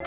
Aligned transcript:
Olá 0.00 0.06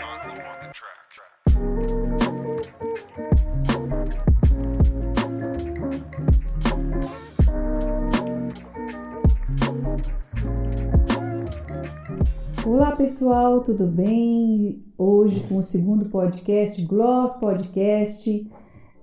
pessoal, 12.96 13.60
tudo 13.60 13.86
bem? 13.86 14.82
Hoje 14.96 15.40
com 15.40 15.58
o 15.58 15.62
segundo 15.62 16.06
podcast, 16.06 16.82
Gloss 16.86 17.36
Podcast, 17.36 18.50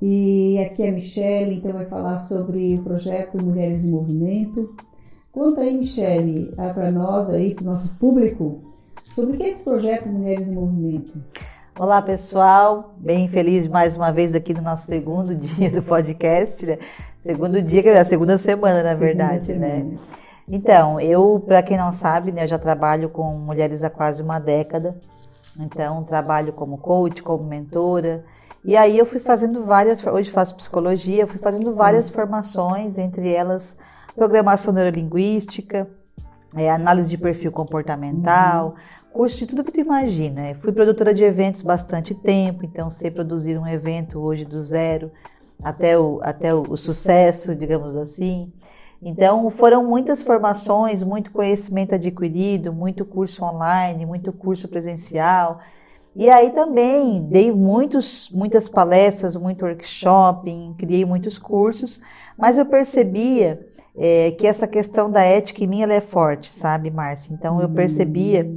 e 0.02 0.58
aqui 0.58 0.82
é 0.82 0.90
a 0.90 0.92
Michelle, 0.92 1.58
então 1.58 1.72
vai 1.72 1.86
falar 1.86 2.20
sobre 2.20 2.74
o 2.74 2.84
projeto 2.84 3.38
Mulheres 3.38 3.86
em 3.86 3.92
Movimento. 3.92 4.76
Conta 5.32 5.62
aí, 5.62 5.78
Michelle, 5.78 6.52
para 6.56 6.92
nós 6.92 7.30
aí, 7.30 7.54
para 7.54 7.62
o 7.62 7.68
nosso 7.68 7.90
público, 8.00 8.69
sobre 9.20 9.36
o 9.36 9.38
que 9.38 9.44
é 9.44 9.50
esse 9.50 9.64
projeto 9.66 10.08
Mulheres 10.08 10.50
em 10.50 10.56
Movimento. 10.56 11.12
Olá 11.78 12.02
pessoal, 12.02 12.96
bem 12.96 13.28
feliz 13.28 13.68
mais 13.68 13.98
uma 13.98 14.14
vez 14.14 14.34
aqui 14.34 14.54
no 14.54 14.62
nosso 14.62 14.86
segundo 14.86 15.36
dia 15.36 15.70
do 15.70 15.84
podcast, 15.84 16.66
né? 16.66 16.78
Segundo 17.20 17.62
dia, 17.62 17.84
que 17.84 17.90
é 17.90 18.00
a 18.00 18.06
segunda 18.06 18.38
semana, 18.38 18.82
na 18.82 18.94
verdade, 18.94 19.48
segunda 19.48 19.68
né? 19.68 19.78
Semana. 19.80 20.00
Então, 20.48 21.02
eu, 21.02 21.44
para 21.46 21.62
quem 21.62 21.76
não 21.76 21.92
sabe, 21.92 22.32
né, 22.32 22.46
eu 22.46 22.48
já 22.48 22.58
trabalho 22.58 23.10
com 23.10 23.34
mulheres 23.34 23.84
há 23.84 23.90
quase 23.90 24.22
uma 24.22 24.40
década. 24.40 24.98
Então, 25.60 26.02
trabalho 26.06 26.54
como 26.54 26.78
coach, 26.78 27.22
como 27.22 27.44
mentora. 27.44 28.24
E 28.64 28.78
aí 28.78 28.98
eu 28.98 29.06
fui 29.06 29.20
fazendo 29.20 29.66
várias, 29.66 30.02
hoje 30.08 30.32
faço 30.32 30.56
psicologia, 30.56 31.28
fui 31.28 31.40
fazendo 31.40 31.74
várias 31.74 32.10
formações, 32.10 32.98
entre 32.98 33.34
elas 33.34 33.76
programação 34.16 34.72
neurolinguística, 34.72 35.90
é, 36.56 36.70
análise 36.70 37.08
de 37.08 37.18
perfil 37.18 37.52
comportamental, 37.52 38.76
curso 39.14 39.38
de 39.38 39.48
tudo 39.48 39.64
que 39.64 39.72
tu 39.72 39.80
imagina. 39.80 40.56
Fui 40.60 40.72
produtora 40.72 41.14
de 41.14 41.24
eventos 41.24 41.62
bastante 41.62 42.14
tempo, 42.14 42.66
então 42.66 42.90
sei 42.90 43.12
produzir 43.12 43.58
um 43.58 43.68
evento 43.68 44.20
hoje 44.20 44.46
do 44.46 44.62
zero 44.62 45.12
até 45.64 45.98
o, 45.98 46.20
até 46.24 46.54
o, 46.54 46.62
o 46.62 46.78
sucesso, 46.78 47.54
digamos 47.56 47.96
assim. 47.96 48.52
Então, 49.02 49.50
foram 49.50 49.86
muitas 49.86 50.22
formações, 50.22 51.04
muito 51.04 51.32
conhecimento 51.32 51.96
adquirido, 51.96 52.74
muito 52.74 53.06
curso 53.06 53.44
online, 53.44 54.06
muito 54.06 54.32
curso 54.34 54.68
presencial. 54.68 55.60
E 56.16 56.30
aí 56.30 56.50
também 56.52 57.22
dei 57.24 57.52
muitos, 57.52 58.30
muitas 58.30 58.68
palestras, 58.68 59.36
muito 59.38 59.64
workshop, 59.64 60.52
criei 60.78 61.06
muitos 61.06 61.38
cursos, 61.38 62.00
mas 62.38 62.58
eu 62.58 62.66
percebia 62.66 63.66
é, 63.98 64.32
que 64.32 64.48
essa 64.48 64.68
questão 64.68 65.10
da 65.10 65.22
ética 65.22 65.64
em 65.64 65.68
mim 65.68 65.82
ela 65.82 65.94
é 65.94 66.02
forte, 66.02 66.54
sabe, 66.54 66.90
Márcia? 66.90 67.34
Então 67.34 67.62
eu 67.62 67.70
percebia 67.70 68.50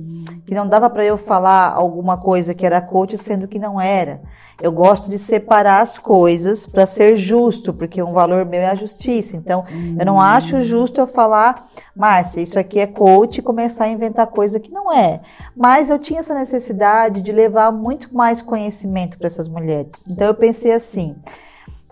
que 0.47 0.55
não 0.55 0.69
dava 0.69 0.88
para 0.88 1.05
eu 1.05 1.16
falar 1.16 1.72
alguma 1.72 2.16
coisa 2.16 2.55
que 2.55 2.64
era 2.64 2.80
coach 2.80 3.16
sendo 3.19 3.48
que 3.48 3.58
não 3.58 3.80
era. 3.80 4.22
Eu 4.60 4.70
gosto 4.70 5.10
de 5.10 5.19
separar 5.19 5.83
as 5.83 5.98
coisas 5.98 6.66
para 6.66 6.86
ser 6.86 7.16
justo, 7.16 7.72
porque 7.72 8.00
um 8.00 8.12
valor 8.12 8.44
meu 8.44 8.60
é 8.60 8.70
a 8.70 8.75
justiça. 8.77 9.36
Então, 9.36 9.64
eu 9.98 10.06
não 10.06 10.20
acho 10.20 10.62
justo 10.62 11.00
eu 11.00 11.06
falar, 11.06 11.69
Márcia, 11.97 12.41
isso 12.41 12.58
aqui 12.58 12.78
é 12.78 12.86
coach 12.86 13.38
e 13.38 13.42
começar 13.42 13.84
a 13.84 13.88
inventar 13.88 14.28
coisa 14.28 14.60
que 14.60 14.70
não 14.70 14.92
é. 14.92 15.20
Mas 15.56 15.91
eu 15.91 15.98
tinha 15.98 16.20
essa 16.20 16.34
necessidade 16.34 17.22
de 17.22 17.33
levar 17.33 17.72
muito 17.72 18.14
mais 18.14 18.41
conhecimento 18.41 19.19
para 19.19 19.27
essas 19.27 19.48
mulheres. 19.48 20.05
Então, 20.08 20.28
eu 20.28 20.34
pensei 20.34 20.72
assim. 20.72 21.16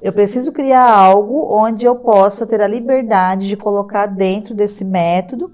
Eu 0.02 0.12
preciso 0.12 0.50
criar 0.50 0.90
algo 0.90 1.46
onde 1.54 1.84
eu 1.84 1.94
possa 1.96 2.46
ter 2.46 2.60
a 2.60 2.66
liberdade 2.66 3.48
de 3.48 3.56
colocar 3.56 4.06
dentro 4.06 4.54
desse 4.54 4.84
método 4.84 5.52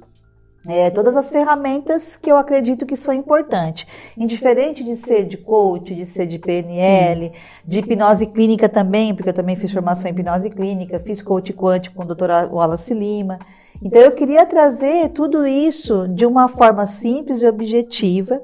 é, 0.69 0.91
todas 0.91 1.15
as 1.15 1.31
ferramentas 1.31 2.17
que 2.17 2.31
eu 2.31 2.37
acredito 2.37 2.85
que 2.85 2.97
são 2.97 3.15
importantes. 3.15 3.87
Indiferente 4.17 4.83
de 4.83 4.97
ser 4.97 5.25
de 5.25 5.37
coach, 5.37 5.95
de 5.95 6.05
ser 6.05 6.27
de 6.27 6.39
PNL, 6.39 7.33
de 7.65 7.79
hipnose 7.79 8.27
clínica 8.27 8.69
também, 8.69 9.15
porque 9.15 9.29
eu 9.29 9.35
também 9.35 9.55
fiz 9.55 9.73
formação 9.73 10.11
em 10.11 10.15
hipnose 10.15 10.51
clínica, 10.51 10.99
fiz 10.99 11.23
coach 11.23 11.53
quântico 11.53 11.97
com 11.97 12.03
o 12.03 12.15
Dr. 12.15 12.53
Wallace 12.53 12.93
Lima. 12.93 13.39
Então 13.81 14.01
eu 14.01 14.13
queria 14.13 14.45
trazer 14.45 15.11
tudo 15.11 15.47
isso 15.47 16.09
de 16.09 16.27
uma 16.27 16.49
forma 16.49 16.85
simples 16.87 17.43
e 17.43 17.47
objetiva. 17.47 18.43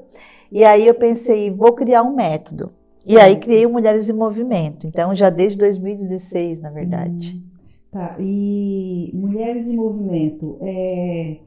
E 0.51 0.65
aí 0.65 0.87
eu 0.87 0.95
pensei, 0.95 1.51
vou 1.51 1.73
criar 1.73 2.03
um 2.03 2.15
método. 2.15 2.73
E 3.07 3.19
aí 3.19 3.37
criei 3.37 3.67
o 3.67 3.71
Mulheres 3.71 4.09
em 4.09 4.13
Movimento. 4.13 4.87
Então 4.87 5.15
já 5.15 5.31
desde 5.31 5.59
2016, 5.59 6.61
na 6.61 6.71
verdade. 6.71 7.35
Hum, 7.37 7.43
tá. 7.91 8.17
E 8.19 9.11
Mulheres 9.15 9.69
em 9.69 9.77
Movimento 9.77 10.59
é 10.61 11.39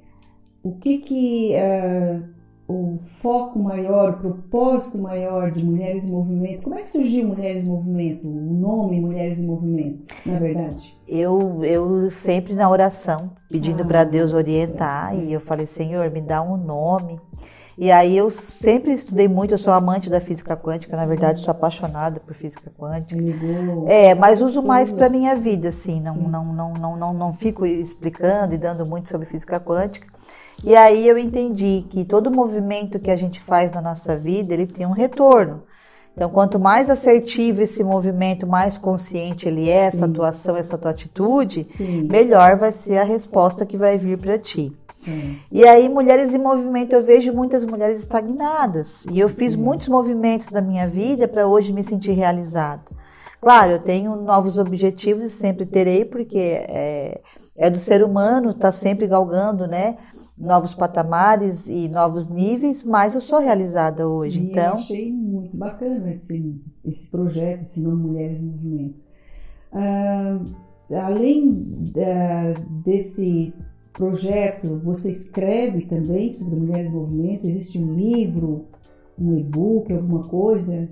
o 0.64 0.72
que 0.74 0.98
que 0.98 1.54
uh, 1.56 2.24
o 2.68 3.00
foco 3.22 3.60
maior, 3.60 4.12
o 4.12 4.18
propósito 4.18 4.98
maior 4.98 5.52
de 5.52 5.64
Mulheres 5.64 6.10
em 6.10 6.12
Movimento, 6.12 6.64
como 6.64 6.76
é 6.76 6.82
que 6.82 6.92
surgiu 6.92 7.28
Mulheres 7.28 7.68
em 7.68 7.70
Movimento, 7.70 8.28
o 8.28 8.32
nome 8.32 9.00
Mulheres 9.00 9.44
em 9.44 9.46
Movimento, 9.48 10.08
na 10.26 10.40
verdade? 10.40 10.98
Eu, 11.08 11.64
eu 11.64 12.10
sempre 12.10 12.54
na 12.54 12.68
oração, 12.70 13.32
pedindo 13.50 13.84
ah, 13.84 13.86
para 13.86 14.04
Deus 14.04 14.34
orientar, 14.34 15.14
é. 15.14 15.26
e 15.26 15.34
eu 15.34 15.40
falei, 15.40 15.68
Senhor, 15.68 16.10
me 16.10 16.22
dá 16.22 16.42
um 16.42 16.58
nome. 16.58 17.20
E 17.78 17.92
aí 17.92 18.18
eu 18.18 18.30
sempre 18.30 18.94
estudei 18.94 19.28
muito, 19.28 19.54
eu 19.54 19.58
sou 19.58 19.74
amante 19.74 20.10
da 20.10 20.22
física 20.22 20.56
quântica, 20.56 20.96
na 20.96 21.06
verdade 21.06 21.42
sou 21.42 21.52
apaixonada 21.52 22.22
por 22.22 22.34
física 22.34 22.72
quântica. 22.78 23.22
É, 23.88 24.16
mas 24.16 24.42
uso 24.42 24.64
mais 24.64 24.92
para 24.92 25.10
minha 25.10 25.36
vida, 25.36 25.68
assim, 25.68 26.00
não, 26.00 26.16
não, 26.16 26.46
não, 26.46 26.74
não, 26.74 26.96
não, 26.96 27.14
não 27.14 27.34
fico 27.34 27.66
explicando 27.66 28.54
e 28.54 28.58
dando 28.58 28.86
muito 28.86 29.10
sobre 29.10 29.28
física 29.28 29.60
quântica. 29.60 30.08
E 30.64 30.74
aí 30.74 31.06
eu 31.06 31.18
entendi 31.18 31.86
que 31.90 32.06
todo 32.06 32.32
movimento 32.32 32.98
que 32.98 33.12
a 33.12 33.16
gente 33.18 33.42
faz 33.42 33.74
na 33.74 33.82
nossa 33.82 34.16
vida, 34.16 34.54
ele 34.54 34.66
tem 34.66 34.86
um 34.86 34.92
retorno. 34.92 35.64
Então, 36.16 36.30
quanto 36.30 36.58
mais 36.58 36.90
assertivo 36.90 37.62
esse 37.62 37.84
movimento, 37.84 38.48
mais 38.48 38.78
consciente 38.78 39.50
ele 39.50 39.70
é, 39.70 39.88
essa 39.88 40.06
Sim. 40.06 40.12
atuação, 40.12 40.56
essa 40.56 40.78
tua 40.78 40.92
atitude, 40.92 41.68
Sim. 41.76 42.08
melhor 42.10 42.56
vai 42.56 42.72
ser 42.72 43.00
a 43.00 43.04
resposta 43.04 43.66
que 43.66 43.78
vai 43.78 43.98
vir 43.98 44.18
para 44.18 44.38
ti. 44.38 44.74
Sim. 45.06 45.38
E 45.52 45.64
aí, 45.66 45.88
mulheres 45.88 46.34
em 46.34 46.38
movimento, 46.40 46.94
eu 46.94 47.04
vejo 47.04 47.32
muitas 47.32 47.64
mulheres 47.64 48.00
estagnadas. 48.00 49.06
E 49.12 49.20
eu 49.20 49.30
fiz 49.30 49.56
muitos 49.56 49.88
movimentos 49.88 50.50
da 50.50 50.62
minha 50.62 50.88
vida 50.90 51.28
para 51.28 51.48
hoje 51.48 51.72
me 51.72 51.84
sentir 51.84 52.12
realizada. 52.12 52.84
Claro, 53.40 53.74
eu 53.74 53.80
tenho 53.80 54.16
novos 54.16 54.58
objetivos 54.58 55.24
e 55.24 55.30
sempre 55.30 55.66
terei, 55.66 56.04
porque 56.04 56.40
é, 56.40 57.22
é 57.56 57.70
do 57.70 57.78
ser 57.78 58.04
humano 58.04 58.50
estar 58.50 58.60
tá 58.60 58.72
sempre 58.72 59.06
galgando, 59.06 59.68
né? 59.68 59.98
novos 60.38 60.74
patamares 60.74 61.70
e 61.70 61.88
novos 61.88 62.28
níveis, 62.28 62.84
mas 62.84 63.16
eu 63.16 63.22
sou 63.22 63.40
realizada 63.40 64.08
hoje. 64.08 64.40
E 64.40 64.44
então, 64.48 64.72
eu 64.72 64.74
achei 64.74 65.12
muito 65.12 65.56
bacana 65.56 66.14
esse, 66.14 66.62
esse 66.84 67.10
projeto, 67.10 67.64
esse 67.64 67.82
nome 67.82 68.04
Mulheres 68.04 68.44
em 68.44 68.48
Movimento. 68.48 69.00
Ah, 69.72 70.40
além 71.04 71.92
ah, 71.98 72.54
desse 72.84 73.54
projeto, 73.96 74.80
você 74.84 75.12
escreve 75.12 75.86
também 75.86 76.34
sobre 76.34 76.56
Mulheres 76.56 76.94
em 76.94 76.96
Movimento? 76.96 77.48
Existe 77.48 77.80
um 77.80 77.94
livro, 77.94 78.66
um 79.18 79.38
e-book, 79.38 79.92
alguma 79.92 80.24
coisa? 80.24 80.88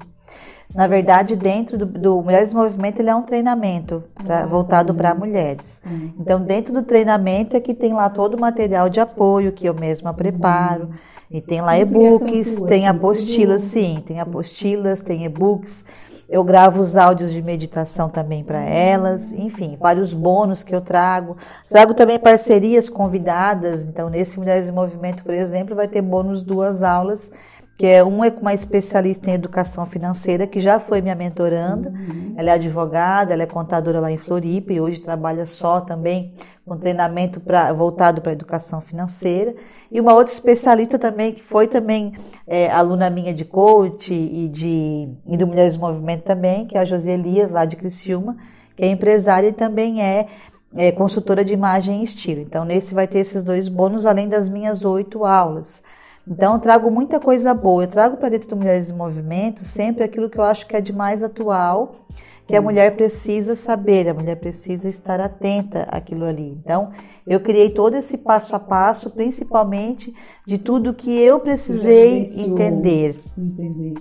Na 0.73 0.87
verdade, 0.87 1.35
dentro 1.35 1.77
do, 1.77 1.85
do 1.85 2.21
Mulheres 2.21 2.51
em 2.51 2.55
Movimento, 2.55 2.99
ele 2.99 3.09
é 3.09 3.15
um 3.15 3.21
treinamento 3.21 4.03
pra, 4.15 4.43
ah, 4.43 4.45
voltado 4.45 4.95
para 4.95 5.13
mulheres. 5.13 5.81
Uhum. 5.85 6.13
Então, 6.19 6.41
dentro 6.41 6.73
do 6.73 6.81
treinamento 6.81 7.55
é 7.55 7.59
que 7.59 7.73
tem 7.73 7.93
lá 7.93 8.09
todo 8.09 8.35
o 8.35 8.41
material 8.41 8.89
de 8.89 8.99
apoio 8.99 9.51
que 9.51 9.67
eu 9.67 9.73
mesma 9.73 10.13
preparo. 10.13 10.85
Uhum. 10.85 10.93
E 11.29 11.41
tem 11.41 11.61
lá 11.61 11.77
e-books, 11.77 12.59
tem 12.67 12.87
apostilas, 12.87 13.63
sim, 13.63 14.03
tem 14.05 14.19
apostilas, 14.19 15.01
tem 15.01 15.25
e-books. 15.25 15.83
Eu 16.29 16.43
gravo 16.43 16.81
os 16.81 16.95
áudios 16.95 17.31
de 17.31 17.41
meditação 17.41 18.09
também 18.09 18.43
para 18.43 18.61
elas, 18.61 19.31
enfim, 19.33 19.77
vários 19.79 20.13
bônus 20.13 20.63
que 20.63 20.73
eu 20.73 20.81
trago. 20.81 21.37
Trago 21.69 21.93
também 21.93 22.17
parcerias 22.17 22.89
convidadas. 22.89 23.85
Então, 23.85 24.09
nesse 24.09 24.39
Mulheres 24.39 24.67
em 24.67 24.71
Movimento, 24.71 25.23
por 25.23 25.33
exemplo, 25.33 25.75
vai 25.75 25.87
ter 25.87 26.01
bônus 26.01 26.41
duas 26.41 26.81
aulas 26.81 27.29
que 27.77 27.87
é 27.87 28.03
um 28.03 28.23
é 28.23 28.29
com 28.29 28.41
uma 28.41 28.53
especialista 28.53 29.31
em 29.31 29.33
educação 29.33 29.85
financeira 29.85 30.45
que 30.45 30.61
já 30.61 30.79
foi 30.79 31.01
minha 31.01 31.15
mentoranda. 31.15 31.89
Uhum. 31.89 32.35
Ela 32.37 32.51
é 32.51 32.53
advogada, 32.53 33.33
ela 33.33 33.43
é 33.43 33.47
contadora 33.47 33.99
lá 33.99 34.11
em 34.11 34.17
Floripa 34.17 34.71
e 34.71 34.79
hoje 34.79 34.99
trabalha 34.99 35.45
só 35.45 35.81
também 35.81 36.33
com 36.65 36.77
treinamento 36.77 37.39
pra, 37.39 37.73
voltado 37.73 38.21
para 38.21 38.31
a 38.31 38.33
educação 38.33 38.79
financeira. 38.79 39.55
E 39.91 39.99
uma 39.99 40.13
outra 40.13 40.33
especialista 40.33 40.99
também 40.99 41.33
que 41.33 41.43
foi 41.43 41.67
também 41.67 42.13
é, 42.47 42.71
aluna 42.71 43.09
minha 43.09 43.33
de 43.33 43.43
coach 43.43 44.13
e 44.13 44.47
de, 44.47 45.09
e 45.27 45.35
do 45.35 45.47
Mulheres 45.47 45.75
do 45.75 45.81
Movimento 45.81 46.21
também, 46.23 46.65
que 46.65 46.77
é 46.77 46.81
a 46.81 46.85
José 46.85 47.11
Elias 47.11 47.49
lá 47.49 47.65
de 47.65 47.75
Criciúma, 47.75 48.37
que 48.75 48.83
é 48.83 48.87
empresária 48.87 49.47
e 49.47 49.53
também 49.53 50.01
é 50.01 50.27
é, 50.75 50.91
consultora 50.91 51.45
de 51.45 51.53
imagem 51.53 52.01
e 52.01 52.03
estilo. 52.03 52.41
Então, 52.41 52.65
nesse 52.65 52.93
vai 52.93 53.07
ter 53.07 53.19
esses 53.19 53.43
dois 53.43 53.67
bônus, 53.67 54.05
além 54.05 54.27
das 54.27 54.49
minhas 54.49 54.83
oito 54.83 55.23
aulas. 55.23 55.81
Então, 56.27 56.53
eu 56.53 56.59
trago 56.59 56.89
muita 56.89 57.19
coisa 57.19 57.53
boa. 57.53 57.83
Eu 57.83 57.87
trago 57.87 58.17
para 58.17 58.29
dentro 58.29 58.49
do 58.49 58.55
Mulheres 58.55 58.89
em 58.89 58.93
Movimento 58.93 59.63
sempre 59.63 60.03
aquilo 60.03 60.29
que 60.29 60.37
eu 60.37 60.43
acho 60.43 60.65
que 60.65 60.75
é 60.75 60.81
de 60.81 60.93
mais 60.93 61.21
atual 61.21 62.03
que 62.47 62.55
a 62.55 62.61
mulher 62.61 62.95
precisa 62.95 63.55
saber, 63.55 64.09
a 64.09 64.13
mulher 64.13 64.35
precisa 64.35 64.89
estar 64.89 65.19
atenta 65.19 65.83
àquilo 65.83 66.25
ali. 66.25 66.57
Então, 66.61 66.91
eu 67.25 67.39
criei 67.39 67.69
todo 67.69 67.95
esse 67.95 68.17
passo 68.17 68.55
a 68.55 68.59
passo, 68.59 69.09
principalmente 69.09 70.13
de 70.45 70.57
tudo 70.57 70.93
que 70.93 71.17
eu 71.17 71.39
precisei 71.39 72.25
entender. 72.35 73.17
Entender. 73.37 73.93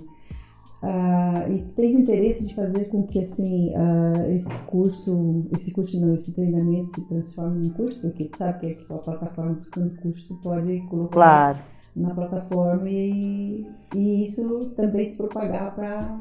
Ah, 0.81 1.45
e 1.49 1.61
tens 1.73 1.97
interesse 1.97 2.45
de 2.45 2.53
fazer 2.53 2.85
com 2.89 3.07
que 3.07 3.23
assim 3.23 3.73
ah, 3.73 4.29
esse 4.29 4.59
curso, 4.67 5.45
esse 5.57 5.71
curso 5.71 5.97
não, 5.97 6.13
esse 6.13 6.33
treinamento 6.33 6.93
se 6.95 7.07
transforme 7.07 7.67
em 7.67 7.69
curso, 7.69 8.01
porque 8.01 8.25
tu 8.25 8.37
sabe 8.37 8.59
que 8.59 8.65
é 8.65 8.93
a 8.93 8.97
plataforma 8.97 9.53
buscando 9.53 9.95
curso 10.01 10.37
pode 10.43 10.81
colocar 10.89 11.13
claro. 11.13 11.72
Na 11.95 12.13
plataforma 12.13 12.89
e, 12.89 13.67
e 13.95 14.27
isso 14.27 14.71
também 14.75 15.09
se 15.09 15.17
propagar 15.17 15.75
para 15.75 16.19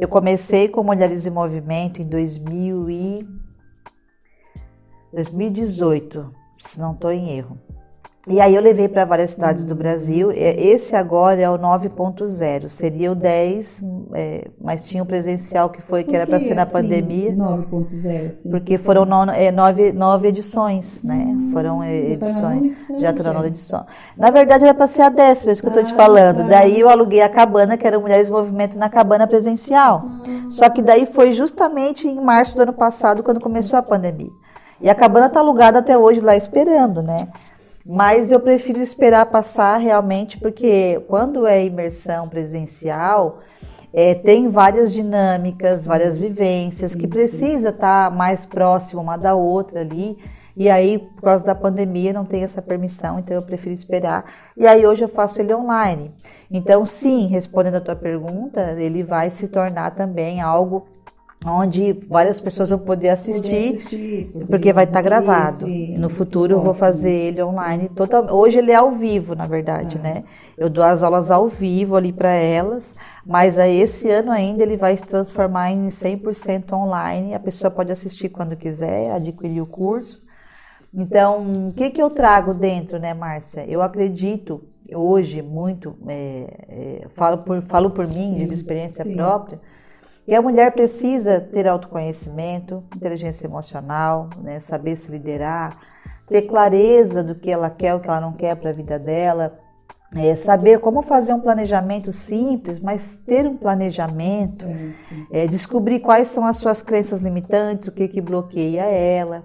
eu 0.00 0.08
comecei 0.08 0.66
com 0.66 0.82
Mulheres 0.82 1.26
em 1.26 1.30
Movimento 1.30 2.00
em 2.00 2.06
2000 2.06 2.88
e 2.88 3.28
2018, 5.12 6.34
se 6.56 6.80
não 6.80 6.92
estou 6.92 7.12
em 7.12 7.36
erro. 7.36 7.58
E 8.28 8.38
aí 8.38 8.54
eu 8.54 8.60
levei 8.60 8.86
para 8.86 9.06
várias 9.06 9.30
cidades 9.30 9.64
do 9.64 9.74
Brasil. 9.74 10.30
Esse 10.30 10.94
agora 10.94 11.40
é 11.40 11.48
o 11.48 11.58
9.0, 11.58 12.68
seria 12.68 13.10
o 13.10 13.14
10, 13.14 13.82
é, 14.12 14.48
mas 14.60 14.84
tinha 14.84 15.02
o 15.02 15.06
presencial 15.06 15.70
que 15.70 15.80
foi 15.80 16.04
que 16.04 16.14
era 16.14 16.26
para 16.26 16.38
ser 16.38 16.54
na 16.54 16.62
assim, 16.64 16.72
pandemia. 16.72 17.32
9.0, 17.32 18.34
sim. 18.34 18.50
Porque 18.50 18.76
foram 18.76 19.06
no, 19.06 19.30
é, 19.30 19.50
nove, 19.50 19.90
nove 19.92 20.28
edições, 20.28 21.02
né? 21.02 21.14
Hum, 21.28 21.50
foram 21.50 21.82
é, 21.82 21.96
edições. 22.10 22.86
Já 22.98 23.08
estou 23.08 23.24
na 23.24 23.32
nona 23.32 23.46
edição. 23.46 23.86
Na 24.18 24.30
verdade 24.30 24.64
era 24.64 24.74
para 24.74 24.86
ser 24.86 25.02
a 25.02 25.08
décima, 25.08 25.52
isso 25.52 25.62
que 25.62 25.68
eu 25.68 25.72
estou 25.72 25.84
te 25.84 25.94
ah, 25.94 25.96
falando. 25.96 26.42
Tá. 26.42 26.48
Daí 26.48 26.78
eu 26.78 26.90
aluguei 26.90 27.22
a 27.22 27.28
cabana, 27.28 27.78
que 27.78 27.86
era 27.86 27.98
Mulheres 27.98 28.28
em 28.28 28.32
Movimento 28.32 28.78
na 28.78 28.90
cabana 28.90 29.26
presencial. 29.26 30.04
Hum. 30.28 30.50
Só 30.50 30.68
que 30.68 30.82
daí 30.82 31.06
foi 31.06 31.32
justamente 31.32 32.06
em 32.06 32.20
março 32.20 32.54
do 32.54 32.64
ano 32.64 32.74
passado, 32.74 33.22
quando 33.22 33.40
começou 33.40 33.78
a 33.78 33.82
pandemia. 33.82 34.30
E 34.78 34.88
a 34.88 34.94
cabana 34.94 35.26
está 35.26 35.40
alugada 35.40 35.78
até 35.78 35.96
hoje 35.96 36.20
lá 36.20 36.36
esperando, 36.36 37.02
né? 37.02 37.28
Mas 37.92 38.30
eu 38.30 38.38
prefiro 38.38 38.78
esperar 38.80 39.26
passar 39.26 39.76
realmente, 39.78 40.38
porque 40.38 41.02
quando 41.08 41.44
é 41.44 41.64
imersão 41.64 42.28
presencial, 42.28 43.40
é, 43.92 44.14
tem 44.14 44.48
várias 44.48 44.92
dinâmicas, 44.92 45.86
várias 45.86 46.16
vivências 46.16 46.94
que 46.94 47.08
precisa 47.08 47.70
estar 47.70 48.08
tá 48.08 48.16
mais 48.16 48.46
próxima 48.46 49.02
uma 49.02 49.16
da 49.16 49.34
outra 49.34 49.80
ali. 49.80 50.16
E 50.56 50.70
aí, 50.70 50.98
por 50.98 51.22
causa 51.22 51.44
da 51.44 51.52
pandemia, 51.52 52.12
não 52.12 52.24
tem 52.24 52.44
essa 52.44 52.62
permissão, 52.62 53.18
então 53.18 53.34
eu 53.34 53.42
prefiro 53.42 53.72
esperar. 53.72 54.24
E 54.56 54.68
aí 54.68 54.86
hoje 54.86 55.02
eu 55.02 55.08
faço 55.08 55.40
ele 55.40 55.52
online. 55.52 56.14
Então, 56.48 56.86
sim, 56.86 57.26
respondendo 57.26 57.74
a 57.74 57.80
tua 57.80 57.96
pergunta, 57.96 58.76
ele 58.78 59.02
vai 59.02 59.30
se 59.30 59.48
tornar 59.48 59.96
também 59.96 60.40
algo 60.40 60.86
onde 61.44 61.92
várias 62.06 62.40
pessoas 62.40 62.68
vão 62.68 62.78
poder 62.78 63.08
assistir, 63.08 63.76
assistir 63.76 64.30
porque 64.48 64.72
vai 64.72 64.84
estar 64.84 64.98
tá 64.98 65.02
gravado. 65.02 65.66
no 65.66 66.10
futuro 66.10 66.54
eu 66.54 66.62
vou 66.62 66.74
fazer 66.74 67.12
ele 67.12 67.42
online. 67.42 67.88
Total, 67.88 68.26
hoje 68.34 68.58
ele 68.58 68.70
é 68.70 68.74
ao 68.74 68.92
vivo, 68.92 69.34
na 69.34 69.46
verdade, 69.46 69.96
é. 69.96 70.00
né? 70.00 70.24
Eu 70.56 70.68
dou 70.68 70.84
as 70.84 71.02
aulas 71.02 71.30
ao 71.30 71.48
vivo 71.48 71.96
ali 71.96 72.12
para 72.12 72.30
elas, 72.30 72.94
mas 73.24 73.58
aí 73.58 73.80
esse 73.80 74.10
ano 74.10 74.30
ainda 74.30 74.62
ele 74.62 74.76
vai 74.76 74.94
se 74.96 75.06
transformar 75.06 75.72
em 75.72 75.86
100% 75.86 76.72
online. 76.72 77.34
A 77.34 77.40
pessoa 77.40 77.70
pode 77.70 77.90
assistir 77.90 78.28
quando 78.28 78.54
quiser, 78.56 79.10
adquirir 79.12 79.62
o 79.62 79.66
curso. 79.66 80.22
Então, 80.92 81.68
o 81.68 81.72
que, 81.72 81.88
que 81.90 82.02
eu 82.02 82.10
trago 82.10 82.52
dentro, 82.52 82.98
né, 82.98 83.14
Márcia? 83.14 83.64
Eu 83.66 83.80
acredito 83.80 84.62
hoje 84.92 85.40
muito, 85.40 85.96
é, 86.06 86.46
é, 86.68 87.06
falo, 87.10 87.38
por, 87.38 87.62
falo 87.62 87.90
por 87.90 88.06
mim, 88.06 88.44
de 88.46 88.52
experiência 88.52 89.04
sim. 89.04 89.14
própria, 89.14 89.60
e 90.30 90.34
a 90.36 90.40
mulher 90.40 90.70
precisa 90.70 91.40
ter 91.40 91.66
autoconhecimento, 91.66 92.84
inteligência 92.94 93.48
emocional, 93.48 94.30
né, 94.40 94.60
saber 94.60 94.94
se 94.94 95.10
liderar, 95.10 95.76
ter 96.28 96.42
clareza 96.42 97.20
do 97.20 97.34
que 97.34 97.50
ela 97.50 97.68
quer, 97.68 97.96
o 97.96 97.98
que 97.98 98.06
ela 98.06 98.20
não 98.20 98.32
quer 98.32 98.54
para 98.54 98.70
a 98.70 98.72
vida 98.72 98.96
dela, 98.96 99.58
é, 100.14 100.36
saber 100.36 100.78
como 100.78 101.02
fazer 101.02 101.34
um 101.34 101.40
planejamento 101.40 102.12
simples, 102.12 102.78
mas 102.78 103.18
ter 103.26 103.44
um 103.44 103.56
planejamento, 103.56 104.66
é, 105.32 105.48
descobrir 105.48 105.98
quais 105.98 106.28
são 106.28 106.46
as 106.46 106.58
suas 106.58 106.80
crenças 106.80 107.20
limitantes, 107.20 107.88
o 107.88 107.92
que, 107.92 108.06
que 108.06 108.20
bloqueia 108.20 108.82
ela. 108.82 109.42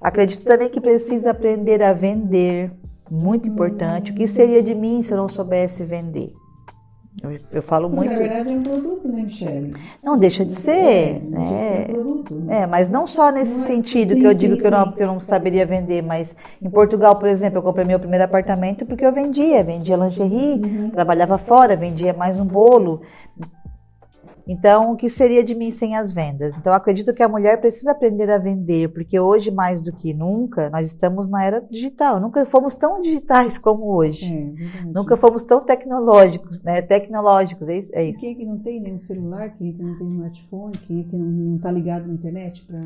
Acredito 0.00 0.44
também 0.44 0.68
que 0.68 0.80
precisa 0.80 1.30
aprender 1.30 1.80
a 1.80 1.92
vender, 1.92 2.72
muito 3.08 3.46
importante. 3.46 4.10
O 4.10 4.14
que 4.16 4.26
seria 4.26 4.64
de 4.64 4.74
mim 4.74 5.00
se 5.00 5.12
eu 5.12 5.16
não 5.16 5.28
soubesse 5.28 5.84
vender? 5.84 6.34
Eu, 7.22 7.36
eu 7.52 7.62
falo 7.62 7.88
muito. 7.88 8.10
Na 8.10 8.18
verdade 8.18 8.52
é 8.52 8.56
um 8.56 8.62
produto, 8.62 9.08
né, 9.08 9.22
Michelle? 9.22 9.74
Não 10.02 10.18
deixa 10.18 10.44
de 10.44 10.52
ser, 10.52 10.72
é, 10.72 11.20
né? 11.20 11.38
Deixa 11.38 11.54
de 11.54 11.86
ser 11.86 11.90
um 11.90 11.94
produto, 11.94 12.34
né? 12.34 12.62
É, 12.62 12.66
mas 12.66 12.88
não 12.88 13.06
só 13.06 13.30
nesse 13.30 13.56
não 13.56 13.64
é... 13.64 13.66
sentido 13.66 14.14
sim, 14.14 14.20
que 14.20 14.26
eu 14.26 14.34
digo 14.34 14.54
sim, 14.54 14.60
que, 14.60 14.66
eu 14.66 14.70
não, 14.70 14.92
que 14.92 15.02
eu 15.02 15.06
não 15.06 15.20
saberia 15.20 15.64
vender, 15.64 16.02
mas 16.02 16.36
em 16.60 16.68
Portugal, 16.68 17.16
por 17.16 17.28
exemplo, 17.28 17.58
eu 17.58 17.62
comprei 17.62 17.86
meu 17.86 18.00
primeiro 18.00 18.24
apartamento 18.24 18.84
porque 18.84 19.06
eu 19.06 19.12
vendia, 19.12 19.62
vendia 19.62 19.96
lingerie, 19.96 20.60
uhum. 20.60 20.90
trabalhava 20.90 21.38
fora, 21.38 21.76
vendia 21.76 22.12
mais 22.12 22.38
um 22.38 22.44
bolo, 22.44 23.02
então, 24.46 24.92
o 24.92 24.96
que 24.96 25.08
seria 25.08 25.42
de 25.42 25.54
mim 25.54 25.70
sem 25.70 25.96
as 25.96 26.12
vendas? 26.12 26.56
Então, 26.56 26.72
acredito 26.72 27.14
que 27.14 27.22
a 27.22 27.28
mulher 27.28 27.60
precisa 27.60 27.92
aprender 27.92 28.30
a 28.30 28.36
vender, 28.36 28.88
porque 28.90 29.18
hoje, 29.18 29.50
mais 29.50 29.80
do 29.80 29.92
que 29.92 30.12
nunca, 30.12 30.68
nós 30.68 30.86
estamos 30.86 31.26
na 31.26 31.42
era 31.42 31.64
digital. 31.70 32.20
Nunca 32.20 32.44
fomos 32.44 32.74
tão 32.74 33.00
digitais 33.00 33.56
como 33.56 33.94
hoje. 33.94 34.34
É, 34.34 34.84
nunca 34.86 35.16
fomos 35.16 35.42
tão 35.42 35.62
tecnológicos, 35.62 36.62
né? 36.62 36.82
Tecnológicos, 36.82 37.68
é 37.68 37.78
isso. 37.78 37.94
É 37.94 38.04
isso. 38.04 38.20
Quem 38.20 38.32
é 38.32 38.34
que 38.34 38.44
não 38.44 38.58
tem 38.58 38.80
nenhum 38.80 39.00
celular, 39.00 39.50
quem 39.56 39.70
é 39.70 39.72
que 39.72 39.82
não 39.82 39.96
tem 39.96 40.08
smartphone, 40.08 40.78
quem 40.86 41.00
é 41.00 41.04
que 41.04 41.16
não 41.16 41.56
está 41.56 41.70
ligado 41.70 42.06
na 42.06 42.12
internet 42.12 42.62
para 42.66 42.80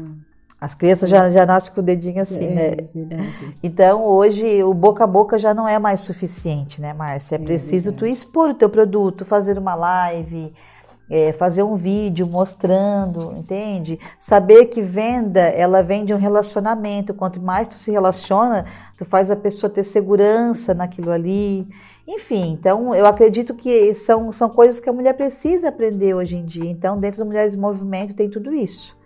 as 0.60 0.74
crianças 0.74 1.08
já, 1.08 1.30
já 1.30 1.46
nascem 1.46 1.72
com 1.72 1.80
o 1.80 1.84
dedinho 1.84 2.20
assim, 2.20 2.46
é, 2.46 2.54
né? 2.54 2.76
Verdade. 2.92 3.56
Então, 3.62 4.04
hoje, 4.04 4.62
o 4.64 4.74
boca 4.74 5.04
a 5.04 5.06
boca 5.06 5.38
já 5.38 5.54
não 5.54 5.68
é 5.68 5.78
mais 5.78 6.00
suficiente, 6.00 6.80
né, 6.80 6.92
Márcia? 6.92 7.36
É, 7.36 7.40
é 7.40 7.42
preciso 7.42 7.92
tu 7.92 8.04
expor 8.04 8.50
o 8.50 8.54
teu 8.54 8.68
produto, 8.68 9.24
fazer 9.24 9.56
uma 9.56 9.76
live, 9.76 10.52
é, 11.10 11.32
fazer 11.32 11.62
um 11.62 11.74
vídeo 11.74 12.26
mostrando, 12.26 13.32
entende? 13.36 13.98
Saber 14.18 14.66
que 14.66 14.82
venda, 14.82 15.40
ela 15.40 15.82
vem 15.82 16.04
de 16.04 16.12
um 16.12 16.18
relacionamento. 16.18 17.14
Quanto 17.14 17.40
mais 17.40 17.68
tu 17.68 17.74
se 17.74 17.90
relaciona, 17.90 18.64
tu 18.96 19.04
faz 19.04 19.30
a 19.30 19.36
pessoa 19.36 19.70
ter 19.70 19.84
segurança 19.84 20.74
naquilo 20.74 21.10
ali. 21.10 21.66
Enfim, 22.06 22.52
então 22.52 22.94
eu 22.94 23.06
acredito 23.06 23.54
que 23.54 23.94
são, 23.94 24.32
são 24.32 24.48
coisas 24.48 24.80
que 24.80 24.88
a 24.88 24.92
mulher 24.92 25.14
precisa 25.14 25.68
aprender 25.68 26.14
hoje 26.14 26.36
em 26.36 26.44
dia. 26.44 26.70
Então, 26.70 26.98
dentro 26.98 27.22
do 27.22 27.26
Mulheres 27.26 27.54
em 27.54 27.58
Movimento 27.58 28.14
tem 28.14 28.28
tudo 28.28 28.54
isso. 28.54 28.96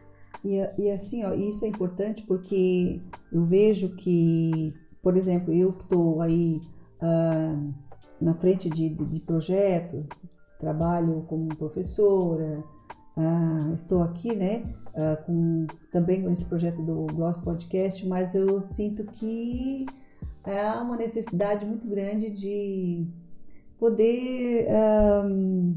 E, 0.45 0.59
e 0.79 0.91
assim, 0.91 1.25
ó, 1.25 1.33
isso 1.35 1.65
é 1.65 1.69
importante 1.69 2.23
porque 2.23 3.01
eu 3.33 3.45
vejo 3.45 3.91
que, 3.97 4.75
por 5.01 5.17
exemplo, 5.17 5.53
eu 5.53 5.73
que 5.73 5.85
estou 5.85 6.21
aí 6.21 6.61
uh, 7.01 7.73
na 8.21 8.35
frente 8.35 8.69
de, 8.69 8.89
de, 8.89 9.05
de 9.05 9.21
projetos, 9.21 10.07
trabalho 10.63 11.25
como 11.27 11.49
professora, 11.57 12.63
ah, 13.17 13.73
estou 13.75 14.01
aqui, 14.01 14.35
né, 14.35 14.63
ah, 14.95 15.17
com, 15.27 15.67
também 15.91 16.23
com 16.23 16.31
esse 16.31 16.45
projeto 16.45 16.81
do 16.81 17.07
Gloss 17.13 17.37
Podcast, 17.39 18.07
mas 18.07 18.33
eu 18.33 18.61
sinto 18.61 19.05
que 19.05 19.85
há 20.45 20.81
uma 20.81 20.97
necessidade 20.97 21.67
muito 21.67 21.89
grande 21.89 22.31
de 22.31 23.05
poder 23.77 24.69
um, 25.27 25.75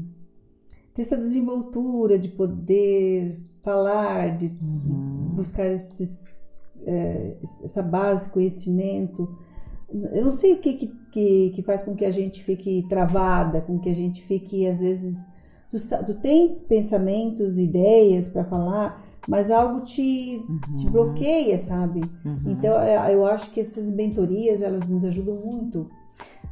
ter 0.94 1.02
essa 1.02 1.16
desenvoltura, 1.16 2.16
de 2.16 2.28
poder 2.28 3.40
falar, 3.62 4.36
de 4.36 4.46
uhum. 4.46 5.32
buscar 5.34 5.66
esses, 5.66 6.62
é, 6.86 7.36
essa 7.64 7.82
base, 7.82 8.30
conhecimento, 8.30 9.36
eu 9.92 10.24
não 10.24 10.32
sei 10.32 10.54
o 10.54 10.58
que, 10.58 10.74
que, 10.74 11.50
que, 11.50 11.62
faz 11.62 11.82
com 11.82 11.94
que 11.94 12.04
a 12.04 12.10
gente 12.10 12.42
fique 12.42 12.84
travada, 12.88 13.60
com 13.60 13.78
que 13.78 13.88
a 13.88 13.94
gente 13.94 14.22
fique, 14.22 14.66
às 14.66 14.80
vezes. 14.80 15.26
Tu, 15.70 15.78
tu 16.04 16.14
tens 16.14 16.60
pensamentos, 16.60 17.58
ideias 17.58 18.28
para 18.28 18.44
falar, 18.44 19.04
mas 19.28 19.50
algo 19.50 19.80
te, 19.80 20.44
uhum. 20.48 20.74
te 20.76 20.88
bloqueia, 20.88 21.58
sabe? 21.58 22.00
Uhum. 22.24 22.40
Então, 22.46 22.80
é, 22.80 23.14
eu 23.14 23.24
acho 23.26 23.50
que 23.50 23.60
essas 23.60 23.90
mentorias, 23.90 24.62
elas 24.62 24.88
nos 24.88 25.04
ajudam 25.04 25.36
muito. 25.36 25.88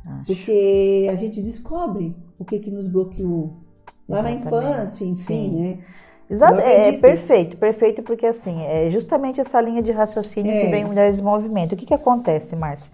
Acho. 0.07 0.27
Porque 0.27 1.09
a 1.11 1.15
gente 1.17 1.41
descobre 1.41 2.15
o 2.39 2.45
que, 2.45 2.59
que 2.59 2.71
nos 2.71 2.87
bloqueou. 2.87 3.57
Lá 4.09 4.19
Exatamente. 4.19 4.45
na 4.45 4.51
infância, 4.51 5.05
enfim, 5.05 5.15
Sim. 5.15 5.61
né? 5.61 5.79
Exato, 6.29 6.59
é, 6.61 6.89
é, 6.89 6.99
perfeito, 6.99 7.57
perfeito, 7.57 8.03
porque 8.03 8.27
assim, 8.27 8.63
é 8.63 8.91
justamente 8.91 9.41
essa 9.41 9.61
linha 9.61 9.83
de 9.83 9.93
raciocínio 9.93 10.51
é. 10.51 10.65
que 10.65 10.71
vem 10.71 10.85
Mulheres 10.85 11.19
em 11.19 11.23
Movimento. 11.23 11.75
O 11.75 11.77
que, 11.77 11.87
que 11.87 11.95
acontece, 11.95 12.57
Márcia? 12.57 12.91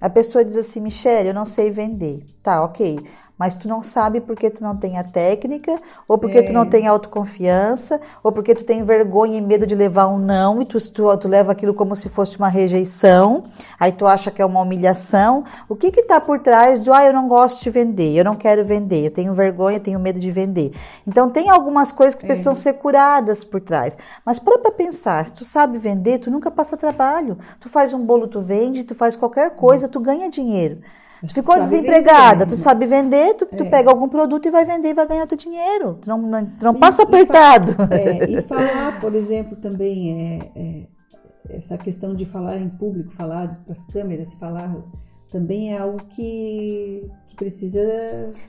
A 0.00 0.08
pessoa 0.08 0.44
diz 0.44 0.56
assim, 0.56 0.80
Michelle, 0.80 1.28
eu 1.28 1.34
não 1.34 1.44
sei 1.44 1.70
vender. 1.70 2.24
Tá, 2.42 2.62
ok. 2.64 2.98
Mas 3.38 3.54
tu 3.54 3.68
não 3.68 3.82
sabe 3.82 4.20
porque 4.20 4.50
tu 4.50 4.62
não 4.62 4.76
tem 4.76 4.98
a 4.98 5.04
técnica, 5.04 5.80
ou 6.08 6.18
porque 6.18 6.38
é. 6.38 6.42
tu 6.42 6.52
não 6.52 6.66
tem 6.66 6.86
autoconfiança, 6.86 8.00
ou 8.22 8.32
porque 8.32 8.54
tu 8.54 8.64
tem 8.64 8.82
vergonha 8.82 9.38
e 9.38 9.40
medo 9.40 9.66
de 9.66 9.74
levar 9.74 10.08
um 10.08 10.18
não, 10.18 10.60
e 10.60 10.64
tu, 10.64 10.78
tu, 10.90 11.16
tu, 11.16 11.28
leva 11.28 11.52
aquilo 11.52 11.72
como 11.72 11.94
se 11.94 12.08
fosse 12.08 12.36
uma 12.36 12.48
rejeição, 12.48 13.44
aí 13.78 13.92
tu 13.92 14.06
acha 14.06 14.30
que 14.30 14.42
é 14.42 14.44
uma 14.44 14.60
humilhação. 14.60 15.44
O 15.68 15.76
que 15.76 15.92
que 15.92 16.02
tá 16.02 16.20
por 16.20 16.40
trás 16.40 16.80
do, 16.80 16.92
ah, 16.92 17.04
eu 17.04 17.12
não 17.12 17.28
gosto 17.28 17.62
de 17.62 17.70
vender, 17.70 18.16
eu 18.16 18.24
não 18.24 18.34
quero 18.34 18.64
vender, 18.64 19.04
eu 19.04 19.10
tenho 19.10 19.32
vergonha, 19.34 19.78
tenho 19.78 20.00
medo 20.00 20.18
de 20.18 20.30
vender. 20.32 20.72
Então 21.06 21.30
tem 21.30 21.48
algumas 21.48 21.92
coisas 21.92 22.14
que 22.14 22.24
é. 22.24 22.26
precisam 22.26 22.54
ser 22.54 22.74
curadas 22.74 23.44
por 23.44 23.60
trás. 23.60 23.96
Mas 24.24 24.38
para 24.38 24.58
pra 24.58 24.72
pensar, 24.72 25.26
se 25.26 25.34
tu 25.34 25.44
sabe 25.44 25.78
vender, 25.78 26.18
tu 26.18 26.30
nunca 26.30 26.50
passa 26.50 26.76
trabalho. 26.76 27.38
Tu 27.60 27.68
faz 27.68 27.92
um 27.92 28.04
bolo, 28.04 28.26
tu 28.26 28.40
vende, 28.40 28.84
tu 28.84 28.94
faz 28.94 29.14
qualquer 29.14 29.50
coisa, 29.50 29.88
tu 29.88 30.00
ganha 30.00 30.28
dinheiro. 30.28 30.80
Tu 31.26 31.34
ficou 31.34 31.56
tu 31.56 31.62
desempregada, 31.62 32.40
vender, 32.40 32.46
tu 32.46 32.56
sabe 32.56 32.86
vender, 32.86 33.34
tu, 33.34 33.48
é. 33.50 33.56
tu, 33.56 33.66
pega 33.66 33.90
algum 33.90 34.08
produto 34.08 34.46
e 34.46 34.50
vai 34.50 34.64
vender 34.64 34.90
e 34.90 34.94
vai 34.94 35.06
ganhar 35.06 35.26
teu 35.26 35.36
dinheiro. 35.36 35.98
Tu 36.00 36.08
não, 36.08 36.46
tu 36.46 36.64
não 36.64 36.74
e, 36.74 36.78
passa 36.78 37.02
apertado. 37.02 37.74
E, 37.90 37.94
é, 37.94 38.30
e, 38.30 38.42
falar, 38.46 39.00
por 39.00 39.14
exemplo, 39.14 39.56
também 39.56 40.12
é, 40.12 40.50
é, 40.54 41.56
essa 41.56 41.76
questão 41.76 42.14
de 42.14 42.24
falar 42.24 42.58
em 42.58 42.68
público, 42.68 43.12
falar 43.14 43.60
para 43.64 43.72
as 43.72 43.82
câmeras, 43.84 44.34
falar 44.34 44.76
também 45.30 45.74
é 45.74 45.78
algo 45.78 45.98
que, 46.08 47.06
que 47.28 47.36
precisa. 47.36 47.80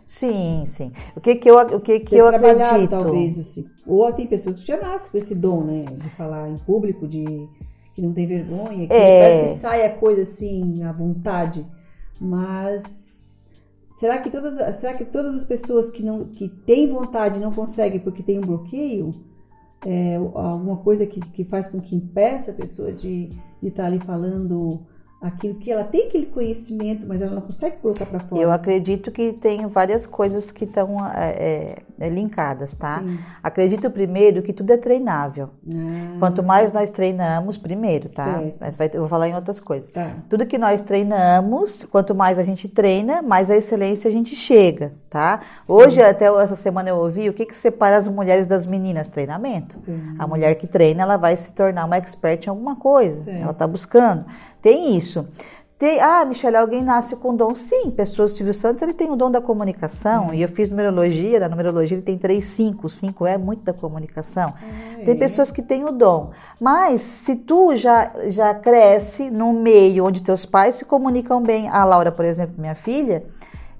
Sim, 0.05 0.63
sim. 0.65 0.91
O 1.15 1.21
que, 1.21 1.35
que 1.35 1.49
eu, 1.49 1.57
o 1.57 1.79
que, 1.79 1.99
que 1.99 2.15
eu 2.15 2.27
acredito? 2.27 2.89
talvez 2.89 3.37
assim. 3.37 3.65
Ou 3.85 4.11
tem 4.13 4.27
pessoas 4.27 4.59
que 4.59 4.67
já 4.67 4.77
nascem 4.79 5.11
com 5.11 5.17
esse 5.17 5.35
dom, 5.35 5.63
né, 5.65 5.85
de 5.97 6.09
falar 6.11 6.49
em 6.49 6.57
público, 6.57 7.07
de 7.07 7.25
que 7.93 8.01
não 8.01 8.13
tem 8.13 8.25
vergonha, 8.25 8.87
que 8.87 8.93
é. 8.93 9.21
parece 9.21 9.53
que 9.53 9.59
sai 9.59 9.85
a 9.85 9.95
coisa 9.95 10.21
assim 10.21 10.83
à 10.83 10.91
vontade. 10.91 11.65
Mas 12.19 13.41
será 13.97 14.17
que 14.19 14.29
todas, 14.29 14.75
será 14.75 14.93
que 14.93 15.05
todas 15.05 15.35
as 15.35 15.45
pessoas 15.45 15.89
que 15.89 16.03
não 16.03 16.25
que 16.25 16.49
têm 16.49 16.91
vontade 16.91 17.39
não 17.39 17.51
conseguem 17.51 17.99
porque 17.99 18.23
tem 18.23 18.37
um 18.37 18.41
bloqueio? 18.41 19.11
É, 19.85 20.15
alguma 20.15 20.77
coisa 20.77 21.05
que, 21.05 21.21
que 21.21 21.45
faz 21.45 21.67
com 21.67 21.79
que 21.79 21.95
impeça 21.95 22.51
a 22.51 22.53
pessoa 22.53 22.91
de 22.91 23.29
estar 23.63 23.83
tá 23.83 23.87
ali 23.87 23.99
falando 23.99 24.81
aquilo 25.21 25.55
que 25.55 25.69
ela 25.69 25.83
tem 25.83 26.07
aquele 26.07 26.27
conhecimento, 26.27 27.05
mas 27.05 27.21
ela 27.21 27.35
não 27.35 27.41
consegue 27.41 27.77
colocar 27.77 28.05
para 28.05 28.19
fora. 28.19 28.41
Eu 28.41 28.51
acredito 28.51 29.11
que 29.11 29.33
tem 29.33 29.67
várias 29.67 30.07
coisas 30.07 30.49
que 30.49 30.63
estão 30.63 31.05
é, 31.13 31.75
é, 31.99 32.09
linkadas, 32.09 32.73
tá? 32.73 33.03
Sim. 33.05 33.19
Acredito 33.43 33.91
primeiro 33.91 34.41
que 34.41 34.53
tudo 34.53 34.71
é 34.71 34.77
treinável. 34.77 35.49
Ah. 35.67 36.17
Quanto 36.19 36.41
mais 36.41 36.71
nós 36.71 36.89
treinamos, 36.89 37.57
primeiro, 37.57 38.07
tá? 38.07 38.39
Certo. 38.39 38.55
Mas 38.61 38.75
vai, 38.77 38.89
eu 38.93 39.01
vou 39.01 39.09
falar 39.09 39.27
em 39.27 39.35
outras 39.35 39.59
coisas. 39.59 39.89
Tá. 39.89 40.13
Tudo 40.29 40.45
que 40.45 40.57
nós 40.57 40.81
treinamos, 40.81 41.83
quanto 41.91 42.15
mais 42.15 42.39
a 42.39 42.43
gente 42.43 42.69
treina, 42.69 43.21
mais 43.21 43.51
a 43.51 43.57
excelência 43.57 44.09
a 44.09 44.13
gente 44.13 44.35
chega, 44.35 44.93
tá? 45.09 45.41
Hoje, 45.67 45.97
Sim. 45.97 46.07
até 46.07 46.27
essa 46.27 46.55
semana 46.55 46.89
eu 46.89 46.95
ouvi, 46.95 47.27
o 47.27 47.33
que 47.33 47.45
que 47.45 47.55
separa 47.55 47.97
as 47.97 48.07
mulheres 48.07 48.47
das 48.47 48.65
meninas? 48.65 49.09
Treinamento. 49.09 49.77
Sim. 49.83 50.15
A 50.17 50.25
mulher 50.25 50.55
que 50.55 50.65
treina, 50.65 51.03
ela 51.03 51.17
vai 51.17 51.35
se 51.35 51.53
tornar 51.53 51.83
uma 51.83 51.97
expert 51.97 52.45
em 52.45 52.49
alguma 52.49 52.77
coisa. 52.77 53.29
Ela 53.29 53.51
está 53.51 53.67
buscando. 53.67 54.23
Tem 54.61 54.97
isso. 54.97 55.27
Tem, 55.79 56.01
ah, 56.01 56.25
Michelle, 56.25 56.57
alguém 56.57 56.83
nasce 56.83 57.15
com 57.15 57.33
dom? 57.33 57.55
Sim, 57.55 57.89
pessoas, 57.89 58.33
Silvio 58.33 58.53
Santos, 58.53 58.81
ele 58.81 58.93
tem 58.93 59.09
o 59.09 59.15
dom 59.15 59.31
da 59.31 59.39
comunicação, 59.39 60.33
e 60.33 60.41
eu 60.41 60.49
fiz 60.49 60.69
numerologia, 60.69 61.39
na 61.39 61.47
numerologia 61.47 61.95
ele 61.95 62.01
tem 62.01 62.17
3, 62.17 62.43
5, 62.43 62.89
5 62.89 63.25
é 63.25 63.37
muito 63.37 63.63
da 63.63 63.71
comunicação. 63.71 64.53
tem 65.05 65.15
pessoas 65.17 65.51
que 65.51 65.61
têm 65.61 65.85
o 65.85 65.91
dom, 65.93 66.31
mas 66.59 66.99
se 66.99 67.33
tu 67.33 67.77
já, 67.77 68.11
já 68.27 68.53
cresce 68.53 69.31
num 69.31 69.53
meio 69.53 70.03
onde 70.03 70.21
teus 70.21 70.45
pais 70.45 70.75
se 70.75 70.83
comunicam 70.83 71.41
bem, 71.41 71.69
a 71.69 71.85
Laura, 71.85 72.11
por 72.11 72.25
exemplo, 72.25 72.55
minha 72.57 72.75
filha, 72.75 73.23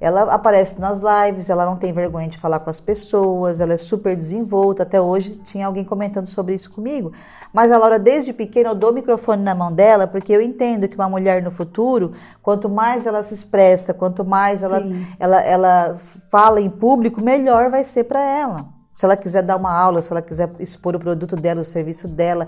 ela 0.01 0.23
aparece 0.33 0.79
nas 0.79 1.01
lives, 1.01 1.49
ela 1.49 1.65
não 1.65 1.75
tem 1.75 1.91
vergonha 1.91 2.29
de 2.29 2.37
falar 2.37 2.59
com 2.59 2.69
as 2.69 2.79
pessoas, 2.79 3.59
ela 3.59 3.73
é 3.73 3.77
super 3.77 4.15
desenvolta. 4.15 4.83
Até 4.83 5.01
hoje 5.01 5.35
tinha 5.35 5.67
alguém 5.67 5.83
comentando 5.83 6.25
sobre 6.25 6.53
isso 6.53 6.71
comigo. 6.71 7.11
Mas 7.51 7.71
a 7.71 7.77
Laura, 7.77 7.99
desde 7.99 8.31
pequena, 8.31 8.69
eu 8.69 8.75
dou 8.75 8.91
o 8.91 8.93
microfone 8.93 9.43
na 9.43 9.53
mão 9.53 9.73
dela, 9.73 10.07
porque 10.07 10.31
eu 10.31 10.41
entendo 10.41 10.87
que 10.87 10.95
uma 10.95 11.09
mulher 11.09 11.43
no 11.43 11.51
futuro, 11.51 12.13
quanto 12.41 12.69
mais 12.69 13.05
ela 13.05 13.21
se 13.23 13.33
expressa, 13.33 13.93
quanto 13.93 14.23
mais 14.23 14.63
ela, 14.63 14.81
ela, 15.19 15.41
ela 15.41 15.93
fala 16.31 16.61
em 16.61 16.69
público, 16.69 17.21
melhor 17.21 17.69
vai 17.69 17.83
ser 17.83 18.05
para 18.05 18.21
ela. 18.21 18.67
Se 18.95 19.05
ela 19.05 19.15
quiser 19.17 19.43
dar 19.43 19.55
uma 19.55 19.71
aula, 19.71 20.01
se 20.01 20.11
ela 20.11 20.21
quiser 20.21 20.49
expor 20.59 20.95
o 20.95 20.99
produto 20.99 21.35
dela, 21.35 21.61
o 21.61 21.65
serviço 21.65 22.07
dela, 22.07 22.47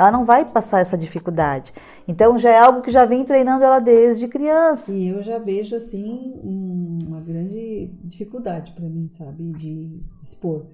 ela 0.00 0.10
não 0.10 0.24
vai 0.24 0.46
passar 0.46 0.80
essa 0.80 0.96
dificuldade. 0.96 1.74
Então 2.08 2.38
já 2.38 2.50
é 2.50 2.58
algo 2.58 2.80
que 2.80 2.90
já 2.90 3.04
vem 3.04 3.22
treinando 3.22 3.62
ela 3.62 3.78
desde 3.78 4.26
criança. 4.26 4.94
E 4.94 5.08
eu 5.08 5.22
já 5.22 5.38
vejo 5.38 5.76
assim 5.76 6.40
uma 6.42 7.20
grande 7.20 7.90
dificuldade 8.02 8.72
para 8.72 8.88
mim, 8.88 9.08
sabe, 9.10 9.52
de 9.52 10.00
expor. 10.24 10.64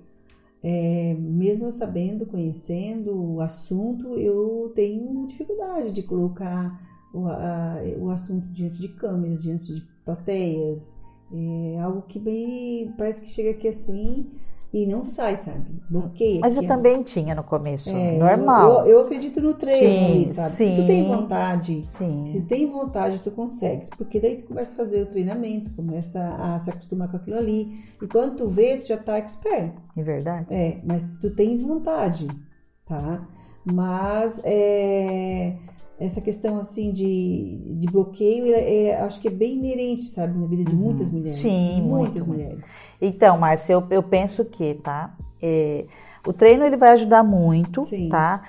É, 0.63 1.17
mesmo 1.19 1.67
eu 1.67 1.73
sabendo, 1.73 2.25
conhecendo 2.25 3.35
o 3.35 3.41
assunto, 3.41 4.17
eu 4.17 4.73
tenho 4.77 5.27
dificuldade 5.27 5.91
de 5.91 6.05
colocar 6.05 6.81
o, 7.13 7.27
a, 7.27 7.79
o 7.99 8.11
assunto 8.11 8.47
diante 8.53 8.81
de 8.81 8.89
câmeras, 8.89 9.43
diante 9.43 9.75
de 9.75 9.85
plateias. 10.05 10.81
É 11.33 11.81
algo 11.81 12.03
que 12.03 12.21
bem 12.21 12.95
parece 12.97 13.21
que 13.21 13.29
chega 13.29 13.51
aqui 13.51 13.67
assim 13.67 14.31
e 14.77 14.87
não 14.87 15.07
sai, 15.07 15.39
sabe? 15.39 15.65
Bloqueia. 15.89 16.41
Mas 16.43 16.55
eu 16.55 16.67
também 16.67 17.03
tinha 17.03 17.35
no 17.35 17.43
começo, 17.43 17.89
é, 17.89 18.19
normal. 18.19 18.81
Eu, 18.81 18.99
eu, 18.99 19.01
acredito 19.01 19.41
no 19.41 19.55
treino, 19.55 20.27
sim, 20.27 20.33
sabe? 20.35 20.51
Sim, 20.51 20.77
se 20.77 20.83
tu 20.83 20.87
tem 20.87 21.03
vontade, 21.03 21.83
sim. 21.83 22.27
se 22.27 22.41
tu 22.43 22.47
tem 22.47 22.71
vontade, 22.71 23.23
tu 23.23 23.31
consegues. 23.31 23.89
Porque 23.89 24.21
daí 24.21 24.37
tu 24.37 24.45
começa 24.45 24.75
a 24.75 24.77
fazer 24.77 25.03
o 25.03 25.07
treinamento, 25.07 25.71
começa 25.73 26.21
a 26.21 26.61
se 26.61 26.69
acostumar 26.69 27.11
com 27.11 27.17
aquilo 27.17 27.39
ali. 27.39 27.87
E 28.03 28.07
quando 28.07 28.37
tu 28.37 28.51
vê, 28.51 28.77
tu 28.77 28.87
já 28.87 28.99
tá 28.99 29.17
expert. 29.17 29.73
É 29.97 30.03
verdade. 30.03 30.55
É, 30.55 30.79
mas 30.85 31.05
se 31.05 31.21
tu 31.21 31.31
tens 31.31 31.63
vontade, 31.63 32.29
tá? 32.85 33.27
Mas 33.65 34.43
é 34.45 35.57
essa 35.99 36.21
questão 36.21 36.59
assim 36.59 36.93
de, 36.93 37.59
de 37.79 37.87
bloqueio, 37.87 38.55
é, 38.55 38.87
é, 38.87 39.01
acho 39.01 39.21
que 39.21 39.29
é 39.29 39.31
bem 39.31 39.55
inerente, 39.57 40.05
sabe, 40.05 40.39
na 40.39 40.47
vida 40.47 40.65
de 40.65 40.75
uhum. 40.75 40.81
muitas 40.81 41.11
mulheres. 41.11 41.41
Sim, 41.41 41.81
muitas 41.83 42.27
muito, 42.27 42.29
mulheres. 42.29 42.67
Então, 43.01 43.39
Márcia, 43.39 43.73
eu, 43.73 43.87
eu 43.91 44.03
penso 44.03 44.45
que, 44.45 44.75
tá? 44.75 45.17
É, 45.43 45.87
o 46.27 46.33
treino 46.33 46.65
ele 46.65 46.77
vai 46.77 46.91
ajudar 46.91 47.23
muito, 47.23 47.87
Sim. 47.87 48.09
tá? 48.09 48.43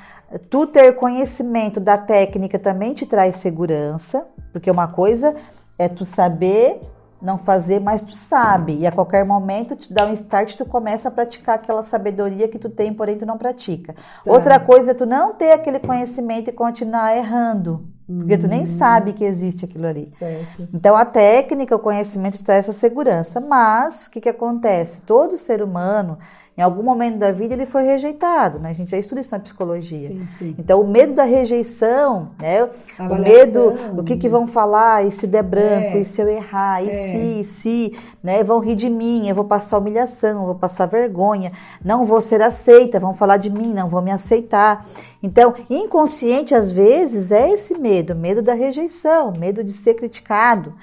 Tu 0.50 0.68
ter 0.68 0.94
conhecimento 0.96 1.80
da 1.80 1.98
técnica 1.98 2.60
também 2.60 2.94
te 2.94 3.06
traz 3.06 3.38
segurança, 3.38 4.28
porque 4.52 4.70
uma 4.70 4.88
coisa 4.88 5.34
é 5.78 5.88
tu 5.88 6.04
saber 6.04 6.82
não 7.22 7.38
fazer, 7.38 7.80
mas 7.80 8.02
tu 8.02 8.16
sabe. 8.16 8.78
E 8.80 8.88
a 8.88 8.92
qualquer 8.92 9.26
momento 9.26 9.76
te 9.76 9.92
dá 9.92 10.06
um 10.06 10.14
start, 10.14 10.56
tu 10.56 10.66
começa 10.66 11.08
a 11.08 11.12
praticar 11.12 11.56
aquela 11.56 11.84
sabedoria 11.84 12.48
que 12.48 12.60
tu 12.60 12.70
tem, 12.70 12.94
porém 12.94 13.18
tu 13.18 13.26
não 13.26 13.38
pratica. 13.38 13.94
Tá. 13.94 14.02
Outra 14.26 14.60
coisa 14.60 14.92
é 14.92 14.94
tu 14.94 15.06
não 15.06 15.34
ter 15.34 15.52
aquele 15.52 15.80
conhecimento 15.80 16.50
e 16.50 16.54
continuar 16.54 17.16
errando. 17.16 17.88
Porque 18.08 18.38
tu 18.38 18.48
nem 18.48 18.64
hum. 18.64 18.68
sabe 18.68 19.12
que 19.12 19.26
existe 19.26 19.66
aquilo 19.66 19.86
ali. 19.86 20.10
Certo. 20.18 20.70
Então 20.74 20.96
a 20.96 21.04
técnica, 21.04 21.76
o 21.76 21.80
conhecimento 21.80 22.38
te 22.38 22.44
traz 22.44 22.60
essa 22.60 22.72
segurança. 22.72 23.42
Mas 23.42 24.06
o 24.06 24.10
que, 24.10 24.22
que 24.22 24.30
acontece? 24.30 25.02
Todo 25.02 25.38
ser 25.38 25.62
humano 25.62 26.18
em 26.58 26.62
algum 26.62 26.82
momento 26.82 27.20
da 27.20 27.32
vida 27.32 27.54
ele 27.54 27.68
foi 27.68 27.84
rejeitado, 27.84 28.58
né? 28.58 28.72
A 28.72 28.74
gente 28.74 28.90
já 28.90 28.98
estuda 28.98 29.22
isso 29.22 29.30
na 29.30 29.38
psicologia. 29.38 30.08
Sim, 30.08 30.28
sim. 30.40 30.56
Então, 30.58 30.82
o 30.82 30.88
medo 30.88 31.14
da 31.14 31.24
rejeição, 31.24 32.32
né? 32.42 32.68
O 33.00 33.16
medo, 33.16 33.76
o 33.96 34.04
que, 34.04 34.18
que 34.18 34.28
vão 34.28 34.48
falar, 34.48 35.06
e 35.06 35.12
se 35.12 35.28
der 35.28 35.44
branco, 35.44 35.98
é. 35.98 36.00
e 36.00 36.06
se 36.06 36.20
eu 36.20 36.28
errar, 36.28 36.84
e 36.84 36.90
é. 36.90 36.94
se, 36.94 37.18
e 37.18 37.44
se, 37.44 38.00
né? 38.24 38.44
Vão 38.44 38.60
rir 38.60 38.74
de 38.74 38.90
mim, 38.90 39.28
eu 39.28 39.36
vou 39.36 39.46
passar 39.46 39.78
humilhação, 39.78 40.40
eu 40.40 40.46
vou 40.48 40.56
passar 40.56 40.88
vergonha, 40.88 41.52
não 41.86 42.08
vou 42.08 42.22
ser 42.22 42.42
aceita, 42.42 43.00
vão 43.00 43.14
falar 43.14 43.38
de 43.38 43.52
mim, 43.52 43.72
não 43.72 43.88
vou 43.88 44.02
me 44.02 44.12
aceitar. 44.12 44.84
Então, 45.22 45.54
inconsciente, 45.70 46.56
às 46.56 46.72
vezes, 46.72 47.30
é 47.30 47.52
esse 47.52 47.78
medo, 47.78 48.16
medo 48.16 48.42
da 48.42 48.56
rejeição, 48.56 49.32
medo 49.38 49.64
de 49.64 49.74
ser 49.74 49.94
criticado. 49.94 50.74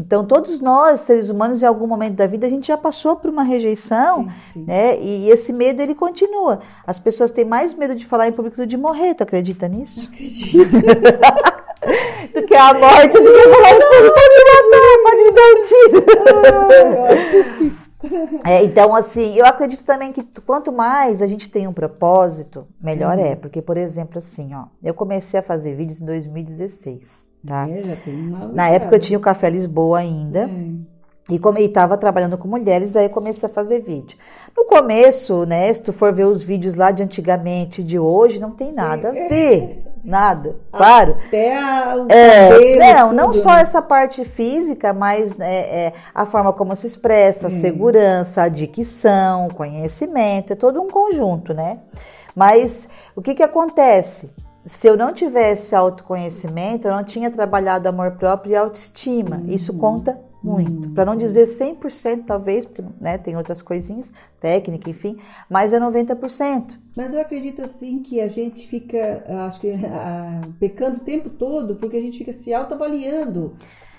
Então, 0.00 0.24
todos 0.24 0.60
nós, 0.60 1.00
seres 1.00 1.28
humanos, 1.28 1.62
em 1.62 1.66
algum 1.66 1.86
momento 1.86 2.14
da 2.14 2.26
vida, 2.26 2.46
a 2.46 2.50
gente 2.50 2.68
já 2.68 2.76
passou 2.76 3.16
por 3.16 3.28
uma 3.28 3.42
rejeição, 3.42 4.24
sim, 4.24 4.30
sim. 4.54 4.64
né? 4.66 4.98
E 4.98 5.28
esse 5.30 5.52
medo, 5.52 5.82
ele 5.82 5.94
continua. 5.94 6.60
As 6.86 6.98
pessoas 6.98 7.30
têm 7.30 7.44
mais 7.44 7.74
medo 7.74 7.94
de 7.94 8.06
falar 8.06 8.26
em 8.26 8.32
público 8.32 8.56
do 8.56 8.62
que 8.62 8.66
de 8.66 8.78
morrer. 8.78 9.12
Tu 9.14 9.22
acredita 9.22 9.68
nisso? 9.68 10.08
Acredito. 10.10 10.56
do 12.32 12.42
que 12.46 12.54
a 12.54 12.72
morte, 12.72 13.18
do 13.18 13.30
que 13.30 13.42
falar 13.42 13.72
em 13.72 13.78
público. 13.78 14.14
Pode 14.14 14.34
me 14.36 14.44
dar, 14.48 14.62
pode 15.04 15.22
me 15.22 15.32
dar 15.32 15.48
um 15.52 15.60
tiro. 15.68 16.00
É, 18.46 18.64
então, 18.64 18.94
assim, 18.94 19.36
eu 19.36 19.44
acredito 19.44 19.84
também 19.84 20.10
que 20.10 20.22
quanto 20.46 20.72
mais 20.72 21.20
a 21.20 21.26
gente 21.26 21.50
tem 21.50 21.68
um 21.68 21.72
propósito, 21.74 22.66
melhor 22.80 23.18
uhum. 23.18 23.26
é. 23.26 23.36
Porque, 23.36 23.60
por 23.60 23.76
exemplo, 23.76 24.18
assim, 24.18 24.54
ó, 24.54 24.68
eu 24.82 24.94
comecei 24.94 25.38
a 25.38 25.42
fazer 25.42 25.74
vídeos 25.74 26.00
em 26.00 26.06
2016. 26.06 27.28
Tá? 27.46 27.66
É, 27.68 27.82
Na 28.52 28.68
época 28.68 28.96
eu 28.96 29.00
tinha 29.00 29.18
o 29.18 29.22
Café 29.22 29.48
Lisboa 29.50 29.98
ainda. 29.98 30.40
É. 30.40 30.90
E 31.34 31.38
como 31.38 31.58
estava 31.58 31.96
trabalhando 31.96 32.36
com 32.36 32.48
mulheres, 32.48 32.96
aí 32.96 33.04
eu 33.04 33.10
comecei 33.10 33.48
a 33.48 33.52
fazer 33.52 33.80
vídeo. 33.80 34.18
No 34.56 34.64
começo, 34.64 35.44
né, 35.46 35.72
se 35.72 35.80
tu 35.80 35.92
for 35.92 36.12
ver 36.12 36.24
os 36.26 36.42
vídeos 36.42 36.74
lá 36.74 36.90
de 36.90 37.04
antigamente, 37.04 37.84
de 37.84 37.96
hoje, 38.00 38.40
não 38.40 38.50
tem 38.50 38.72
nada 38.72 39.10
a 39.10 39.12
ver. 39.12 39.84
nada, 40.02 40.56
claro. 40.72 41.16
Até 41.28 41.56
a, 41.56 41.94
o 41.96 42.10
É, 42.10 42.48
cabelo, 42.48 42.78
não, 42.80 43.08
tudo, 43.10 43.16
não 43.16 43.32
só 43.42 43.54
né? 43.54 43.60
essa 43.60 43.80
parte 43.80 44.24
física, 44.24 44.92
mas 44.92 45.38
é, 45.38 45.86
é, 45.86 45.92
a 46.12 46.26
forma 46.26 46.52
como 46.52 46.74
se 46.74 46.86
expressa, 46.88 47.46
a 47.46 47.50
Hum. 47.50 47.60
segurança, 47.60 48.42
a 48.42 48.48
dicção, 48.48 49.48
conhecimento, 49.50 50.52
é 50.54 50.56
todo 50.56 50.80
um 50.82 50.88
conjunto, 50.88 51.54
né? 51.54 51.78
Mas 52.34 52.88
o 53.14 53.22
que 53.22 53.34
que 53.36 53.42
acontece? 53.42 54.28
Se 54.64 54.86
eu 54.86 54.96
não 54.96 55.12
tivesse 55.12 55.74
autoconhecimento, 55.74 56.86
eu 56.86 56.92
não 56.92 57.04
tinha 57.04 57.30
trabalhado 57.30 57.88
amor 57.88 58.12
próprio 58.12 58.52
e 58.52 58.56
autoestima. 58.56 59.36
Uhum. 59.36 59.50
Isso 59.50 59.72
conta 59.74 60.20
muito. 60.42 60.90
Para 60.90 61.04
não 61.04 61.16
dizer 61.16 61.46
100% 61.46 62.24
talvez, 62.26 62.64
porque 62.64 62.82
né, 63.00 63.18
tem 63.18 63.36
outras 63.36 63.60
coisinhas, 63.62 64.12
técnica, 64.40 64.88
enfim, 64.88 65.18
mas 65.48 65.72
é 65.72 65.78
90%. 65.78 66.78
Mas 66.96 67.12
eu 67.14 67.20
acredito 67.20 67.62
assim 67.62 68.02
que 68.02 68.20
a 68.20 68.28
gente 68.28 68.66
fica, 68.66 69.24
acho 69.46 69.60
que 69.60 69.70
ah, 69.70 70.40
pecando 70.58 70.96
o 70.96 71.04
tempo 71.04 71.28
todo 71.30 71.76
porque 71.76 71.96
a 71.96 72.00
gente 72.00 72.18
fica 72.18 72.32
se 72.32 72.52
autoavaliando. 72.52 73.54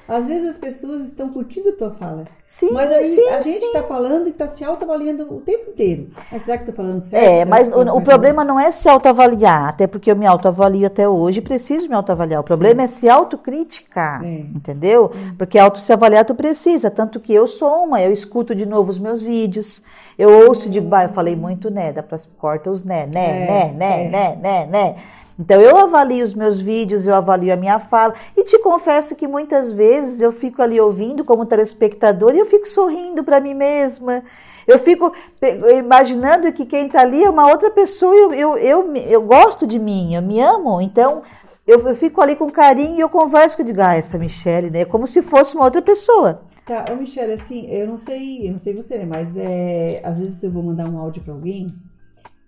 Às 0.07 0.25
vezes 0.25 0.49
as 0.49 0.57
pessoas 0.57 1.03
estão 1.03 1.29
curtindo 1.29 1.69
a 1.69 1.71
tua 1.73 1.91
fala, 1.91 2.25
Sim, 2.43 2.71
mas 2.73 2.91
aí 2.91 3.15
sim, 3.15 3.27
a 3.29 3.41
gente 3.41 3.59
sim. 3.59 3.65
está 3.67 3.83
falando 3.83 4.27
e 4.27 4.31
está 4.31 4.47
se 4.49 4.63
autoavaliando 4.63 5.23
o 5.33 5.39
tempo 5.39 5.69
inteiro. 5.69 6.09
Mas 6.29 6.43
será 6.43 6.57
que 6.57 6.63
estou 6.69 6.75
falando 6.75 6.99
certo? 7.01 7.23
É, 7.23 7.45
mas 7.45 7.69
o, 7.69 7.79
o 7.97 8.01
problema 8.01 8.43
não 8.43 8.59
é 8.59 8.71
se 8.71 8.89
autoavaliar, 8.89 9.69
até 9.69 9.87
porque 9.87 10.11
eu 10.11 10.15
me 10.15 10.25
autoavalio 10.25 10.85
até 10.85 11.07
hoje 11.07 11.39
preciso 11.41 11.87
me 11.87 11.95
autoavaliar. 11.95 12.41
O 12.41 12.43
problema 12.43 12.81
é 12.81 12.87
se 12.87 13.07
autocriticar, 13.07 14.23
É. 14.23 14.39
entendeu? 14.53 15.11
Porque 15.37 15.57
auto 15.57 15.79
se 15.79 15.93
avaliar 15.93 16.25
tu 16.25 16.35
precisa, 16.35 16.89
tanto 16.91 17.19
que 17.19 17.33
eu 17.33 17.47
sou 17.47 17.85
uma, 17.85 18.01
eu 18.01 18.11
escuto 18.11 18.53
de 18.53 18.65
novo 18.65 18.91
os 18.91 18.99
meus 18.99 19.21
vídeos, 19.21 19.81
eu 20.17 20.29
ouço 20.47 20.69
de, 20.69 20.81
bah, 20.81 21.03
eu 21.03 21.09
falei 21.09 21.35
muito 21.35 21.69
né, 21.69 21.93
dá 21.93 22.03
pra, 22.03 22.19
corta 22.37 22.69
os 22.69 22.83
né, 22.83 23.05
né, 23.07 23.43
É, 23.43 23.45
né, 23.45 23.73
né, 23.73 24.05
é. 24.05 24.09
né, 24.09 24.35
né, 24.41 24.65
né. 24.65 24.95
Então 25.39 25.59
eu 25.61 25.77
avalio 25.77 26.23
os 26.23 26.33
meus 26.33 26.59
vídeos, 26.59 27.05
eu 27.07 27.15
avalio 27.15 27.53
a 27.53 27.55
minha 27.55 27.79
fala 27.79 28.13
e 28.37 28.43
te 28.43 28.59
confesso 28.59 29.15
que 29.15 29.27
muitas 29.27 29.73
vezes 29.73 30.21
eu 30.21 30.31
fico 30.31 30.61
ali 30.61 30.79
ouvindo 30.79 31.23
como 31.23 31.45
telespectador 31.45 32.35
e 32.35 32.39
eu 32.39 32.45
fico 32.45 32.67
sorrindo 32.67 33.23
para 33.23 33.39
mim 33.39 33.53
mesma. 33.53 34.23
Eu 34.67 34.77
fico 34.77 35.11
imaginando 35.77 36.51
que 36.51 36.65
quem 36.65 36.85
está 36.85 37.01
ali 37.01 37.23
é 37.23 37.29
uma 37.29 37.47
outra 37.49 37.71
pessoa. 37.71 38.13
Eu, 38.15 38.33
eu, 38.33 38.57
eu, 38.57 38.87
me- 38.87 39.03
eu 39.11 39.21
gosto 39.21 39.65
de 39.65 39.79
mim, 39.79 40.13
eu 40.15 40.21
me 40.21 40.39
amo. 40.39 40.79
Então 40.81 41.23
eu, 41.65 41.79
eu 41.87 41.95
fico 41.95 42.21
ali 42.21 42.35
com 42.35 42.49
carinho 42.49 42.97
e 42.97 42.99
eu 42.99 43.09
converso 43.09 43.55
com 43.55 43.61
eu 43.63 43.67
digo, 43.67 43.81
ah, 43.81 43.95
essa 43.95 44.17
Michelle, 44.17 44.69
né? 44.69 44.85
Como 44.85 45.07
se 45.07 45.21
fosse 45.21 45.55
uma 45.55 45.65
outra 45.65 45.81
pessoa. 45.81 46.41
Tá, 46.65 46.85
Michelle, 46.95 47.33
assim, 47.33 47.67
eu 47.67 47.87
não 47.87 47.97
sei, 47.97 48.47
eu 48.47 48.51
não 48.51 48.59
sei 48.59 48.73
você, 48.75 48.97
né? 48.99 49.05
Mas 49.05 49.35
é, 49.35 50.01
às 50.03 50.19
vezes 50.19 50.41
eu 50.43 50.51
vou 50.51 50.61
mandar 50.63 50.87
um 50.87 50.97
áudio 50.99 51.23
pra 51.23 51.33
alguém, 51.33 51.67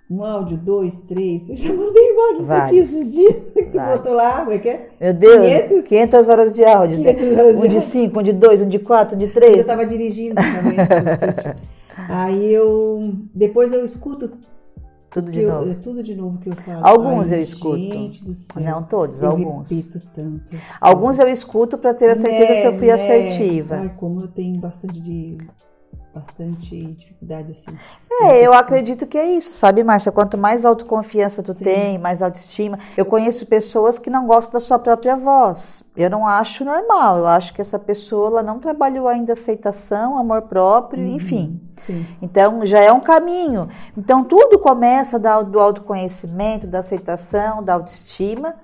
um 0.10 0.24
áudio, 0.24 0.58
dois, 0.58 1.02
três, 1.02 1.50
eu 1.50 1.56
já 1.56 1.74
mandei 1.74 2.14
um 2.14 2.22
áudio 2.22 2.46
pra 2.46 2.68
ti 2.68 2.78
esses 2.78 3.12
dias, 3.12 3.36
que 3.54 3.64
Vários. 3.78 3.98
botou 4.00 4.14
lá, 4.14 4.40
como 4.40 4.52
é 4.52 4.60
que 4.60 4.70
é? 4.70 4.90
Meu 5.00 5.14
Deus, 5.14 5.42
500? 5.42 5.88
500, 5.88 6.30
horas 6.30 6.54
de 6.54 6.64
áudio. 6.66 7.00
né? 7.00 7.14
500 7.14 7.38
horas 7.40 7.58
um 7.58 7.68
de. 7.68 7.82
5, 7.82 8.20
um 8.20 8.24
de 8.24 8.34
2, 8.34 8.62
um 8.62 8.68
de 8.70 8.80
4, 8.80 9.16
um 9.16 9.20
de 9.20 9.26
Eu 9.26 9.34
3. 9.34 9.66
tava 9.66 9.86
dirigindo 9.86 10.36
também. 10.36 11.56
Aí 12.10 12.54
eu, 12.54 13.14
depois 13.34 13.72
eu 13.72 13.84
escuto 13.86 14.32
Tudo 15.12 15.32
de 15.32 15.42
eu- 15.42 15.52
novo. 15.54 15.72
é 15.72 15.76
tudo 15.76 16.02
de 16.04 16.16
novo 16.16 16.38
que 16.40 16.50
eu 16.50 16.56
falo. 16.56 16.86
Alguns 16.86 17.32
Ai, 17.32 17.40
eu 17.40 17.44
escuto. 17.44 17.78
Não 18.60 18.84
todos, 18.84 19.22
eu 19.22 19.30
alguns. 19.30 19.70
repito 19.70 20.00
tanto. 20.14 20.42
Alguns 20.82 21.20
eu 21.20 21.28
escuto 21.28 21.78
para 21.78 21.94
ter 21.94 22.10
a 22.10 22.16
certeza 22.16 22.56
se 22.62 22.66
eu 22.66 22.74
fui 22.74 22.88
Né, 22.88 22.94
assertiva. 22.94 23.76
Ai, 23.76 23.92
como 23.98 24.22
eu 24.22 24.28
tenho 24.28 24.60
bastante 24.60 25.00
de 25.00 25.38
bastante 26.14 26.80
dificuldade 26.94 27.52
assim. 27.52 27.76
É, 28.22 28.46
eu 28.46 28.54
acredito 28.54 29.08
que 29.08 29.18
é 29.18 29.34
isso, 29.34 29.54
sabe, 29.54 29.84
Márcia? 29.84 30.12
Quanto 30.12 30.38
mais 30.38 30.64
autoconfiança 30.64 31.42
tu 31.42 31.54
tem, 31.54 31.98
mais 31.98 32.22
autoestima. 32.22 32.78
Eu 32.96 33.06
conheço 33.06 33.46
pessoas 33.48 33.98
que 33.98 34.10
não 34.10 34.28
gostam 34.28 34.54
da 34.54 34.60
sua 34.60 34.78
própria 34.78 35.16
voz. 35.16 35.84
Eu 35.98 36.10
não 36.10 36.28
acho 36.28 36.64
normal. 36.64 37.18
Eu 37.18 37.28
acho 37.28 37.54
que 37.54 37.62
essa 37.62 37.80
pessoa 37.80 38.28
ela 38.28 38.44
não 38.44 38.60
trabalhou 38.60 39.08
ainda 39.08 39.34
aceitação, 39.34 40.18
amor 40.18 40.44
próprio, 40.44 41.04
enfim. 41.04 41.60
Sim. 41.86 42.06
Então 42.22 42.66
já 42.66 42.80
é 42.80 42.92
um 42.92 43.02
caminho. 43.02 43.68
Então 43.98 44.24
tudo 44.24 44.60
começa 44.60 45.20
do 45.20 45.60
autoconhecimento, 45.60 46.68
da 46.68 46.80
aceitação, 46.80 47.64
da 47.64 47.74
autoestima, 47.74 48.56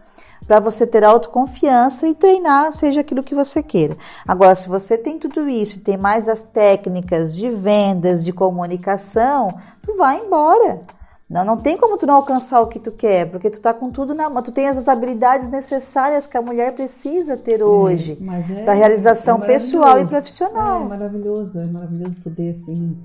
para 0.49 0.59
você 0.59 0.87
ter 0.87 1.03
autoconfiança 1.03 2.07
e 2.07 2.15
treinar, 2.15 2.71
seja 2.71 3.01
aquilo 3.01 3.21
que 3.21 3.35
você 3.35 3.61
queira. 3.61 3.95
Agora, 4.27 4.55
se 4.55 4.67
você 4.67 4.97
tem 4.97 5.19
tudo 5.19 5.47
isso 5.47 5.77
e 5.77 5.79
tem 5.79 5.95
mais 5.95 6.27
as 6.27 6.43
técnicas 6.43 7.35
de 7.35 7.51
vendas, 7.51 8.25
de 8.25 8.33
comunicação, 8.33 9.53
tu 9.83 9.95
vai 9.95 10.19
embora. 10.19 10.81
Não, 11.29 11.45
não 11.45 11.55
tem 11.55 11.77
como 11.77 11.99
tu 11.99 12.07
não 12.07 12.15
alcançar 12.15 12.61
o 12.61 12.65
que 12.65 12.79
tu 12.79 12.91
quer, 12.91 13.29
porque 13.29 13.51
tu 13.51 13.61
tá 13.61 13.75
com 13.75 13.91
tudo 13.91 14.15
na 14.15 14.27
mão. 14.27 14.41
Tu 14.41 14.51
tem 14.51 14.65
essas 14.65 14.87
habilidades 14.87 15.49
necessárias 15.49 16.25
que 16.25 16.35
a 16.35 16.41
mulher 16.41 16.73
precisa 16.73 17.37
ter 17.37 17.61
hoje 17.61 18.17
Mas 18.19 18.49
é, 18.49 18.63
para 18.63 18.73
realização 18.73 19.43
é 19.43 19.45
pessoal 19.45 19.99
e 19.99 20.07
profissional. 20.07 20.81
É 20.81 20.87
maravilhoso, 20.87 21.59
é 21.59 21.65
maravilhoso 21.67 22.15
poder 22.23 22.55
assim 22.55 22.97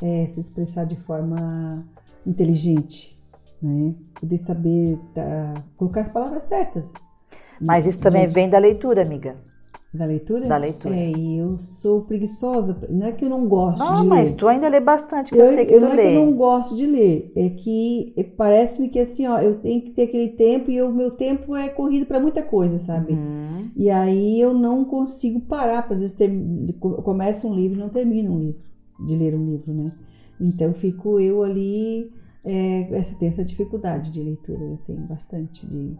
é, 0.00 0.28
se 0.28 0.38
expressar 0.38 0.86
de 0.86 0.94
forma 1.00 1.84
inteligente, 2.24 3.20
né? 3.62 3.94
Poder 4.20 4.38
saber 4.38 4.98
tá, 5.14 5.54
colocar 5.76 6.00
as 6.02 6.08
palavras 6.08 6.42
certas. 6.44 6.92
Mas 7.60 7.86
isso 7.86 8.00
também 8.00 8.22
Gente, 8.22 8.32
vem 8.34 8.48
da 8.50 8.58
leitura, 8.58 9.02
amiga. 9.02 9.36
da 9.94 10.04
leitura. 10.06 10.46
Da 10.48 10.56
leitura. 10.56 10.94
É, 10.96 11.10
e 11.12 11.38
eu 11.38 11.58
sou 11.58 12.00
preguiçosa. 12.02 12.76
Não 12.90 13.06
é 13.06 13.12
que 13.12 13.24
eu 13.24 13.28
não 13.28 13.46
gosto 13.46 13.82
Ah, 13.82 14.00
de 14.00 14.06
mas 14.06 14.30
ler. 14.30 14.36
tu 14.36 14.48
ainda 14.48 14.68
lê 14.68 14.80
bastante, 14.80 15.30
que 15.30 15.38
eu, 15.38 15.44
Eu, 15.44 15.54
sei 15.54 15.64
que 15.66 15.74
eu 15.74 15.78
tu 15.78 15.84
não 15.84 15.92
é 15.92 15.96
que 15.96 16.02
lê. 16.02 16.16
eu 16.16 16.24
não 16.26 16.32
gosto 16.32 16.74
de 16.76 16.86
ler, 16.86 17.30
é 17.36 17.50
que 17.50 18.12
é, 18.16 18.22
parece-me 18.24 18.88
que 18.88 18.98
assim, 18.98 19.26
ó, 19.28 19.38
eu 19.40 19.56
tenho 19.60 19.82
que 19.82 19.90
ter 19.90 20.02
aquele 20.04 20.30
tempo 20.30 20.70
e 20.70 20.82
o 20.82 20.90
meu 20.92 21.10
tempo 21.12 21.54
é 21.54 21.68
corrido 21.68 22.06
para 22.06 22.18
muita 22.18 22.42
coisa, 22.42 22.78
sabe? 22.78 23.12
Uhum. 23.12 23.70
E 23.76 23.90
aí 23.90 24.40
eu 24.40 24.52
não 24.54 24.84
consigo 24.84 25.40
parar, 25.40 25.86
às 25.88 26.00
vezes 26.00 26.16
ter, 26.16 26.30
eu 26.30 27.02
começo 27.02 27.46
um 27.46 27.54
livro 27.54 27.76
e 27.76 27.80
não 27.80 27.88
termino 27.90 28.32
um 28.34 28.38
livro, 28.40 28.60
de 29.06 29.14
ler 29.14 29.34
um 29.34 29.44
livro, 29.44 29.72
né? 29.72 29.92
Então 30.40 30.72
fico 30.74 31.20
eu 31.20 31.42
ali, 31.44 32.10
é, 32.44 32.88
essa, 32.92 33.14
tem 33.14 33.28
essa 33.28 33.44
dificuldade 33.44 34.10
de 34.12 34.22
leitura, 34.22 34.60
eu 34.62 34.78
tenho 34.86 35.00
bastante 35.00 35.66
de. 35.66 35.96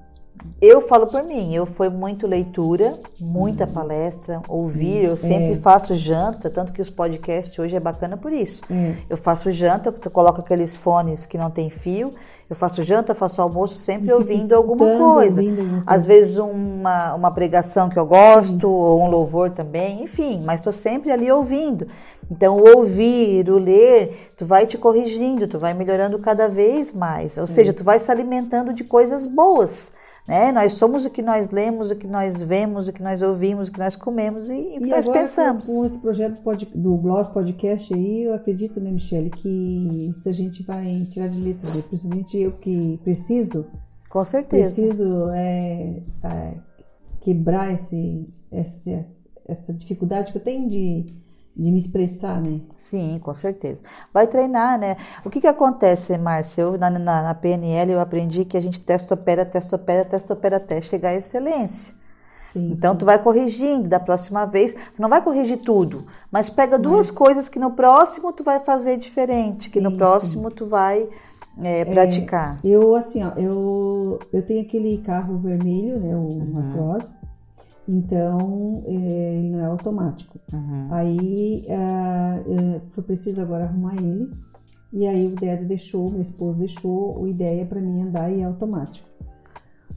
Eu 0.62 0.80
falo 0.80 1.06
por 1.06 1.22
mim, 1.22 1.54
eu 1.54 1.66
fui 1.66 1.90
muito 1.90 2.26
leitura, 2.26 2.98
muita 3.20 3.66
palestra, 3.66 4.40
ouvir, 4.48 5.04
eu 5.04 5.14
sempre 5.14 5.52
É. 5.52 5.56
faço 5.56 5.94
janta, 5.94 6.48
tanto 6.48 6.72
que 6.72 6.80
os 6.80 6.88
podcasts 6.88 7.56
hoje 7.58 7.76
é 7.76 7.80
bacana 7.80 8.16
por 8.16 8.32
isso. 8.32 8.62
É, 8.70 8.94
Eu 9.10 9.16
faço 9.18 9.52
janta, 9.52 9.94
eu 10.04 10.10
coloco 10.10 10.40
aqueles 10.40 10.74
fones 10.76 11.26
que 11.26 11.36
não 11.36 11.50
tem 11.50 11.68
fio, 11.68 12.10
eu 12.48 12.56
faço 12.56 12.82
janta, 12.82 13.14
faço 13.14 13.42
almoço, 13.42 13.76
sempre 13.76 14.06
fico 14.06 14.18
ouvindo 14.18 14.52
alguma 14.54 14.96
coisa. 14.96 15.42
ouvindo 15.42 15.82
Às 15.86 16.06
vezes 16.06 16.38
uma, 16.38 17.14
uma 17.14 17.30
pregação 17.30 17.90
que 17.90 17.98
eu 17.98 18.06
gosto, 18.06 18.68
ou 18.68 19.02
um 19.02 19.08
louvor 19.10 19.50
também, 19.50 20.02
enfim, 20.02 20.42
mas 20.44 20.60
estou 20.60 20.72
sempre 20.72 21.10
ali 21.12 21.30
ouvindo. 21.30 21.86
Então, 22.30 22.56
o 22.56 22.76
ouvir, 22.78 23.48
o 23.50 23.58
ler, 23.58 24.32
tu 24.36 24.46
vai 24.46 24.66
te 24.66 24.78
corrigindo, 24.78 25.46
tu 25.46 25.58
vai 25.58 25.74
melhorando 25.74 26.18
cada 26.18 26.48
vez 26.48 26.92
mais. 26.92 27.36
Ou 27.36 27.46
seja, 27.46 27.72
tu 27.72 27.84
vai 27.84 27.98
se 27.98 28.10
alimentando 28.10 28.72
de 28.72 28.84
coisas 28.84 29.26
boas. 29.26 29.92
Né? 30.26 30.52
Nós 30.52 30.74
somos 30.74 31.04
o 31.04 31.10
que 31.10 31.20
nós 31.20 31.50
lemos, 31.50 31.90
o 31.90 31.96
que 31.96 32.06
nós 32.06 32.40
vemos, 32.40 32.86
o 32.86 32.92
que 32.92 33.02
nós 33.02 33.20
ouvimos, 33.22 33.66
o 33.68 33.72
que 33.72 33.78
nós 33.80 33.96
comemos 33.96 34.48
e, 34.48 34.52
e 34.54 34.76
E 34.76 34.80
nós 34.86 35.06
agora, 35.08 35.20
pensamos. 35.20 35.66
Com, 35.66 35.78
com 35.80 35.86
esse 35.86 35.98
projeto 35.98 36.40
pod- 36.42 36.70
do 36.72 36.96
Gloss 36.96 37.26
Podcast 37.28 37.92
aí, 37.92 38.22
eu 38.22 38.34
acredito, 38.34 38.78
né, 38.80 38.92
Michele, 38.92 39.28
que 39.30 40.14
isso 40.16 40.28
a 40.28 40.32
gente 40.32 40.62
vai 40.62 41.06
tirar 41.10 41.28
de 41.28 41.40
letra, 41.40 41.68
né? 41.74 41.82
principalmente 41.88 42.38
eu 42.38 42.52
que 42.52 43.00
preciso, 43.02 43.66
Com 44.08 44.24
certeza. 44.24 44.80
preciso 44.80 45.28
é, 45.30 46.02
é, 46.22 46.54
quebrar 47.20 47.74
esse, 47.74 48.28
essa, 48.52 49.04
essa 49.48 49.72
dificuldade 49.72 50.30
que 50.30 50.38
eu 50.38 50.42
tenho 50.42 50.68
de, 50.70 51.12
de 51.56 51.70
me 51.70 51.78
expressar, 51.78 52.40
né? 52.42 52.60
Sim, 52.76 53.18
com 53.20 53.32
certeza. 53.32 53.82
Vai 54.12 54.26
treinar, 54.26 54.78
né? 54.78 54.96
O 55.24 55.30
que 55.30 55.40
que 55.40 55.46
acontece, 55.46 56.16
Márcia? 56.18 56.62
Eu, 56.62 56.76
na, 56.78 56.90
na, 56.90 57.22
na 57.22 57.34
PNL 57.34 57.92
eu 57.92 58.00
aprendi 58.00 58.44
que 58.44 58.56
a 58.56 58.60
gente 58.60 58.80
testa, 58.80 59.14
opera, 59.14 59.44
testa, 59.46 59.76
opera, 59.76 60.04
testa, 60.04 60.32
opera 60.32 60.56
até 60.56 60.80
chegar 60.82 61.10
à 61.10 61.14
excelência. 61.14 61.94
Sim, 62.52 62.76
Então 62.76 62.96
sim. 62.96 62.96
tu 62.96 63.04
vai 63.06 63.22
corrigindo 63.22 63.88
da 63.88 64.00
próxima 64.00 64.46
vez. 64.46 64.74
Tu 64.74 65.02
não 65.02 65.08
vai 65.08 65.22
corrigir 65.22 65.58
tudo, 65.58 66.06
mas 66.30 66.50
pega 66.50 66.78
duas 66.78 67.10
coisas 67.10 67.48
que 67.48 67.58
no 67.58 67.72
próximo 67.72 68.32
tu 68.32 68.44
vai 68.44 68.60
fazer 68.60 68.98
diferente, 68.98 69.70
que 69.70 69.80
no 69.80 69.92
Sim, 69.92 69.96
próximo 69.96 70.50
tu 70.50 70.66
vai 70.66 71.08
é, 71.62 71.84
praticar. 71.84 72.60
Eu, 72.64 72.94
assim, 72.94 73.22
ó, 73.22 73.30
eu, 73.36 74.18
eu 74.32 74.46
tenho 74.46 74.62
aquele 74.62 74.98
carro 75.02 75.38
vermelho, 75.38 75.98
né, 76.00 76.16
o 76.16 76.48
Uhum. 76.54 76.72
Cross, 76.72 77.12
então 77.88 78.84
é, 78.86 78.92
ele 78.92 79.50
não 79.50 79.60
é 79.60 79.64
automático. 79.66 80.38
Uhum. 80.52 80.88
Aí 80.90 81.66
é, 81.68 82.80
foi 82.90 83.02
preciso 83.04 83.40
agora 83.40 83.64
arrumar 83.64 83.96
ele. 83.96 84.30
E 84.92 85.06
aí 85.06 85.26
o 85.26 85.34
Dedo 85.34 85.64
deixou, 85.64 86.10
meu 86.10 86.20
esposo 86.20 86.58
deixou 86.58 87.18
o 87.18 87.26
ideia 87.26 87.64
para 87.64 87.80
mim 87.80 88.02
andar 88.02 88.30
e 88.30 88.40
é 88.40 88.44
automático. 88.44 89.08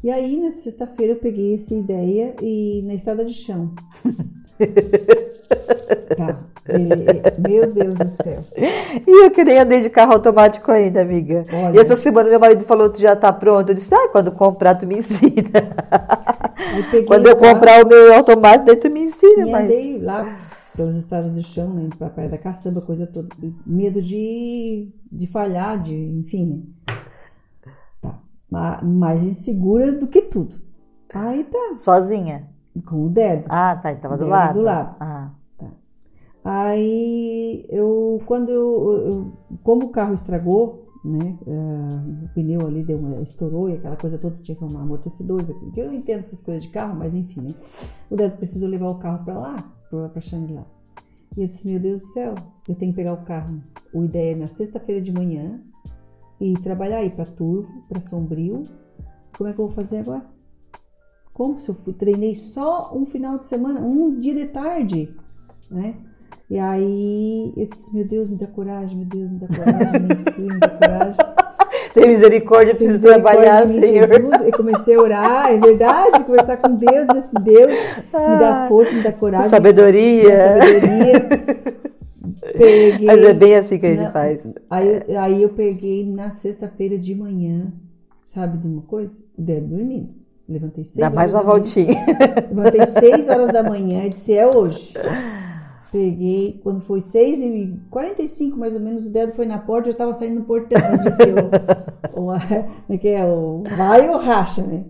E 0.04 0.10
aí 0.10 0.40
na 0.40 0.52
sexta-feira 0.52 1.14
eu 1.14 1.20
peguei 1.20 1.56
essa 1.56 1.74
ideia 1.74 2.36
e 2.42 2.82
na 2.86 2.94
estrada 2.94 3.26
de 3.26 3.34
chão. 3.34 3.74
tá. 6.16 6.46
Ele, 6.68 7.48
meu 7.48 7.72
Deus 7.72 7.94
do 7.94 8.10
céu. 8.10 8.44
E 8.56 9.26
eu 9.26 9.30
que 9.32 9.44
nem 9.44 9.60
andei 9.60 9.82
de 9.82 9.90
carro 9.90 10.14
automático 10.14 10.72
ainda, 10.72 11.02
amiga. 11.02 11.46
Olha. 11.54 11.76
E 11.76 11.80
essa 11.80 11.96
semana 11.96 12.30
meu 12.30 12.40
marido 12.40 12.66
falou, 12.66 12.90
tu 12.90 13.00
já 13.00 13.16
tá 13.16 13.32
pronto? 13.32 13.70
Eu 13.70 13.76
disse, 13.76 13.94
ah, 13.94 14.10
quando 14.12 14.32
comprar 14.32 14.76
tu 14.76 14.88
me 14.88 14.98
ensina. 14.98 15.52
Quando 17.08 17.28
eu 17.28 17.36
comprar 17.38 17.84
o 17.84 17.88
meu 17.88 18.14
automático, 18.14 18.66
daí 18.66 18.78
tu 18.78 18.90
me 18.90 19.02
ensina, 19.02 19.48
E 19.48 19.52
mas... 19.52 19.66
andei 19.66 20.00
lá 20.02 20.38
pelas 20.76 20.96
estradas 20.96 21.32
do 21.32 21.42
chão, 21.44 21.70
né? 21.74 21.90
Pra 21.98 22.10
perto 22.10 22.32
da 22.32 22.38
caçamba, 22.38 22.82
coisa 22.82 23.08
toda. 23.08 23.30
Medo 23.66 24.02
de, 24.02 24.90
de 25.12 25.28
falhar, 25.28 25.82
de, 25.82 25.94
enfim, 25.96 26.46
né? 26.46 26.96
Tá. 28.02 28.20
Ma- 28.50 28.82
Mais 28.82 29.24
insegura 29.24 29.92
do 29.92 30.08
que 30.08 30.22
tudo. 30.24 30.56
Aí 31.14 31.44
tá, 31.46 31.76
Sozinha? 31.78 32.50
com 32.86 33.06
o 33.06 33.10
dedo. 33.10 33.46
Ah, 33.50 33.76
tá, 33.78 33.92
ele 33.92 34.02
tava 34.02 34.18
do 34.18 34.28
lado. 34.28 34.60
do 34.60 34.66
lado. 34.66 34.96
Ah, 35.00 35.30
Aí 36.44 37.66
eu, 37.70 38.22
quando 38.26 38.50
eu, 38.50 39.04
eu- 39.08 39.58
como 39.64 39.86
o 39.88 39.90
carro 39.90 40.14
estragou, 40.14 40.85
né, 41.06 41.38
ah, 41.48 42.26
o 42.26 42.30
pneu 42.34 42.66
ali 42.66 42.84
deu 42.84 42.98
uma, 42.98 43.22
estourou 43.22 43.70
e 43.70 43.74
aquela 43.74 43.96
coisa 43.96 44.18
toda 44.18 44.36
tinha 44.42 44.56
que 44.56 44.64
arrumar 44.64 44.82
amortecedores, 44.82 45.48
que 45.74 45.80
eu 45.80 45.94
entendo 45.94 46.22
essas 46.22 46.42
coisas 46.42 46.64
de 46.64 46.70
carro, 46.70 46.98
mas 46.98 47.16
enfim, 47.16 47.42
né, 47.42 47.54
o 48.10 48.16
Dedo 48.16 48.38
precisou 48.38 48.68
levar 48.68 48.90
o 48.90 48.96
carro 48.96 49.24
para 49.24 49.38
lá, 49.38 49.56
para 49.90 50.22
Xangri-Lá. 50.22 50.66
E 51.38 51.42
eu 51.42 51.48
disse, 51.48 51.68
meu 51.68 51.80
Deus 51.80 52.00
do 52.00 52.06
céu, 52.08 52.34
eu 52.68 52.76
tenho 52.76 52.92
que 52.92 52.96
pegar 52.96 53.14
o 53.14 53.26
carro. 53.26 53.62
O 53.94 54.04
ideia 54.04 54.32
é 54.32 54.36
na 54.36 54.48
sexta-feira 54.48 55.02
de 55.02 55.12
manhã 55.12 55.62
e 56.40 56.54
trabalhar 56.54 56.98
aí 56.98 57.10
para 57.10 57.26
Turvo, 57.26 57.84
para 57.90 58.00
Sombrio. 58.02 58.64
Como 59.38 59.50
é 59.50 59.54
que 59.54 59.60
eu 59.60 59.68
vou 59.68 59.76
fazer 59.76 60.00
agora? 60.00 60.26
Como 61.34 61.60
se 61.60 61.68
eu 61.68 61.76
fui, 61.76 61.94
treinei 61.94 62.36
só 62.36 62.96
um 62.96 63.06
final 63.06 63.38
de 63.38 63.48
semana, 63.48 63.82
um 63.82 64.18
dia 64.18 64.34
de 64.34 64.46
tarde, 64.46 65.14
né? 65.70 65.96
E 66.50 66.60
aí 66.60 67.52
eu 67.58 67.66
disse, 67.66 67.94
meu 67.94 68.06
Deus, 68.06 68.30
me 68.30 68.36
dá 68.36 68.46
coragem, 68.48 68.98
meu 68.98 69.08
Deus, 69.08 69.32
me 69.32 69.40
dá 69.40 69.48
coragem, 69.48 70.02
me 70.02 70.14
instrui, 70.14 70.46
me 70.54 70.60
dá 70.60 70.70
coragem. 70.70 71.16
tem 71.94 72.08
misericórdia, 72.08 72.72
eu 72.74 72.76
preciso 72.76 73.00
trabalhar, 73.02 73.68
Senhor. 73.68 74.08
Jesus. 74.08 74.42
Eu 74.44 74.52
comecei 74.52 74.96
a 74.96 75.02
orar, 75.02 75.52
é 75.52 75.58
verdade, 75.58 76.24
conversar 76.24 76.58
com 76.58 76.76
Deus, 76.76 77.08
e 77.14 77.18
assim, 77.18 77.36
Deus, 77.42 77.72
me 77.72 78.40
dá 78.40 78.66
força, 78.70 78.94
me 78.94 79.02
dá 79.04 79.12
coragem, 79.12 79.50
Sabedoria. 79.50 80.38
sabedoria. 80.60 81.86
Peguei. 82.58 83.06
Mas 83.08 83.24
é 83.24 83.34
bem 83.34 83.56
assim 83.56 83.80
que 83.80 83.86
a 83.86 83.90
gente 83.94 84.04
Não, 84.04 84.12
faz. 84.12 84.54
Aí, 84.70 85.02
eu- 85.08 85.20
aí 85.20 85.42
eu 85.44 85.50
peguei 85.50 86.06
na 86.06 86.32
sexta-feira 86.32 86.98
de 86.98 87.16
manhã, 87.16 87.72
sabe 88.28 88.58
de 88.60 88.68
uma 88.68 88.82
coisa? 88.84 89.16
O 89.38 89.42
dedo 89.42 89.68
dormindo. 89.76 90.10
Levantei 90.48 90.84
seis 90.84 90.98
Dá 90.98 91.10
mais 91.10 91.32
uma 91.34 91.42
voltinha. 91.42 91.96
Levantei 92.54 92.86
6 92.86 93.28
horas 93.30 93.52
da 93.52 93.64
manhã 93.64 94.04
e 94.06 94.10
disse, 94.10 94.32
é 94.34 94.46
hoje. 94.48 94.94
Peguei, 95.96 96.60
quando 96.62 96.82
foi 96.82 97.00
6 97.00 97.40
e 97.40 97.80
45 97.90 98.58
mais 98.58 98.76
ou 98.76 98.82
menos, 98.82 99.06
o 99.06 99.10
dedo 99.10 99.32
foi 99.34 99.46
na 99.46 99.58
porta, 99.58 99.88
eu 99.88 99.92
estava 99.92 100.14
saindo 100.14 100.40
no 100.42 100.46
portão. 100.46 100.78
Disse, 101.04 101.22
o, 102.14 102.20
o, 102.28 102.34
é 102.34 102.98
que 102.98 103.08
é? 103.08 103.24
O 103.26 103.64
vai 103.78 104.10
ou 104.10 104.18
racha, 104.18 104.62
né? 104.62 104.84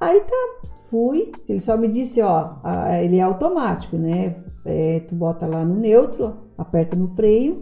Aí 0.00 0.20
tá, 0.20 0.68
fui, 0.90 1.30
ele 1.48 1.60
só 1.60 1.76
me 1.76 1.86
disse, 1.86 2.20
ó, 2.20 2.54
a- 2.64 3.00
ele 3.00 3.18
é 3.18 3.22
automático, 3.22 3.96
né? 3.96 4.42
É, 4.64 4.98
tu 5.08 5.14
bota 5.14 5.46
lá 5.46 5.64
no 5.64 5.76
neutro, 5.76 6.34
aperta 6.58 6.96
no 6.96 7.08
freio, 7.14 7.60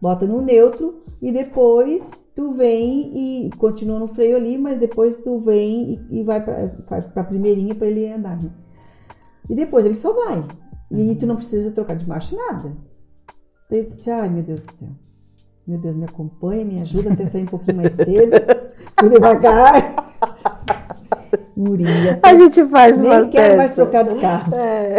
bota 0.00 0.26
no 0.26 0.40
neutro 0.40 1.02
e 1.20 1.30
depois 1.30 2.26
tu 2.34 2.52
vem 2.52 3.46
e 3.46 3.50
continua 3.58 3.98
no 3.98 4.08
freio 4.08 4.36
ali, 4.36 4.56
mas 4.56 4.78
depois 4.78 5.18
tu 5.22 5.38
vem 5.38 6.00
e, 6.10 6.20
e 6.20 6.22
vai 6.22 6.40
vai 6.40 7.02
pra 7.02 7.24
primeirinha 7.24 7.74
pra 7.74 7.86
ele 7.86 8.10
andar, 8.10 8.42
né? 8.42 8.50
E 9.50 9.54
depois 9.54 9.84
ele 9.84 9.94
só 9.94 10.12
vai. 10.14 10.42
E 10.94 11.14
tu 11.16 11.26
não 11.26 11.36
precisa 11.36 11.70
trocar 11.70 11.96
de 11.96 12.06
marcha 12.08 12.36
nada. 12.36 12.72
Daí 13.70 13.80
eu 13.80 13.84
disse, 13.86 14.10
ai 14.10 14.28
meu 14.28 14.42
Deus 14.42 14.60
do 14.66 14.72
céu. 14.72 14.88
Meu 15.66 15.78
Deus, 15.78 15.94
me 15.96 16.04
acompanha, 16.04 16.64
me 16.64 16.80
ajuda 16.80 17.12
até 17.12 17.24
sair 17.24 17.42
um 17.44 17.46
pouquinho 17.46 17.76
mais 17.78 17.94
cedo. 17.94 18.32
Fui 18.98 19.08
devagar. 19.08 19.94
Murinha. 21.56 22.18
A 22.22 22.34
gente 22.34 22.64
faz 22.66 23.00
umas 23.00 23.22
Nem 23.22 23.30
quero 23.30 23.56
mais 23.58 23.74
trocar 23.74 24.04
do 24.04 24.16
carro. 24.16 24.54
É. 24.54 24.96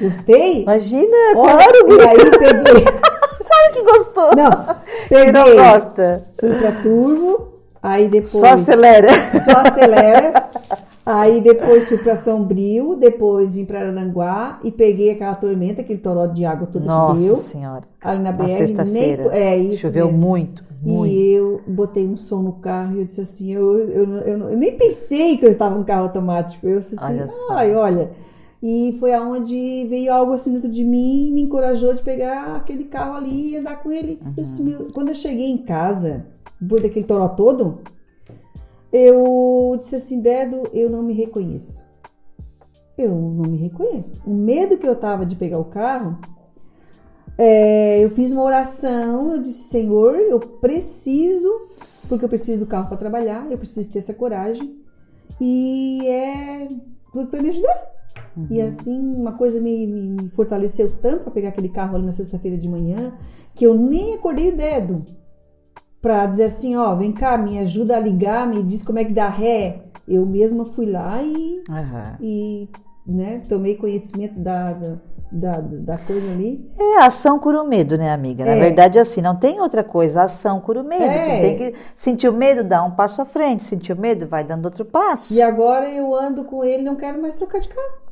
Gostei? 0.00 0.62
Imagina, 0.62 1.16
Olha, 1.36 1.52
claro, 1.56 1.92
e 1.92 2.00
aí 2.02 2.30
peguei. 2.38 2.84
Claro 3.46 3.72
que 3.72 3.82
gostou. 3.82 4.36
Não, 4.36 4.76
Quem 5.08 5.32
não 5.32 5.44
peguei. 5.44 5.58
gosta? 5.60 6.26
Fui 6.38 6.52
pra 6.54 6.72
turbo, 6.82 7.48
aí 7.82 8.08
depois 8.08 8.30
Só 8.32 8.46
acelera. 8.48 9.08
só 9.12 9.58
acelera. 9.68 10.50
Aí 11.06 11.40
depois 11.40 11.88
fui 11.88 11.98
pra 11.98 12.16
Sombrio, 12.16 12.96
depois 12.96 13.54
vim 13.54 13.64
pra 13.64 13.78
Arananguá 13.78 14.58
e 14.64 14.72
peguei 14.72 15.12
aquela 15.12 15.36
tormenta, 15.36 15.80
aquele 15.80 16.00
toró 16.00 16.26
de 16.26 16.44
água 16.44 16.66
todo 16.66 16.82
que 16.82 16.88
Nossa 16.88 17.22
deu. 17.22 17.36
senhora. 17.36 17.82
Ali 18.00 18.22
na 18.24 18.32
BR. 18.32 18.42
Na 18.42 18.48
sexta-feira. 18.48 19.28
nem- 19.30 19.40
É, 19.40 19.56
isso 19.56 19.76
Choveu 19.76 20.06
mesmo. 20.08 20.20
muito, 20.20 20.64
muito. 20.82 21.12
E 21.14 21.32
eu 21.32 21.60
botei 21.64 22.04
um 22.08 22.16
som 22.16 22.42
no 22.42 22.54
carro 22.54 22.96
e 22.96 23.00
eu 23.00 23.04
disse 23.04 23.20
assim, 23.20 23.52
eu, 23.52 23.78
eu, 23.78 24.04
eu, 24.18 24.38
eu 24.50 24.56
nem 24.56 24.76
pensei 24.76 25.36
que 25.38 25.46
eu 25.46 25.52
estava 25.52 25.78
no 25.78 25.84
carro 25.84 26.02
automático. 26.02 26.66
Eu 26.66 26.80
disse 26.80 26.96
assim, 26.98 27.14
Olha 27.14 27.28
só. 27.28 27.52
ai, 27.52 27.72
olha. 27.76 28.10
E 28.60 28.96
foi 28.98 29.14
aonde 29.14 29.86
veio 29.88 30.12
algo 30.12 30.32
assim 30.32 30.52
dentro 30.54 30.68
de 30.68 30.82
mim, 30.82 31.30
me 31.32 31.42
encorajou 31.42 31.94
de 31.94 32.02
pegar 32.02 32.56
aquele 32.56 32.82
carro 32.84 33.14
ali 33.14 33.50
e 33.52 33.56
andar 33.58 33.80
com 33.80 33.92
ele. 33.92 34.18
Eu 34.36 34.42
disse, 34.42 34.60
Uhum. 34.60 34.88
quando 34.92 35.10
eu 35.10 35.14
cheguei 35.14 35.46
em 35.52 35.58
casa, 35.58 36.24
depois 36.60 36.82
daquele 36.82 37.04
toró 37.04 37.28
todo, 37.28 37.78
eu 38.92 39.76
disse 39.78 39.96
assim, 39.96 40.20
Dedo, 40.20 40.62
eu 40.72 40.88
não 40.90 41.02
me 41.02 41.12
reconheço. 41.12 41.84
Eu 42.96 43.10
não 43.10 43.50
me 43.50 43.58
reconheço. 43.58 44.20
O 44.26 44.32
medo 44.32 44.78
que 44.78 44.86
eu 44.86 44.96
tava 44.96 45.26
de 45.26 45.36
pegar 45.36 45.58
o 45.58 45.64
carro, 45.66 46.18
é, 47.36 48.02
eu 48.02 48.10
fiz 48.10 48.32
uma 48.32 48.42
oração, 48.42 49.32
eu 49.32 49.42
disse, 49.42 49.64
Senhor, 49.68 50.16
eu 50.16 50.40
preciso, 50.40 51.48
porque 52.08 52.24
eu 52.24 52.28
preciso 52.28 52.60
do 52.60 52.66
carro 52.66 52.88
para 52.88 52.96
trabalhar, 52.96 53.46
eu 53.50 53.58
preciso 53.58 53.90
ter 53.90 53.98
essa 53.98 54.14
coragem. 54.14 54.78
E 55.40 56.06
é 56.06 56.68
tudo 57.12 57.28
foi 57.28 57.40
me 57.40 57.50
ajudar. 57.50 57.94
E 58.50 58.60
assim, 58.62 58.98
uma 58.98 59.32
coisa 59.32 59.60
me, 59.60 59.86
me- 59.86 60.10
me 60.22 60.28
fortaleceu 60.30 60.90
tanto 61.00 61.24
para 61.24 61.32
pegar 61.32 61.48
aquele 61.50 61.68
carro 61.68 61.96
ali 61.96 62.04
na 62.06 62.12
sexta-feira 62.12 62.56
de 62.56 62.68
manhã, 62.68 63.12
que 63.54 63.66
eu 63.66 63.74
nem 63.74 64.14
acordei 64.14 64.50
o 64.50 64.56
dedo 64.56 65.04
para 66.00 66.26
dizer 66.26 66.44
assim, 66.44 66.76
ó, 66.76 66.94
vem 66.94 67.12
cá, 67.12 67.36
me 67.36 67.58
ajuda 67.58 67.96
a 67.96 68.00
ligar, 68.00 68.46
me 68.46 68.62
diz 68.62 68.82
como 68.82 68.98
é 68.98 69.04
que 69.04 69.12
dá 69.12 69.28
ré. 69.28 69.82
Eu 70.06 70.24
mesma 70.24 70.64
fui 70.64 70.86
lá 70.86 71.20
e, 71.22 71.62
Aham. 71.68 72.16
e 72.20 72.68
né, 73.06 73.42
tomei 73.48 73.74
conhecimento 73.74 74.38
da, 74.38 74.72
da, 74.72 74.96
da, 75.32 75.60
da 75.60 75.98
coisa 75.98 76.30
ali. 76.30 76.64
É, 76.78 76.98
ação 77.02 77.40
cura 77.40 77.60
o 77.60 77.66
medo, 77.66 77.98
né, 77.98 78.12
amiga? 78.12 78.44
Na 78.44 78.52
É. 78.52 78.60
verdade, 78.60 79.00
assim, 79.00 79.20
não 79.20 79.34
tem 79.34 79.60
outra 79.60 79.82
coisa. 79.82 80.22
Ação 80.22 80.60
cura 80.60 80.80
o 80.80 80.84
medo. 80.84 81.02
É. 81.10 81.18
Tu 81.24 81.40
tem 81.40 81.56
que 81.56 81.74
sentir 81.96 82.28
o 82.28 82.32
medo, 82.32 82.62
dá 82.62 82.84
um 82.84 82.92
passo 82.92 83.20
à 83.20 83.24
frente. 83.26 83.64
Sentir 83.64 83.92
o 83.94 84.00
medo, 84.00 84.26
vai 84.28 84.44
dando 84.44 84.66
outro 84.66 84.84
passo. 84.84 85.34
E 85.34 85.42
agora 85.42 85.90
eu 85.90 86.14
ando 86.14 86.44
com 86.44 86.62
ele, 86.62 86.84
não 86.84 86.94
quero 86.94 87.20
mais 87.20 87.34
trocar 87.34 87.60
de 87.60 87.68
carro. 87.68 88.06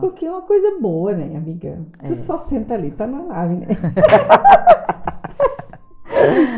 Porque 0.00 0.26
é 0.26 0.30
uma 0.30 0.42
coisa 0.42 0.78
boa, 0.80 1.14
né, 1.14 1.36
amiga? 1.36 1.78
Tu 2.06 2.12
É. 2.12 2.16
só 2.16 2.38
senta 2.38 2.74
ali, 2.74 2.90
tá 2.92 3.06
na 3.08 3.22
nave, 3.22 3.54
né? 3.56 3.66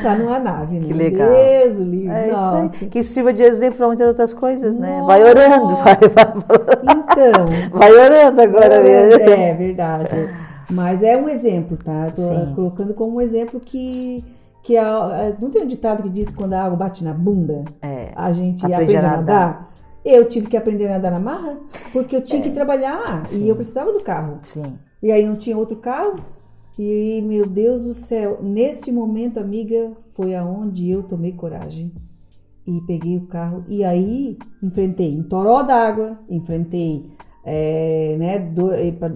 tá 0.09 0.14
numa 0.16 0.38
nave, 0.38 0.79
né? 0.79 0.87
Que 0.87 0.92
legal. 0.92 1.29
Deus, 1.29 1.79
livro. 1.79 2.12
É 2.12 2.27
isso 2.29 2.55
aí. 2.83 2.88
Que 2.88 3.03
sirva 3.03 3.33
de 3.33 3.42
exemplo 3.42 3.77
para 3.79 3.87
muitas 3.87 4.07
outras 4.09 4.33
coisas, 4.35 4.77
né? 4.77 5.01
Nossa. 5.01 5.07
Vai 5.07 5.25
orando, 5.25 5.77
vai, 5.83 5.95
vai, 5.97 6.27
Então, 6.83 7.79
vai 7.79 7.92
orando 7.92 8.40
agora 8.42 8.83
mesmo. 8.83 9.29
é 9.31 9.55
verdade. 9.55 10.09
Mas 10.71 11.03
é 11.03 11.16
um 11.16 11.29
exemplo, 11.29 11.77
tá? 11.77 12.07
Tô 12.14 12.23
Sim. 12.23 12.53
colocando 12.55 12.92
como 12.95 13.16
um 13.16 13.21
exemplo 13.21 13.61
que, 13.61 14.25
que 14.62 14.77
a, 14.77 14.88
a- 14.88 15.33
não 15.40 15.51
tem 15.51 15.62
um 15.62 15.66
ditado 15.66 16.03
que 16.03 16.09
diz 16.09 16.29
que 16.29 16.35
quando 16.35 16.55
a 16.55 16.62
água 16.64 16.77
bate 16.77 17.05
na 17.05 17.12
bunda, 17.14 17.64
É. 17.83 18.11
a 18.16 18.33
gente 18.33 18.64
Aprende 18.64 18.83
aprende, 18.83 18.97
a 18.97 19.03
nadar. 19.03 19.19
nadar. 19.21 19.71
Eu 20.05 20.25
tive 20.29 20.47
que 20.47 20.57
aprender 20.57 20.87
a 20.87 20.90
nadar 20.90 21.11
na 21.12 21.19
marra, 21.21 21.57
porque 21.92 22.14
eu 22.16 22.21
tinha 22.21 22.40
que 22.40 22.51
trabalhar 22.51 23.23
É. 23.25 23.27
Sim. 23.29 23.45
e 23.45 23.49
eu 23.49 23.57
precisava 23.57 23.92
do 23.92 24.01
carro. 24.01 24.38
Sim. 24.42 24.79
E 25.03 25.11
aí 25.12 25.25
não 25.27 25.35
tinha 25.37 25.57
outro 25.57 25.77
carro. 25.77 26.14
E 26.78 27.22
meu 27.22 27.46
Deus 27.46 27.82
do 27.84 27.94
céu, 27.94 28.38
nesse 28.42 28.92
momento, 28.92 29.40
amiga, 29.40 29.92
foi 30.14 30.34
aonde 30.34 30.90
eu 30.90 31.02
tomei 31.02 31.32
coragem 31.32 31.90
e 32.66 32.80
peguei 32.82 33.16
o 33.16 33.26
carro. 33.26 33.64
E 33.68 33.82
aí 33.82 34.36
enfrentei 34.62 35.18
um 35.18 35.22
toró 35.22 35.62
d'água, 35.62 36.18
enfrentei, 36.28 37.06
é, 37.44 38.16
né, 38.18 38.38
do- 38.38 38.70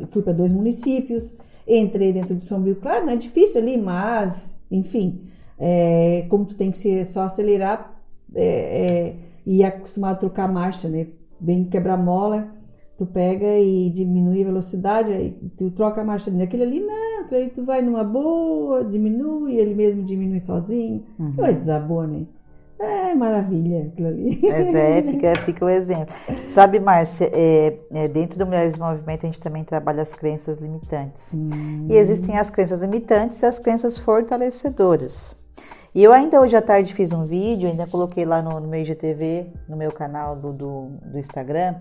fui 0.08 0.22
para 0.22 0.32
dois 0.32 0.52
municípios, 0.52 1.34
entrei 1.68 2.12
dentro 2.12 2.34
do 2.34 2.44
Sombrio. 2.44 2.76
Claro, 2.76 3.04
não 3.06 3.12
é 3.12 3.16
difícil 3.16 3.60
ali, 3.60 3.76
mas, 3.76 4.56
enfim, 4.70 5.20
é, 5.58 6.24
como 6.30 6.46
tu 6.46 6.54
tem 6.54 6.70
que 6.70 6.78
ser, 6.78 7.04
só 7.06 7.22
acelerar 7.22 8.00
é, 8.34 8.44
é, 8.44 9.16
e 9.44 9.62
acostumado 9.64 10.14
a 10.16 10.18
trocar 10.20 10.50
marcha, 10.50 10.88
né? 10.88 11.08
Vem 11.40 11.64
quebrar 11.64 11.96
mola, 11.96 12.48
tu 12.96 13.04
pega 13.06 13.58
e 13.58 13.90
diminui 13.90 14.42
a 14.42 14.46
velocidade, 14.46 15.10
aí 15.12 15.36
tu 15.56 15.70
troca 15.70 16.00
a 16.00 16.04
marcha 16.04 16.30
ali. 16.30 16.38
Naquele 16.38 16.62
ali, 16.62 16.80
não, 16.80 17.09
tu 17.54 17.64
vai 17.64 17.82
numa 17.82 18.04
boa, 18.04 18.84
diminui, 18.84 19.56
ele 19.56 19.74
mesmo 19.74 20.02
diminui 20.02 20.40
sozinho. 20.40 21.02
Uhum. 21.18 21.32
Coisa 21.34 21.78
boa, 21.78 22.06
né? 22.06 22.26
É 22.78 23.14
maravilha 23.14 23.88
aquilo 23.92 24.08
ali. 24.08 24.38
Mas 24.42 24.74
é, 24.74 25.02
fica, 25.02 25.38
fica 25.40 25.64
o 25.66 25.68
exemplo. 25.68 26.14
Sabe, 26.48 26.80
Márcia, 26.80 27.30
é, 27.30 27.78
é, 27.92 28.08
dentro 28.08 28.38
do 28.38 28.46
Mulheres 28.46 28.74
em 28.74 28.80
Movimento 28.80 29.24
a 29.24 29.26
gente 29.26 29.40
também 29.40 29.62
trabalha 29.62 30.00
as 30.02 30.14
crenças 30.14 30.56
limitantes. 30.56 31.34
Hum. 31.34 31.88
E 31.90 31.96
existem 31.96 32.38
as 32.38 32.48
crenças 32.48 32.80
limitantes 32.80 33.42
e 33.42 33.46
as 33.46 33.58
crenças 33.58 33.98
fortalecedoras. 33.98 35.36
E 35.94 36.02
eu 36.02 36.12
ainda 36.12 36.40
hoje 36.40 36.56
à 36.56 36.62
tarde 36.62 36.94
fiz 36.94 37.12
um 37.12 37.24
vídeo, 37.24 37.68
ainda 37.68 37.86
coloquei 37.86 38.24
lá 38.24 38.40
no, 38.40 38.60
no 38.60 38.68
meu 38.68 38.80
IGTV, 38.80 39.48
no 39.68 39.76
meu 39.76 39.92
canal 39.92 40.36
do, 40.36 40.52
do, 40.52 40.86
do 41.04 41.18
Instagram. 41.18 41.74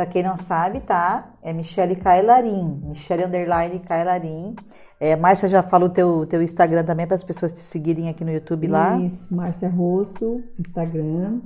Para 0.00 0.06
quem 0.06 0.22
não 0.22 0.34
sabe, 0.34 0.80
tá? 0.80 1.34
É 1.42 1.52
Michele 1.52 1.94
Kailarim, 1.94 2.80
Michele 2.86 3.26
Underline 3.26 3.80
Kailarim. 3.80 4.56
É, 4.98 5.14
Márcia 5.14 5.46
já 5.46 5.62
fala 5.62 5.84
o 5.84 5.88
teu, 5.90 6.24
teu 6.24 6.40
Instagram 6.40 6.84
também 6.84 7.06
para 7.06 7.16
as 7.16 7.22
pessoas 7.22 7.52
te 7.52 7.60
seguirem 7.60 8.08
aqui 8.08 8.24
no 8.24 8.32
YouTube 8.32 8.66
lá. 8.66 8.96
Isso, 8.96 9.26
Márcia 9.30 9.68
Rosso, 9.68 10.42
Instagram. 10.58 11.40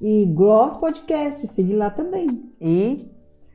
E 0.00 0.26
Gloss 0.26 0.76
Podcast, 0.76 1.46
siga 1.46 1.76
lá 1.76 1.90
também. 1.90 2.52
E 2.60 3.08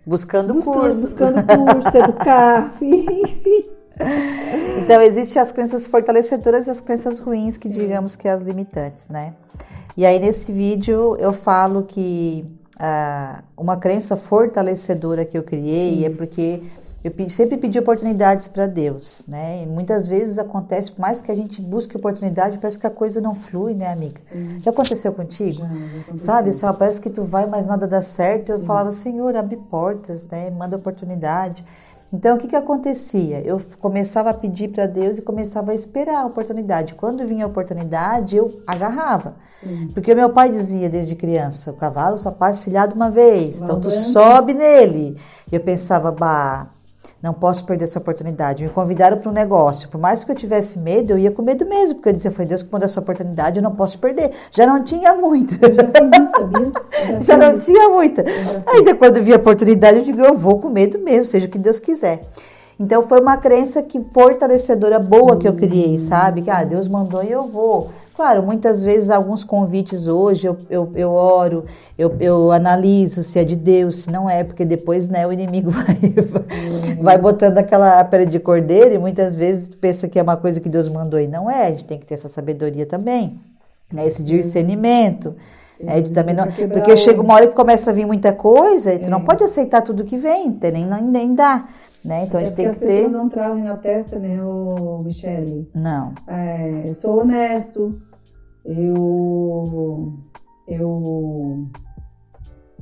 buscando, 0.05 0.53
buscando 0.53 0.79
cursos. 0.79 1.03
Buscando 1.03 1.43
curso, 1.43 1.97
educar, 1.97 2.73
enfim. 2.81 3.69
Então, 4.81 5.01
existem 5.01 5.41
as 5.41 5.51
crenças 5.51 5.85
fortalecedoras 5.85 6.67
e 6.67 6.69
as 6.69 6.79
crenças 6.79 7.19
ruins, 7.19 7.57
que 7.57 7.67
digamos 7.67 8.15
que 8.15 8.25
é 8.25 8.31
as 8.31 8.41
limitantes, 8.41 9.09
né? 9.09 9.33
E 9.97 10.05
aí, 10.05 10.17
nesse 10.17 10.49
vídeo, 10.49 11.17
eu 11.17 11.33
falo 11.33 11.83
que 11.83 12.57
ah, 12.79 13.43
uma 13.57 13.75
crença 13.77 14.15
fortalecedora 14.15 15.25
que 15.25 15.37
eu 15.37 15.43
criei 15.43 16.05
é 16.05 16.09
porque 16.09 16.63
eu 17.03 17.29
sempre 17.29 17.57
pedi 17.57 17.79
oportunidades 17.79 18.47
para 18.47 18.67
Deus, 18.67 19.23
né? 19.25 19.63
E 19.63 19.65
muitas 19.65 20.05
vezes 20.05 20.37
acontece, 20.37 20.91
por 20.91 20.99
mais 20.99 21.21
que 21.21 21.31
a 21.31 21.35
gente 21.35 21.61
busque 21.61 21.95
oportunidade, 21.95 22.57
parece 22.57 22.77
que 22.77 22.85
a 22.85 22.89
coisa 22.89 23.21
não 23.21 23.33
flui, 23.33 23.73
né, 23.73 23.87
amiga? 23.87 24.19
Sim. 24.31 24.59
Já 24.61 24.71
aconteceu 24.71 25.13
contigo? 25.13 25.59
Já, 25.59 25.67
já 25.67 26.01
aconteceu. 26.01 26.19
Sabe, 26.19 26.53
só 26.53 26.73
parece 26.73 26.99
que 26.99 27.09
tu 27.09 27.23
vai, 27.23 27.45
mas 27.45 27.65
nada 27.65 27.87
dá 27.87 28.03
certo. 28.03 28.47
Sim. 28.47 28.51
Eu 28.53 28.61
falava, 28.61 28.91
Senhor, 28.91 29.33
abre 29.35 29.55
portas, 29.55 30.25
né? 30.27 30.49
Manda 30.51 30.75
oportunidade. 30.75 31.65
Então, 32.11 32.35
o 32.35 32.39
que, 32.39 32.47
que 32.47 32.55
acontecia? 32.55 33.39
Eu 33.41 33.61
começava 33.79 34.31
a 34.31 34.33
pedir 34.33 34.69
para 34.69 34.87
Deus 34.87 35.17
e 35.17 35.21
começava 35.21 35.71
a 35.71 35.75
esperar 35.75 36.23
a 36.23 36.25
oportunidade. 36.25 36.95
Quando 36.95 37.27
vinha 37.27 37.45
a 37.45 37.47
oportunidade, 37.47 38.35
eu 38.35 38.61
agarrava. 38.65 39.35
Uhum. 39.61 39.89
Porque 39.93 40.15
meu 40.15 40.31
pai 40.31 40.49
dizia 40.49 40.89
desde 40.89 41.15
criança: 41.15 41.69
o 41.69 41.75
cavalo 41.75 42.17
só 42.17 42.31
passa 42.31 42.63
cilhado 42.63 42.95
uma 42.95 43.11
vez, 43.11 43.61
então 43.61 43.79
tu 43.79 43.91
sobe 43.91 44.53
nele. 44.53 45.17
E 45.51 45.55
eu 45.55 45.61
pensava, 45.61 46.11
bah 46.11 46.69
não 47.21 47.33
posso 47.33 47.65
perder 47.65 47.83
essa 47.83 47.99
oportunidade. 47.99 48.63
Me 48.63 48.69
convidaram 48.69 49.17
para 49.17 49.29
um 49.29 49.33
negócio. 49.33 49.89
Por 49.89 49.99
mais 49.99 50.23
que 50.23 50.31
eu 50.31 50.35
tivesse 50.35 50.79
medo, 50.79 51.11
eu 51.11 51.17
ia 51.17 51.31
com 51.31 51.41
medo 51.41 51.65
mesmo, 51.65 51.95
porque 51.95 52.09
eu 52.09 52.13
dizia, 52.13 52.31
foi 52.31 52.45
Deus 52.45 52.63
que 52.63 52.71
mandou 52.71 52.85
essa 52.85 52.99
oportunidade, 52.99 53.57
eu 53.57 53.63
não 53.63 53.75
posso 53.75 53.99
perder. 53.99 54.31
Já 54.51 54.65
não 54.65 54.83
tinha 54.83 55.13
muita. 55.13 55.55
Eu 55.65 55.75
já 55.75 55.83
fiz 55.83 56.17
isso, 56.17 56.31
sabia? 56.31 56.67
Já, 56.69 57.19
já 57.19 57.37
não 57.37 57.55
isso. 57.57 57.65
tinha 57.65 57.89
muita. 57.89 58.23
Ainda 58.67 58.95
quando 58.95 59.21
vi 59.21 59.33
a 59.33 59.37
oportunidade, 59.37 59.97
eu 59.97 60.03
digo, 60.03 60.21
eu 60.21 60.33
vou 60.33 60.59
com 60.59 60.69
medo 60.69 60.97
mesmo, 60.99 61.25
seja 61.25 61.47
o 61.47 61.49
que 61.49 61.59
Deus 61.59 61.79
quiser. 61.79 62.21
Então 62.79 63.03
foi 63.03 63.19
uma 63.19 63.35
crença 63.35 63.83
que 63.83 64.01
fortalecedora 64.01 64.99
boa 64.99 65.35
que 65.37 65.45
eu 65.45 65.53
criei, 65.53 65.99
sabe? 65.99 66.41
Que 66.41 66.49
ah, 66.49 66.63
Deus 66.63 66.87
mandou 66.87 67.21
e 67.21 67.29
eu 67.29 67.45
vou. 67.45 67.89
Claro, 68.19 68.43
muitas 68.43 68.83
vezes 68.83 69.09
alguns 69.09 69.45
convites 69.45 70.05
hoje 70.05 70.45
eu, 70.45 70.57
eu, 70.69 70.91
eu 70.93 71.09
oro, 71.09 71.63
eu, 71.97 72.17
eu 72.19 72.51
analiso 72.51 73.23
se 73.23 73.39
é 73.39 73.45
de 73.45 73.55
Deus, 73.55 73.99
se 73.99 74.11
não 74.11 74.29
é, 74.29 74.43
porque 74.43 74.65
depois 74.65 75.07
né, 75.07 75.25
o 75.25 75.31
inimigo 75.31 75.71
vai, 75.71 75.95
uhum. 75.95 77.01
vai 77.01 77.17
botando 77.17 77.57
aquela 77.59 78.03
pele 78.03 78.25
de 78.25 78.37
cordeiro 78.37 78.93
e 78.93 78.97
muitas 78.97 79.37
vezes 79.37 79.69
tu 79.69 79.77
pensa 79.77 80.05
que 80.09 80.19
é 80.19 80.21
uma 80.21 80.35
coisa 80.35 80.59
que 80.59 80.67
Deus 80.67 80.89
mandou 80.89 81.17
e 81.17 81.29
não 81.29 81.49
é, 81.49 81.67
a 81.67 81.69
gente 81.69 81.85
tem 81.85 81.97
que 81.97 82.05
ter 82.05 82.15
essa 82.15 82.27
sabedoria 82.27 82.85
também, 82.85 83.39
né, 83.89 84.05
esse 84.05 84.21
discernimento. 84.21 85.33
É, 85.81 86.01
de 86.01 86.11
também 86.11 86.35
não, 86.35 86.45
porque 86.73 86.97
chega 86.97 87.21
uma 87.21 87.35
hora 87.35 87.47
que 87.47 87.55
começa 87.55 87.89
a 87.89 87.93
vir 87.93 88.05
muita 88.05 88.33
coisa 88.33 88.93
e 88.93 88.99
tu 88.99 89.07
é. 89.07 89.09
não 89.09 89.21
pode 89.21 89.45
aceitar 89.45 89.81
tudo 89.81 90.03
que 90.03 90.17
vem, 90.17 90.59
nem, 90.73 90.85
nem 91.03 91.33
dá. 91.33 91.69
Né? 92.03 92.25
Então 92.25 92.37
a 92.37 92.43
gente 92.43 92.51
é 92.51 92.55
tem 92.55 92.69
que 92.73 92.79
ter. 92.79 92.85
As 92.85 92.91
pessoas 92.91 93.13
não 93.13 93.29
trazem 93.29 93.63
na 93.63 93.77
testa, 93.77 94.19
né, 94.19 94.43
o 94.43 95.01
Michele? 95.05 95.69
Não. 95.73 96.13
É, 96.27 96.83
eu 96.85 96.93
sou 96.93 97.21
honesto, 97.21 97.97
eu, 98.65 100.13
eu 100.67 101.67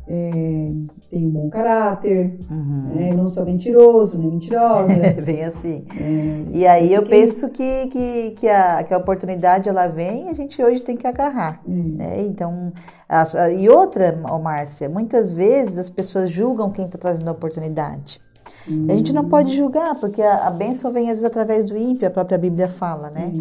é, 0.09 0.71
tenho 1.11 1.27
um 1.27 1.29
bom 1.29 1.49
caráter, 1.49 2.39
uhum. 2.49 2.91
né? 2.95 3.09
não 3.13 3.27
sou 3.27 3.45
mentiroso, 3.45 4.17
nem 4.17 4.31
mentirosa. 4.31 4.93
Bem 5.23 5.43
assim. 5.43 5.85
É, 5.99 6.57
e 6.57 6.65
aí 6.65 6.93
eu 6.93 7.03
penso 7.03 7.49
que, 7.49 7.87
que, 7.87 8.31
que, 8.31 8.47
a, 8.47 8.83
que 8.83 8.93
a 8.93 8.97
oportunidade 8.97 9.67
ela 9.67 9.87
vem 9.87 10.27
e 10.27 10.29
a 10.29 10.33
gente 10.33 10.63
hoje 10.63 10.81
tem 10.81 10.95
que 10.95 11.05
agarrar. 11.05 11.61
Uhum. 11.67 11.95
Né? 11.97 12.21
Então, 12.21 12.71
a, 13.07 13.49
e 13.49 13.67
outra, 13.67 14.17
oh, 14.31 14.39
Márcia, 14.39 14.87
muitas 14.87 15.33
vezes 15.33 15.77
as 15.77 15.89
pessoas 15.89 16.31
julgam 16.31 16.71
quem 16.71 16.85
está 16.85 16.97
trazendo 16.97 17.27
a 17.27 17.33
oportunidade. 17.33 18.21
Uhum. 18.65 18.87
A 18.89 18.93
gente 18.93 19.11
não 19.11 19.27
pode 19.27 19.53
julgar, 19.53 19.95
porque 19.95 20.21
a, 20.21 20.47
a 20.47 20.51
bênção 20.51 20.91
vem 20.91 21.03
às 21.09 21.17
vezes 21.17 21.25
através 21.25 21.65
do 21.65 21.77
ímpio, 21.77 22.07
a 22.07 22.11
própria 22.11 22.37
Bíblia 22.37 22.69
fala, 22.69 23.09
né? 23.09 23.33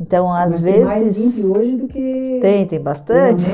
Então, 0.00 0.32
às 0.32 0.52
Mas 0.52 0.60
vezes. 0.60 0.76
Tem 0.76 0.84
mais 0.84 1.18
ímpio 1.18 1.56
hoje 1.56 1.76
do 1.76 1.88
que. 1.88 2.38
Tem, 2.40 2.66
tem 2.66 2.80
bastante. 2.80 3.44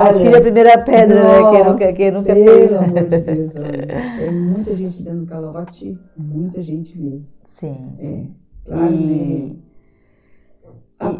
Atire 0.00 0.34
a 0.34 0.40
primeira 0.40 0.78
pedra, 0.78 1.22
nossa, 1.22 1.42
né? 1.42 1.50
Quem 1.50 1.64
nunca, 1.64 1.92
quem 1.92 2.10
nunca 2.10 2.34
pelo 2.34 2.44
fez. 2.44 2.70
Pelo 2.70 2.82
amor 2.82 3.04
de 3.04 3.20
Deus, 3.20 3.50
olha. 3.54 4.18
Tem 4.18 4.34
muita 4.34 4.74
gente 4.74 5.02
dando 5.02 5.26
calote, 5.26 5.98
muita 6.16 6.60
gente 6.60 6.98
mesmo. 6.98 7.28
Sim, 7.44 7.92
é, 7.94 8.02
sim. 8.02 8.34
Claro, 8.64 8.92
e... 8.92 9.56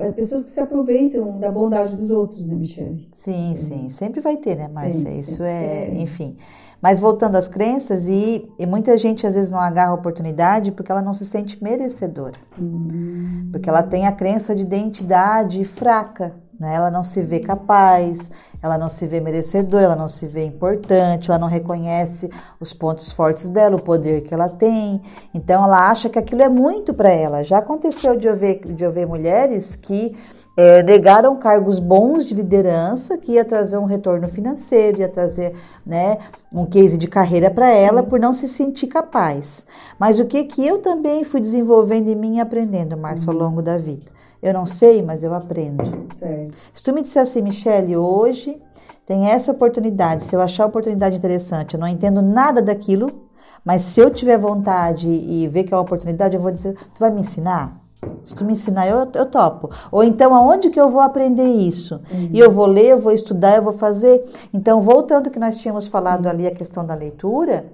né? 0.01 0.13
pessoas 0.13 0.43
que 0.43 0.51
se 0.51 0.59
aproveitam 0.59 1.39
da 1.39 1.51
bondade 1.51 1.95
dos 1.95 2.11
outros, 2.11 2.45
né, 2.47 2.55
Michelle? 2.55 3.09
Sim, 3.13 3.53
é. 3.53 3.57
sim. 3.57 3.89
Sempre 3.91 4.21
vai 4.21 4.37
ter, 4.37 4.57
né, 4.57 4.67
Márcia? 4.69 5.11
Isso 5.11 5.43
é, 5.43 5.89
é, 5.89 5.95
enfim. 6.01 6.37
Mas 6.85 7.01
voltando 7.01 7.37
às 7.37 7.49
crenças, 7.49 8.07
e, 8.07 8.47
e, 8.59 8.67
muita 8.67 8.99
gente 8.99 9.27
às 9.27 9.33
vezes 9.33 9.49
não 9.49 9.59
agarra 9.59 9.93
a 9.93 9.95
oportunidade 9.95 10.71
porque 10.71 10.93
ela 10.93 11.01
não 11.01 11.15
se 11.15 11.25
sente 11.25 11.65
merecedora. 11.65 12.35
Uhum. 12.59 13.49
Porque 13.51 13.71
ela 13.71 13.83
tem 13.83 14.07
a 14.07 14.13
crença 14.13 14.55
de 14.55 14.65
identidade 14.65 15.65
fraca. 15.65 16.35
Né? 16.61 16.75
Ela 16.75 16.91
não 16.91 17.03
se 17.03 17.23
vê 17.23 17.41
capaz, 17.41 18.31
ela 18.61 18.77
não 18.77 18.91
se 18.91 19.07
vê 19.07 19.19
merecedora, 19.19 19.87
ela 19.87 19.97
não 19.97 20.07
se 20.07 20.27
vê 20.27 20.45
importante, 20.45 21.31
ela 21.31 21.39
não 21.39 21.49
reconhece 21.49 22.31
os 22.61 22.75
pontos 22.75 23.11
fortes 23.13 23.49
dela, 23.49 23.77
o 23.77 23.83
poder 23.83 24.21
que 24.25 24.35
ela 24.35 24.51
tem. 24.51 25.01
Então 25.33 25.65
ela 25.65 25.89
acha 25.89 26.11
que 26.11 26.19
aquilo 26.19 26.43
é 26.43 26.51
muito 26.51 26.93
para 26.93 27.09
ela. 27.09 27.43
Já 27.43 27.61
aconteceu 27.61 28.15
de 28.15 28.27
eu 28.27 28.37
ver, 28.37 28.61
de 28.63 28.85
eu 28.85 28.93
ver 28.93 29.07
mulheres 29.07 29.75
que 29.75 30.15
é, 30.57 30.83
negaram 30.83 31.37
cargos 31.37 31.79
bons 31.79 32.25
de 32.25 32.35
liderança 32.35 33.19
que 33.19 33.33
ia 33.33 33.45
trazer 33.45 33.77
um 33.79 33.85
retorno 33.85 34.29
financeiro, 34.29 35.01
ia 35.01 35.09
trazer 35.09 35.55
né, 35.85 36.19
um 36.53 36.65
case 36.65 36.97
de 36.97 37.09
carreira 37.09 37.51
para 37.51 37.69
ela 37.69 38.03
por 38.03 38.21
não 38.21 38.33
se 38.33 38.47
sentir 38.47 38.87
capaz. 38.87 39.67
Mas 39.99 40.19
o 40.19 40.25
que, 40.25 40.45
que 40.45 40.65
eu 40.65 40.79
também 40.79 41.25
fui 41.25 41.41
desenvolvendo 41.41 42.09
em 42.09 42.15
mim 42.15 42.37
e 42.37 42.41
aprendendo, 42.41 42.97
Márcio, 42.97 43.31
ao 43.31 43.37
longo 43.37 43.61
da 43.61 43.77
vida? 43.79 44.13
Eu 44.41 44.53
não 44.53 44.67
sei, 44.67 45.03
mas 45.03 45.23
eu 45.23 45.35
aprendo. 45.35 46.07
Certo. 46.19 46.55
Se 46.73 46.83
tu 46.83 46.93
me 46.93 47.03
disser 47.03 47.23
assim, 47.23 47.41
Michele, 47.41 47.97
hoje 47.97 48.61
tem 49.07 49.27
essa 49.27 49.51
oportunidade, 49.51 50.23
se 50.23 50.35
eu 50.35 50.41
achar 50.41 50.65
a 50.65 50.67
oportunidade 50.67 51.17
interessante, 51.17 51.75
eu 51.75 51.81
não 51.81 51.89
entendo 51.89 52.23
nada 52.23 52.63
daquilo, 52.63 53.29
mas 53.65 53.83
se 53.83 54.01
eu 54.01 54.11
tiver 54.11 54.39
vontade 54.39 55.09
e 55.09 55.49
ver 55.49 55.65
que 55.65 55.73
é 55.73 55.77
uma 55.77 55.83
oportunidade, 55.83 56.37
eu 56.37 56.43
vou 56.43 56.51
dizer, 56.51 56.75
tu 56.95 57.01
vai 57.01 57.11
me 57.11 57.21
ensinar? 57.21 57.84
Se 58.25 58.35
tu 58.35 58.45
me 58.45 58.53
ensinar, 58.53 58.87
eu, 58.87 59.09
eu 59.15 59.27
topo. 59.27 59.71
Ou 59.91 60.03
então, 60.03 60.35
aonde 60.35 60.71
que 60.71 60.81
eu 60.81 60.89
vou 60.89 61.01
aprender 61.01 61.45
isso? 61.45 62.01
Uhum. 62.11 62.31
E 62.33 62.39
eu 62.39 62.51
vou 62.51 62.67
ler, 62.67 62.87
eu 62.87 62.99
vou 62.99 63.13
estudar, 63.13 63.57
eu 63.57 63.63
vou 63.63 63.73
fazer. 63.73 64.25
Então, 64.53 64.81
voltando 64.81 65.31
que 65.31 65.39
nós 65.39 65.57
tínhamos 65.57 65.87
falado 65.87 66.27
ali, 66.27 66.47
a 66.47 66.51
questão 66.51 66.85
da 66.85 66.95
leitura, 66.95 67.67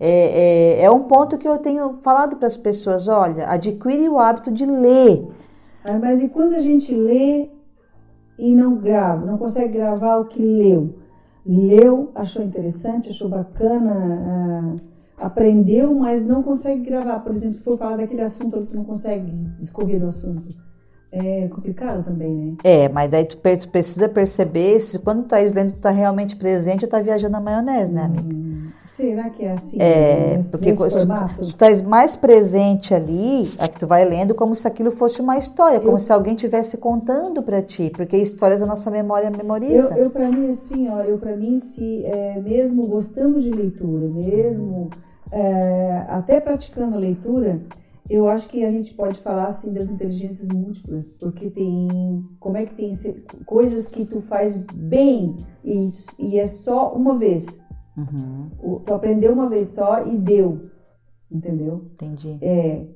é, 0.00 0.78
é, 0.80 0.84
é 0.84 0.90
um 0.90 1.04
ponto 1.04 1.36
que 1.36 1.48
eu 1.48 1.58
tenho 1.58 1.98
falado 2.00 2.36
para 2.36 2.46
as 2.46 2.56
pessoas: 2.56 3.08
olha, 3.08 3.46
adquire 3.48 4.08
o 4.08 4.18
hábito 4.18 4.50
de 4.50 4.64
ler. 4.64 5.26
Ah, 5.84 5.98
mas 5.98 6.20
e 6.20 6.28
quando 6.28 6.54
a 6.54 6.58
gente 6.58 6.94
lê 6.94 7.50
e 8.38 8.54
não 8.54 8.76
grava, 8.76 9.26
não 9.26 9.36
consegue 9.36 9.76
gravar 9.78 10.18
o 10.18 10.26
que 10.26 10.40
leu? 10.40 10.94
Leu, 11.44 12.10
achou 12.14 12.42
interessante, 12.42 13.08
achou 13.08 13.28
bacana. 13.28 13.92
Ah, 13.94 14.88
aprendeu, 15.20 15.94
mas 15.94 16.24
não 16.24 16.42
consegue 16.42 16.82
gravar. 16.82 17.20
Por 17.20 17.32
exemplo, 17.32 17.54
se 17.54 17.60
for 17.60 17.76
falar 17.76 17.96
daquele 17.96 18.22
assunto 18.22 18.64
tu 18.66 18.76
não 18.76 18.84
consegue 18.84 19.30
discorrer 19.58 20.00
do 20.00 20.06
assunto. 20.06 20.54
É 21.10 21.48
complicado 21.48 22.04
também, 22.04 22.34
né? 22.34 22.56
É, 22.62 22.88
mas 22.88 23.08
daí 23.10 23.24
tu 23.24 23.38
precisa 23.38 24.08
perceber 24.10 24.78
se 24.80 24.98
quando 24.98 25.22
tu 25.22 25.28
tá 25.28 25.38
lendo, 25.38 25.72
tu 25.72 25.78
tá 25.78 25.90
realmente 25.90 26.36
presente 26.36 26.84
ou 26.84 26.90
tá 26.90 27.00
viajando 27.00 27.32
na 27.32 27.40
maionese, 27.40 27.94
né, 27.94 28.02
amiga? 28.02 28.34
Hum, 28.34 28.66
será 28.94 29.30
que 29.30 29.42
é 29.42 29.52
assim? 29.52 29.78
É, 29.80 30.36
nesse, 30.36 30.50
porque 30.50 30.70
nesse 30.70 30.90
se, 30.90 31.06
tu, 31.06 31.46
tu 31.46 31.56
tá 31.56 31.66
mais 31.86 32.14
presente 32.14 32.92
ali, 32.92 33.50
é 33.58 33.66
que 33.66 33.78
tu 33.78 33.86
vai 33.86 34.04
lendo 34.04 34.34
como 34.34 34.54
se 34.54 34.66
aquilo 34.68 34.90
fosse 34.90 35.22
uma 35.22 35.38
história, 35.38 35.80
como 35.80 35.92
eu, 35.92 35.98
se 35.98 36.12
alguém 36.12 36.34
estivesse 36.34 36.76
contando 36.76 37.42
para 37.42 37.62
ti, 37.62 37.90
porque 37.96 38.18
histórias 38.18 38.60
a 38.60 38.66
nossa 38.66 38.90
memória 38.90 39.30
memoriza. 39.30 39.94
Eu, 39.94 40.04
eu 40.04 40.10
para 40.10 40.28
mim, 40.30 40.50
assim, 40.50 40.90
ó, 40.90 41.00
eu 41.00 41.16
para 41.16 41.34
mim, 41.34 41.58
se 41.58 42.04
é, 42.04 42.38
mesmo 42.38 42.86
gostando 42.86 43.40
de 43.40 43.50
leitura, 43.50 44.06
mesmo... 44.08 44.90
é, 45.30 46.04
até 46.08 46.40
praticando 46.40 46.96
a 46.96 47.00
leitura, 47.00 47.60
Eu 48.10 48.26
acho 48.26 48.48
que 48.48 48.64
a 48.64 48.70
gente 48.70 48.94
pode 48.94 49.18
falar 49.18 49.48
assim 49.48 49.70
das 49.70 49.90
inteligências 49.90 50.48
múltiplas, 50.48 51.10
porque 51.10 51.50
tem 51.50 52.24
como 52.40 52.56
é 52.56 52.64
que 52.64 52.74
tem 52.74 52.94
coisas 53.44 53.86
que 53.86 54.06
tu 54.06 54.18
faz 54.18 54.54
bem 54.74 55.36
e, 55.62 55.90
e 56.18 56.38
é 56.38 56.46
só 56.46 56.94
uma 56.94 57.18
vez. 57.18 57.60
Uhum. 57.98 58.80
Tu 58.86 58.94
aprendeu 58.94 59.32
uma 59.34 59.46
vez 59.46 59.68
só 59.68 60.06
e 60.06 60.16
deu, 60.16 60.70
entendeu? 61.30 61.90
Entendi. 61.92 62.38
É, 62.40 62.86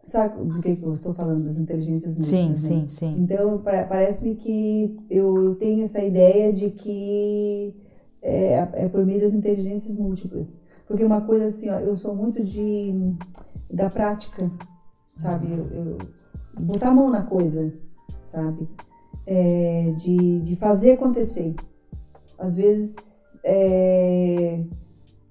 sabe 0.00 0.44
do 0.44 0.60
que, 0.60 0.76
que 0.76 0.82
eu 0.82 0.92
estou 0.92 1.12
falando 1.12 1.44
das 1.44 1.56
inteligências 1.56 2.14
múltiplas? 2.14 2.40
Sim, 2.40 2.50
né? 2.50 2.56
sim, 2.56 2.88
sim. 2.88 3.16
Então 3.20 3.62
parece-me 3.62 4.34
que 4.34 4.96
eu, 5.08 5.44
eu, 5.44 5.54
tenho 5.54 5.82
essa 5.82 6.02
ideia 6.02 6.52
de 6.52 6.70
que 6.70 7.74
é, 8.20 8.68
é 8.74 8.88
por 8.88 9.04
meio 9.06 9.20
das 9.20 9.32
inteligências 9.32 9.94
múltiplas, 9.94 10.60
porque 10.92 11.04
uma 11.06 11.22
coisa 11.22 11.46
assim, 11.46 11.70
ó, 11.70 11.78
eu 11.78 11.96
sou 11.96 12.14
muito 12.14 12.44
de 12.44 12.92
da 13.70 13.88
prática, 13.88 14.50
sabe? 15.16 15.50
Eu, 15.50 15.66
eu, 15.70 15.98
botar 16.60 16.88
a 16.88 16.94
mão 16.94 17.08
na 17.08 17.22
coisa, 17.22 17.72
sabe? 18.24 18.68
É, 19.26 19.90
de, 19.96 20.40
de 20.40 20.54
fazer 20.56 20.92
acontecer. 20.92 21.54
Às 22.38 22.54
vezes 22.54 23.40
é, 23.42 24.62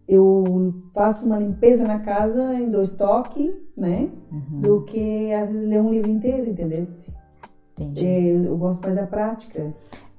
eu 0.08 0.74
faço 0.95 1.28
uma 1.28 1.38
limpeza 1.38 1.84
na 1.84 2.00
casa 2.00 2.56
em 2.56 2.71
dois 2.71 2.89
toques, 2.89 3.54
né? 3.78 4.10
Uhum. 4.32 4.62
Do 4.62 4.82
que 4.82 5.32
às 5.32 5.52
vezes 5.52 5.69
ler 5.69 5.80
um 5.80 5.91
livro 5.91 6.10
inteiro, 6.10 6.50
entendeu? 6.50 6.82
Entendi. 7.74 8.04
É, 8.04 8.19
eu, 8.19 8.45
eu 8.45 8.58
gosto 8.58 8.82
mais 8.82 8.95
da 8.95 9.06
prática. 9.06 9.71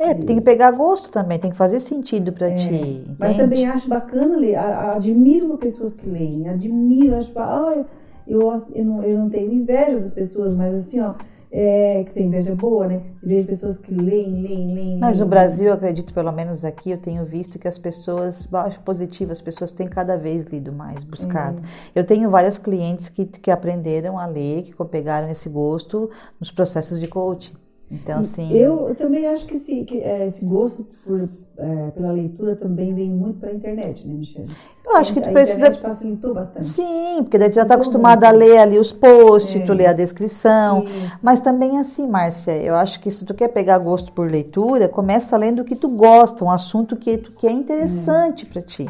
É, 0.03 0.15
tem 0.15 0.37
que 0.37 0.43
pegar 0.43 0.71
gosto 0.73 1.11
também, 1.11 1.38
tem 1.38 1.51
que 1.51 1.57
fazer 1.57 1.79
sentido 1.79 2.33
para 2.33 2.49
é, 2.49 2.55
ti. 2.55 2.75
Entende? 2.75 3.17
Mas 3.19 3.37
também 3.37 3.67
acho 3.67 3.88
bacana 3.88 4.37
ler, 4.37 4.57
admiro 4.57 5.57
pessoas 5.57 5.95
que 5.95 6.09
leem, 6.09 6.49
admiro, 6.49 7.17
acho, 7.17 7.33
ah, 7.37 7.85
eu, 8.27 8.41
eu, 8.75 8.85
não, 8.85 9.03
eu 9.03 9.19
não 9.19 9.31
tenho 9.31 9.53
inveja 9.53 9.99
das 9.99 10.11
pessoas, 10.11 10.55
mas 10.55 10.75
assim, 10.75 11.01
ó, 11.01 11.15
é, 11.55 12.03
que 12.03 12.11
você 12.11 12.23
inveja 12.23 12.55
boa, 12.55 12.88
né? 12.88 13.03
Vejo 13.23 13.47
pessoas 13.47 13.77
que 13.77 13.95
leem, 13.95 14.43
leem, 14.43 14.75
leem. 14.75 14.99
Mas 14.99 15.19
no 15.19 15.27
Brasil, 15.27 15.67
eu 15.67 15.75
acredito, 15.75 16.15
pelo 16.15 16.33
menos 16.33 16.65
aqui, 16.65 16.91
eu 16.91 16.99
tenho 16.99 17.27
visto 17.27 17.59
que 17.59 17.69
as 17.69 17.79
pessoas, 17.79 18.49
acho 18.51 18.81
positivo, 18.81 19.33
as 19.33 19.43
pessoas 19.43 19.71
têm 19.71 19.87
cada 19.87 20.17
vez 20.17 20.47
lido 20.47 20.73
mais, 20.73 21.05
buscado. 21.05 21.62
É. 21.95 22.01
Eu 22.01 22.05
tenho 22.05 22.31
várias 22.31 22.57
clientes 22.57 23.11
que, 23.11 23.27
que 23.27 23.51
aprenderam 23.51 24.19
a 24.19 24.25
ler, 24.25 24.62
que 24.62 24.85
pegaram 24.87 25.29
esse 25.29 25.49
gosto 25.49 26.11
nos 26.41 26.51
processos 26.51 26.99
de 26.99 27.07
coaching. 27.07 27.55
Então, 27.92 28.20
assim. 28.20 28.50
Eu, 28.57 28.88
eu 28.88 28.94
também 28.94 29.26
acho 29.26 29.46
que 29.46 29.55
esse, 29.55 29.85
que, 29.85 30.00
é, 30.00 30.26
esse 30.26 30.42
gosto 30.42 30.83
por, 31.05 31.28
é, 31.59 31.90
pela 31.90 32.11
leitura 32.11 32.57
também 32.57 32.94
vem 32.94 33.11
muito 33.11 33.38
para 33.38 33.50
a 33.50 33.55
internet, 33.55 34.09
né, 34.09 34.14
Michelle? 34.14 34.48
Eu 34.83 34.96
acho 34.96 35.12
que 35.12 35.20
tu 35.20 35.28
a 35.28 35.33
precisa. 35.33 35.68
A 35.68 35.74
facilitou 35.74 36.33
bastante. 36.33 36.64
Sim, 36.64 37.18
porque 37.20 37.38
daí 37.38 37.50
tu 37.50 37.57
já 37.57 37.62
está 37.62 37.74
acostumada 37.74 38.26
a 38.26 38.31
ler 38.31 38.57
ali 38.57 38.78
os 38.78 38.92
posts, 38.92 39.57
é. 39.57 39.61
tu 39.61 39.74
lê 39.74 39.87
a 39.87 39.92
descrição. 39.92 40.85
Isso. 40.85 41.18
Mas 41.22 41.40
também 41.40 41.78
assim, 41.78 42.09
Márcia, 42.09 42.57
eu 42.57 42.74
acho 42.74 42.98
que 42.98 43.11
se 43.11 43.26
tu 43.26 43.35
quer 43.35 43.48
pegar 43.48 43.78
gosto 43.78 44.11
por 44.12 44.31
leitura, 44.31 44.88
começa 44.88 45.37
lendo 45.37 45.61
o 45.61 45.64
que 45.64 45.76
tu 45.76 45.88
gosta, 45.88 46.42
um 46.42 46.50
assunto 46.50 46.96
que, 46.96 47.18
tu, 47.18 47.33
que 47.33 47.46
é 47.46 47.52
interessante 47.52 48.46
para 48.46 48.62
ti. 48.62 48.88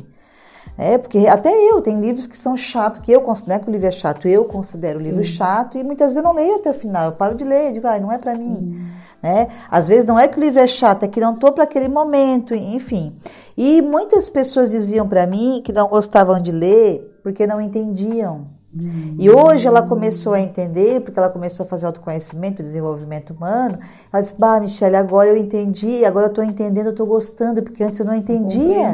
É, 0.77 0.97
porque 0.97 1.27
até 1.27 1.51
eu, 1.51 1.83
tem 1.83 2.01
livros 2.01 2.27
que 2.27 2.37
são 2.37 2.57
chatos, 2.57 3.01
que 3.03 3.13
eu 3.13 3.21
considero 3.21 3.63
que 3.63 3.69
o 3.69 3.73
livro 3.73 3.87
é 3.87 3.91
chato, 3.91 4.27
eu 4.27 4.45
considero 4.45 4.99
o 4.99 5.03
livro 5.03 5.23
chato 5.23 5.77
e 5.77 5.85
muitas 5.85 6.09
vezes 6.09 6.17
eu 6.17 6.23
não 6.23 6.35
leio 6.35 6.57
até 6.57 6.71
o 6.71 6.75
final, 6.75 7.07
eu 7.07 7.13
paro 7.13 7.35
de 7.35 7.45
ler, 7.45 7.73
digo, 7.73 7.87
ah, 7.87 7.99
não 7.99 8.11
é 8.11 8.17
para 8.17 8.35
mim. 8.35 8.79
Hum. 8.81 8.87
Né? 9.23 9.49
Às 9.71 9.87
vezes 9.87 10.07
não 10.07 10.19
é 10.19 10.27
que 10.27 10.39
o 10.39 10.41
livro 10.41 10.61
é 10.61 10.67
chato, 10.67 11.05
é 11.05 11.09
que 11.09 11.21
não 11.21 11.35
estou 11.35 11.53
para 11.53 11.65
aquele 11.65 11.89
momento, 11.89 12.55
enfim. 12.55 13.15
E 13.57 13.83
muitas 13.83 14.31
pessoas 14.31 14.71
diziam 14.71 15.07
para 15.07 15.27
mim 15.27 15.61
que 15.63 15.73
não 15.73 15.89
gostavam 15.89 16.41
de 16.41 16.51
ler 16.51 17.21
porque 17.23 17.47
não 17.47 17.61
entendiam 17.61 18.47
e 18.75 19.31
hoje 19.31 19.69
ela 19.69 19.83
começou 19.83 20.33
a 20.33 20.41
entender, 20.41 21.03
porque 21.03 21.19
ela 21.19 21.29
começou 21.29 21.65
a 21.65 21.69
fazer 21.69 21.85
autoconhecimento, 21.85 22.63
desenvolvimento 22.63 23.35
humano. 23.35 23.79
Ela 24.11 24.23
disse: 24.23 24.35
Bah, 24.39 24.59
Michelle, 24.59 24.97
agora 24.97 25.29
eu 25.29 25.37
entendi, 25.37 26.05
agora 26.07 26.27
eu 26.27 26.31
estou 26.31 26.43
entendendo, 26.43 26.87
eu 26.87 26.93
estou 26.93 27.07
gostando, 27.07 27.63
porque 27.63 27.85
antes 27.85 28.01
eu 28.01 28.07
não 28.07 28.15
entendia. 28.15 28.89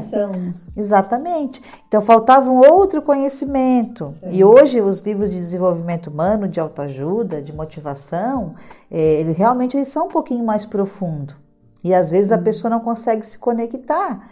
Exatamente. 0.76 1.62
Então 1.86 2.02
faltava 2.02 2.50
um 2.50 2.58
outro 2.58 3.00
conhecimento. 3.00 4.12
Sim. 4.18 4.30
E 4.32 4.44
hoje 4.44 4.80
os 4.80 5.00
livros 5.00 5.30
de 5.30 5.38
desenvolvimento 5.38 6.08
humano, 6.08 6.48
de 6.48 6.58
autoajuda, 6.58 7.40
de 7.40 7.52
motivação, 7.52 8.56
é, 8.90 9.20
eles 9.20 9.36
realmente 9.36 9.76
eles 9.76 9.88
são 9.88 10.06
um 10.06 10.10
pouquinho 10.10 10.44
mais 10.44 10.66
profundos. 10.66 11.36
E 11.84 11.94
às 11.94 12.10
vezes 12.10 12.32
a 12.32 12.38
pessoa 12.38 12.68
não 12.68 12.80
consegue 12.80 13.24
se 13.24 13.38
conectar. 13.38 14.28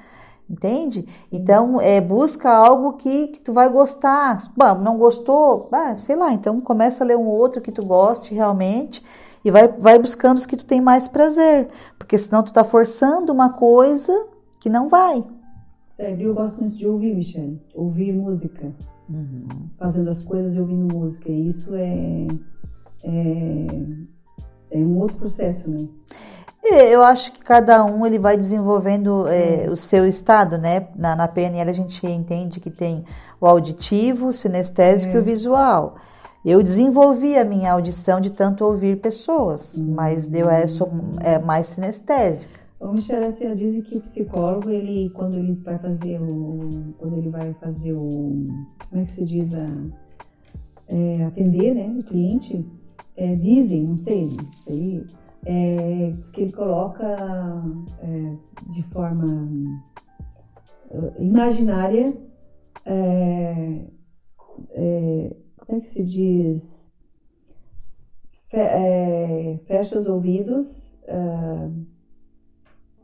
Entende? 0.48 1.04
Então, 1.30 1.80
é, 1.80 2.00
busca 2.00 2.48
algo 2.48 2.92
que, 2.92 3.28
que 3.28 3.40
tu 3.40 3.52
vai 3.52 3.68
gostar. 3.68 4.38
Bom, 4.56 4.78
não 4.78 4.96
gostou? 4.96 5.68
Ah, 5.72 5.96
sei 5.96 6.14
lá, 6.14 6.32
então 6.32 6.60
começa 6.60 7.02
a 7.02 7.06
ler 7.06 7.16
um 7.16 7.26
outro 7.26 7.60
que 7.60 7.72
tu 7.72 7.84
goste 7.84 8.32
realmente 8.32 9.02
e 9.44 9.50
vai, 9.50 9.66
vai 9.66 9.98
buscando 9.98 10.38
os 10.38 10.46
que 10.46 10.56
tu 10.56 10.64
tem 10.64 10.80
mais 10.80 11.08
prazer. 11.08 11.68
Porque 11.98 12.16
senão 12.16 12.44
tu 12.44 12.52
tá 12.52 12.62
forçando 12.62 13.32
uma 13.32 13.50
coisa 13.50 14.12
que 14.60 14.70
não 14.70 14.88
vai. 14.88 15.24
Sério, 15.92 16.28
eu 16.28 16.34
gosto 16.34 16.60
muito 16.60 16.76
de 16.76 16.86
ouvir, 16.86 17.14
Michelle. 17.14 17.60
Ouvir 17.74 18.12
música. 18.12 18.72
Uhum. 19.08 19.46
Fazendo 19.78 20.08
as 20.10 20.18
coisas 20.18 20.54
e 20.54 20.60
ouvindo 20.60 20.94
música. 20.94 21.30
E 21.30 21.46
isso 21.46 21.74
é, 21.74 22.26
é, 23.02 23.66
é 24.70 24.78
um 24.78 24.98
outro 24.98 25.16
processo, 25.16 25.70
né? 25.70 25.88
É, 26.72 26.92
eu 26.92 27.02
acho 27.02 27.32
que 27.32 27.40
cada 27.40 27.84
um 27.84 28.04
ele 28.04 28.18
vai 28.18 28.36
desenvolvendo 28.36 29.26
é, 29.28 29.68
o 29.70 29.76
seu 29.76 30.06
estado, 30.06 30.58
né? 30.58 30.88
Na, 30.96 31.14
na, 31.14 31.28
PNL 31.28 31.70
a 31.70 31.72
gente 31.72 32.04
entende 32.06 32.58
que 32.58 32.70
tem 32.70 33.04
o 33.40 33.46
auditivo, 33.46 34.28
o 34.28 34.32
sinestésico 34.32 35.14
e 35.14 35.18
o 35.18 35.22
visual. 35.22 35.96
Eu 36.44 36.62
desenvolvi 36.62 37.36
a 37.38 37.44
minha 37.44 37.72
audição 37.72 38.20
de 38.20 38.30
tanto 38.30 38.64
ouvir 38.64 39.00
pessoas, 39.00 39.78
hum. 39.78 39.94
mas 39.94 40.32
eu 40.32 40.50
é, 40.50 40.66
sou 40.66 40.90
é, 41.20 41.38
mais 41.38 41.68
sinestésica. 41.68 42.66
O 42.78 42.92
Michel 42.92 43.24
assim, 43.26 43.54
dizem 43.54 43.80
que 43.80 43.96
o 43.96 44.00
psicólogo, 44.00 44.68
ele, 44.68 45.10
quando 45.10 45.36
ele 45.36 45.54
vai 45.54 45.78
fazer 45.78 46.20
o. 46.20 46.94
Quando 46.98 47.16
ele 47.16 47.30
vai 47.30 47.54
fazer 47.54 47.92
o. 47.92 48.48
Como 48.90 49.02
é 49.02 49.04
que 49.04 49.12
se 49.12 49.24
diz? 49.24 49.54
A, 49.54 49.66
é, 50.88 51.24
atender 51.24 51.74
né, 51.74 51.94
o 51.98 52.02
cliente, 52.02 52.64
é, 53.16 53.34
dizem, 53.34 53.84
não 53.84 53.94
sei, 53.94 54.26
não 54.26 54.52
sei 54.64 55.04
é, 55.48 56.10
diz 56.10 56.28
que 56.28 56.40
ele 56.40 56.52
coloca 56.52 57.06
é, 58.00 58.36
de 58.68 58.82
forma 58.82 59.48
uh, 60.90 61.22
imaginária, 61.22 62.16
é, 62.84 63.86
é, 64.70 65.36
como 65.56 65.78
é 65.78 65.80
que 65.80 65.86
se 65.86 66.02
diz? 66.02 66.90
Fe, 68.50 68.56
é, 68.56 69.60
fecha 69.66 69.96
os 69.96 70.06
ouvidos 70.06 70.94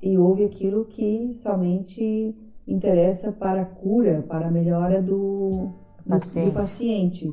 e 0.02 0.18
ouve 0.18 0.44
aquilo 0.44 0.85
que 0.85 1.33
somente 1.37 2.35
interessa 2.66 3.31
para 3.31 3.62
a 3.62 3.64
cura, 3.64 4.24
para 4.28 4.48
a 4.48 4.50
melhora 4.50 5.00
do, 5.00 5.72
paciente. 6.09 6.46
do 6.46 6.52
paciente. 6.52 7.33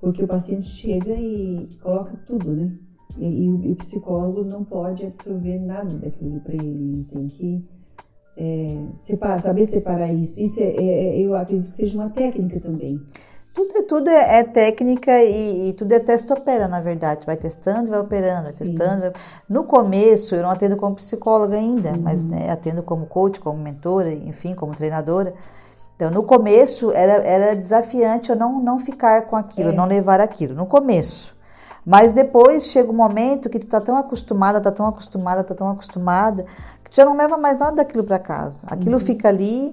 Porque 0.00 0.24
o 0.24 0.26
paciente 0.26 0.66
chega 0.66 1.14
e 1.14 1.68
coloca 1.80 2.16
tudo, 2.26 2.50
né? 2.56 2.76
E, 3.18 3.44
e, 3.44 3.50
o, 3.50 3.64
e, 3.64 3.72
o, 3.72 3.76
psicólogo 3.76 4.44
não 4.44 4.64
pode 4.64 5.04
absorver 5.04 5.58
nada 5.58 5.94
daquilo 5.96 6.40
para 6.40 6.54
ele, 6.54 7.06
tem 7.10 7.26
que 7.28 7.64
é, 8.36 8.84
separar, 8.98 9.40
saber 9.40 9.64
separar 9.64 10.12
isso. 10.12 10.38
Isso 10.38 10.60
é, 10.60 10.64
é, 10.64 10.84
é, 10.84 11.20
eu 11.20 11.34
acredito 11.34 11.70
que 11.70 11.76
seja 11.76 11.98
uma 11.98 12.10
técnica 12.10 12.60
também. 12.60 13.00
Tudo, 13.54 13.82
tudo 13.82 14.08
é, 14.08 14.38
é 14.38 14.44
técnica 14.44 15.22
e, 15.22 15.68
e, 15.68 15.72
tudo 15.74 15.92
é 15.92 15.98
teste-opera, 15.98 16.66
na 16.66 16.80
verdade. 16.80 17.26
Vai 17.26 17.36
testando, 17.36 17.90
vai 17.90 18.00
operando, 18.00 18.44
vai 18.44 18.52
testando. 18.52 19.00
Vai... 19.02 19.12
No 19.48 19.64
começo, 19.64 20.34
eu 20.34 20.42
não 20.42 20.50
atendo 20.50 20.76
como 20.76 20.96
psicóloga 20.96 21.56
ainda, 21.56 21.90
uhum. 21.90 22.00
mas 22.00 22.24
né, 22.24 22.50
atendo 22.50 22.82
como 22.82 23.04
coach, 23.06 23.38
como 23.40 23.58
mentora, 23.58 24.10
enfim, 24.10 24.54
como 24.54 24.74
treinadora. 24.74 25.34
Então, 25.96 26.10
no 26.10 26.22
começo, 26.22 26.90
era, 26.92 27.22
era 27.22 27.54
desafiante 27.54 28.30
eu 28.30 28.36
não, 28.36 28.60
não 28.60 28.78
ficar 28.78 29.26
com 29.26 29.36
aquilo, 29.36 29.68
é. 29.68 29.72
não 29.72 29.84
levar 29.84 30.20
aquilo. 30.20 30.54
No 30.54 30.66
começo. 30.66 31.36
Mas 31.84 32.12
depois 32.12 32.66
chega 32.66 32.90
um 32.90 32.94
momento 32.94 33.50
que 33.50 33.58
tu 33.58 33.66
tá 33.66 33.80
tão 33.80 33.96
acostumada, 33.96 34.60
tá 34.60 34.70
tão 34.70 34.86
acostumada, 34.86 35.42
tá 35.42 35.54
tão 35.54 35.68
acostumada, 35.70 36.44
que 36.84 36.90
tu 36.90 36.96
já 36.96 37.04
não 37.04 37.16
leva 37.16 37.36
mais 37.36 37.58
nada 37.58 37.76
daquilo 37.76 38.04
para 38.04 38.18
casa. 38.18 38.66
Aquilo 38.68 38.94
uhum. 38.94 39.00
fica 39.00 39.28
ali, 39.28 39.72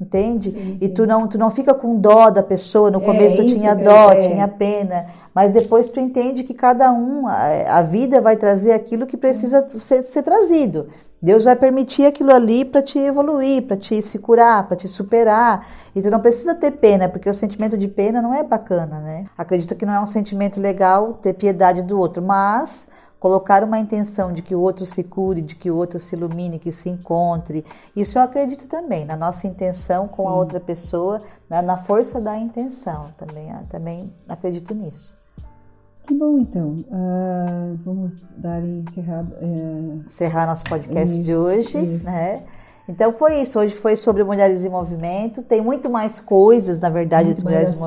entende? 0.00 0.50
Sim, 0.50 0.76
sim. 0.76 0.84
E 0.84 0.88
tu 0.88 1.06
não, 1.06 1.28
tu 1.28 1.38
não 1.38 1.50
fica 1.50 1.72
com 1.72 1.96
dó 1.96 2.28
da 2.28 2.42
pessoa. 2.42 2.90
No 2.90 3.00
é, 3.00 3.04
começo 3.04 3.40
eu 3.40 3.46
tinha 3.46 3.74
dó, 3.74 4.12
é. 4.12 4.20
tinha 4.20 4.48
pena, 4.48 5.06
mas 5.32 5.52
depois 5.52 5.88
tu 5.88 6.00
entende 6.00 6.42
que 6.42 6.54
cada 6.54 6.92
um, 6.92 7.28
a, 7.28 7.78
a 7.78 7.82
vida 7.82 8.20
vai 8.20 8.36
trazer 8.36 8.72
aquilo 8.72 9.06
que 9.06 9.16
precisa 9.16 9.64
ser, 9.70 10.02
ser 10.02 10.22
trazido. 10.22 10.88
Deus 11.24 11.44
vai 11.44 11.56
permitir 11.56 12.04
aquilo 12.04 12.30
ali 12.30 12.66
para 12.66 12.82
te 12.82 12.98
evoluir, 12.98 13.66
para 13.66 13.78
te 13.78 14.02
se 14.02 14.18
curar, 14.18 14.68
para 14.68 14.76
te 14.76 14.86
superar. 14.86 15.66
E 15.96 16.02
tu 16.02 16.10
não 16.10 16.20
precisa 16.20 16.54
ter 16.54 16.72
pena, 16.72 17.08
porque 17.08 17.30
o 17.30 17.32
sentimento 17.32 17.78
de 17.78 17.88
pena 17.88 18.20
não 18.20 18.34
é 18.34 18.42
bacana, 18.42 19.00
né? 19.00 19.24
Acredito 19.38 19.74
que 19.74 19.86
não 19.86 19.94
é 19.94 20.00
um 20.00 20.06
sentimento 20.06 20.60
legal 20.60 21.14
ter 21.14 21.32
piedade 21.32 21.82
do 21.82 21.98
outro, 21.98 22.20
mas 22.20 22.86
colocar 23.18 23.64
uma 23.64 23.80
intenção 23.80 24.34
de 24.34 24.42
que 24.42 24.54
o 24.54 24.60
outro 24.60 24.84
se 24.84 25.02
cure, 25.02 25.40
de 25.40 25.56
que 25.56 25.70
o 25.70 25.76
outro 25.76 25.98
se 25.98 26.14
ilumine, 26.14 26.58
que 26.58 26.70
se 26.70 26.90
encontre. 26.90 27.64
Isso 27.96 28.18
eu 28.18 28.22
acredito 28.22 28.68
também, 28.68 29.06
na 29.06 29.16
nossa 29.16 29.46
intenção 29.46 30.06
com 30.06 30.24
Sim. 30.24 30.28
a 30.28 30.34
outra 30.34 30.60
pessoa, 30.60 31.22
na, 31.48 31.62
na, 31.62 31.78
força 31.78 32.20
da 32.20 32.36
intenção. 32.36 33.14
Também, 33.16 33.50
também 33.70 34.12
acredito 34.28 34.74
nisso. 34.74 35.16
Que 36.06 36.14
bom, 36.14 36.38
então. 36.38 36.76
Uh, 36.90 37.78
vamos 37.84 38.14
dar 38.36 38.62
encerrado. 38.62 39.32
Uh, 39.40 40.02
Encerrar 40.04 40.46
nosso 40.46 40.64
podcast 40.64 41.14
isso, 41.14 41.24
de 41.24 41.34
hoje, 41.34 41.78
isso. 41.78 42.04
né? 42.04 42.42
Então 42.86 43.10
foi 43.12 43.40
isso. 43.40 43.58
Hoje 43.58 43.74
foi 43.74 43.96
sobre 43.96 44.22
Mulheres 44.22 44.62
em 44.62 44.68
Movimento. 44.68 45.42
Tem 45.42 45.62
muito 45.62 45.88
mais 45.88 46.20
coisas, 46.20 46.80
na 46.80 46.90
verdade, 46.90 47.28
muito 47.28 47.42
Mulheres 47.42 47.80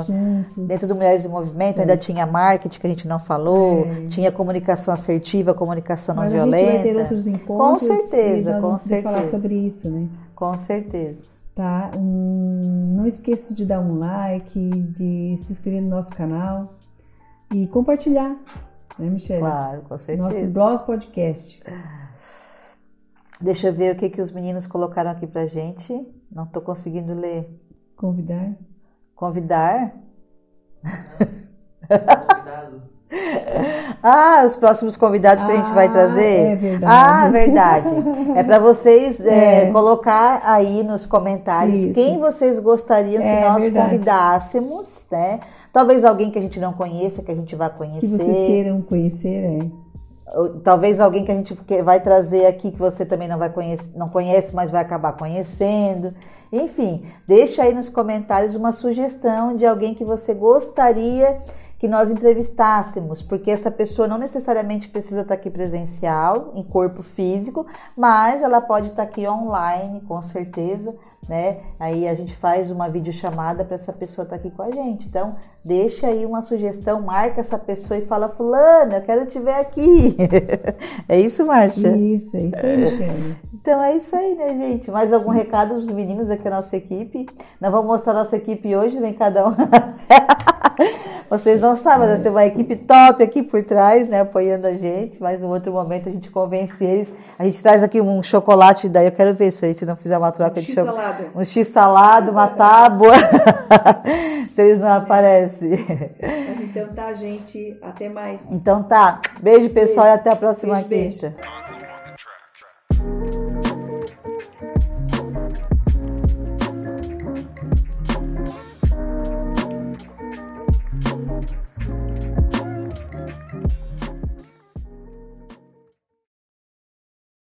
dentro 0.57 0.87
do 0.87 0.95
Mulheres 0.95 1.23
em 1.23 1.27
Movimento. 1.27 1.79
Ainda 1.79 1.95
tinha 1.95 2.25
marketing 2.25 2.79
que 2.79 2.87
a 2.87 2.89
gente 2.89 3.07
não 3.07 3.19
falou, 3.19 3.85
é. 3.85 4.07
tinha 4.07 4.31
comunicação 4.31 4.91
assertiva, 4.91 5.53
comunicação 5.53 6.15
não 6.15 6.23
Mas 6.23 6.33
violenta. 6.33 6.69
A 6.69 6.71
gente 6.71 6.83
vai 6.83 6.93
ter 6.93 6.99
outros 6.99 7.27
encontros. 7.27 7.87
Com 7.87 7.95
certeza, 7.95 8.59
com 8.59 8.79
certeza. 8.79 9.03
falar 9.03 9.29
sobre 9.29 9.53
isso, 9.53 9.87
né? 9.87 10.07
Com 10.33 10.57
certeza. 10.57 11.37
Tá? 11.53 11.91
Um, 11.95 12.95
não 12.95 13.05
esqueça 13.05 13.53
de 13.53 13.65
dar 13.65 13.79
um 13.79 13.99
like, 13.99 14.59
de 14.59 15.35
se 15.37 15.51
inscrever 15.51 15.81
no 15.81 15.89
nosso 15.89 16.11
canal 16.11 16.76
e 17.53 17.67
compartilhar, 17.67 18.35
né, 18.97 19.09
Michelle? 19.09 19.41
Claro, 19.41 19.81
com 19.83 19.97
certeza. 19.97 20.23
Nosso 20.23 20.53
blog 20.53 20.85
podcast. 20.85 21.63
Deixa 23.39 23.67
eu 23.67 23.73
ver 23.73 23.95
o 23.95 23.97
que, 23.97 24.09
que 24.09 24.21
os 24.21 24.31
meninos 24.31 24.65
colocaram 24.65 25.11
aqui 25.11 25.27
pra 25.27 25.45
gente. 25.45 25.93
Não 26.31 26.43
estou 26.43 26.61
conseguindo 26.61 27.13
ler. 27.13 27.47
Convidar. 27.95 28.55
Convidar? 29.15 29.93
Convidados. 31.87 32.87
Ah, 34.03 34.43
os 34.45 34.55
próximos 34.55 34.95
convidados 34.95 35.43
que 35.43 35.51
ah, 35.51 35.53
a 35.53 35.57
gente 35.57 35.73
vai 35.73 35.87
ah, 35.87 35.91
trazer? 35.91 36.51
É 36.51 36.55
verdade. 36.55 36.93
Ah, 36.93 37.29
verdade. 37.29 37.89
É 38.35 38.43
para 38.43 38.59
vocês 38.59 39.19
é, 39.25 39.63
é. 39.63 39.71
colocar 39.71 40.41
aí 40.43 40.83
nos 40.83 41.05
comentários 41.05 41.79
Isso. 41.79 41.93
quem 41.93 42.19
vocês 42.19 42.59
gostariam 42.59 43.21
que 43.21 43.27
é, 43.27 43.41
nós 43.41 43.63
verdade. 43.63 43.85
convidássemos, 43.85 45.07
né? 45.09 45.39
Talvez 45.77 46.03
alguém 46.03 46.31
que 46.31 46.39
a 46.39 46.41
gente 46.41 46.59
não 46.59 46.73
conheça, 46.73 47.21
que 47.21 47.29
a 47.29 47.35
gente 47.35 47.55
vai 47.55 47.69
conhecer. 47.69 48.01
Que 48.01 48.07
vocês 48.07 48.35
queiram 48.47 48.81
conhecer, 48.81 49.43
é. 49.43 49.69
Talvez 50.63 50.99
alguém 50.99 51.23
que 51.23 51.31
a 51.31 51.35
gente 51.35 51.55
vai 51.83 51.99
trazer 51.99 52.47
aqui 52.47 52.71
que 52.71 52.79
você 52.79 53.05
também 53.05 53.27
não 53.27 53.37
vai 53.37 53.51
conhecer, 53.51 53.95
não 53.95 54.09
conhece, 54.09 54.55
mas 54.55 54.71
vai 54.71 54.81
acabar 54.81 55.13
conhecendo. 55.13 56.15
Enfim, 56.51 57.05
deixa 57.27 57.61
aí 57.61 57.75
nos 57.75 57.89
comentários 57.89 58.55
uma 58.55 58.71
sugestão 58.71 59.55
de 59.55 59.67
alguém 59.67 59.93
que 59.93 60.03
você 60.03 60.33
gostaria 60.33 61.37
que 61.77 61.87
nós 61.87 62.09
entrevistássemos, 62.09 63.21
porque 63.21 63.51
essa 63.51 63.69
pessoa 63.69 64.07
não 64.07 64.17
necessariamente 64.17 64.89
precisa 64.89 65.21
estar 65.21 65.35
aqui 65.35 65.51
presencial, 65.51 66.53
em 66.55 66.63
corpo 66.63 67.03
físico, 67.03 67.67
mas 67.95 68.41
ela 68.41 68.59
pode 68.61 68.87
estar 68.87 69.03
aqui 69.03 69.27
online, 69.27 70.01
com 70.07 70.19
certeza, 70.23 70.95
né? 71.27 71.57
Aí 71.79 72.07
a 72.07 72.13
gente 72.13 72.35
faz 72.35 72.71
uma 72.71 72.89
videochamada 72.89 73.65
para 73.65 73.75
essa 73.75 73.91
pessoa 73.91 74.23
estar 74.23 74.37
aqui 74.37 74.49
com 74.49 74.61
a 74.61 74.71
gente. 74.71 75.07
Então, 75.07 75.35
deixa 75.63 76.07
aí 76.07 76.25
uma 76.25 76.41
sugestão, 76.41 77.01
marca 77.01 77.41
essa 77.41 77.57
pessoa 77.57 77.97
e 77.97 78.05
fala: 78.05 78.29
Fulano, 78.29 78.93
eu 78.93 79.01
quero 79.01 79.25
te 79.25 79.39
ver 79.39 79.55
aqui. 79.55 80.15
é 81.07 81.19
isso, 81.19 81.45
Márcia? 81.45 81.89
Isso, 81.95 82.35
é 82.37 82.41
isso 82.41 83.03
aí. 83.03 83.37
Então 83.53 83.81
é 83.81 83.95
isso 83.95 84.15
aí, 84.15 84.35
né, 84.35 84.53
gente? 84.53 84.89
Mais 84.89 85.11
algum 85.11 85.31
recado 85.31 85.75
dos 85.75 85.87
meninos 85.87 86.29
aqui 86.29 86.43
da 86.43 86.51
nossa 86.51 86.77
equipe? 86.77 87.27
Nós 87.59 87.71
vamos 87.71 87.87
mostrar 87.87 88.13
a 88.13 88.19
nossa 88.19 88.37
equipe 88.37 88.75
hoje, 88.75 88.99
vem 88.99 89.13
cada 89.13 89.49
um. 89.49 89.51
Vocês 91.29 91.59
não 91.59 91.75
sabem, 91.75 92.07
vai 92.07 92.17
ser 92.17 92.29
uma 92.29 92.45
equipe 92.45 92.77
top 92.77 93.21
aqui 93.21 93.43
por 93.43 93.61
trás, 93.61 94.07
né, 94.07 94.21
apoiando 94.21 94.65
a 94.65 94.73
gente. 94.73 95.21
Mas 95.21 95.43
em 95.43 95.45
outro 95.45 95.73
momento 95.73 96.07
a 96.07 96.11
gente 96.11 96.31
convence 96.31 96.83
eles. 96.83 97.13
A 97.37 97.43
gente 97.43 97.61
traz 97.61 97.83
aqui 97.83 97.99
um 97.99 98.23
chocolate, 98.23 98.87
daí 98.87 99.05
eu 99.07 99.11
quero 99.11 99.33
ver 99.33 99.51
se 99.51 99.65
a 99.65 99.67
gente 99.67 99.85
não 99.85 99.97
fizer 99.97 100.17
uma 100.17 100.31
troca 100.31 100.61
um 100.61 100.63
de 100.63 100.73
chocolate. 100.73 101.16
Um 101.35 101.43
X 101.43 101.67
salado, 101.67 102.31
uma 102.31 102.47
tábua. 102.47 103.13
se 104.53 104.61
eles 104.61 104.79
não 104.79 104.93
aparecem. 104.93 105.85
Mas 106.19 106.61
então 106.61 106.87
tá, 106.93 107.13
gente. 107.13 107.77
Até 107.81 108.09
mais. 108.09 108.51
Então 108.51 108.83
tá. 108.83 109.21
Beijo, 109.39 109.69
pessoal, 109.69 110.05
beijo. 110.07 110.17
e 110.17 110.19
até 110.19 110.31
a 110.31 110.35
próxima 110.35 110.81
beijo, 110.81 111.19
quinta. 111.19 111.35
Beijo. 111.37 111.66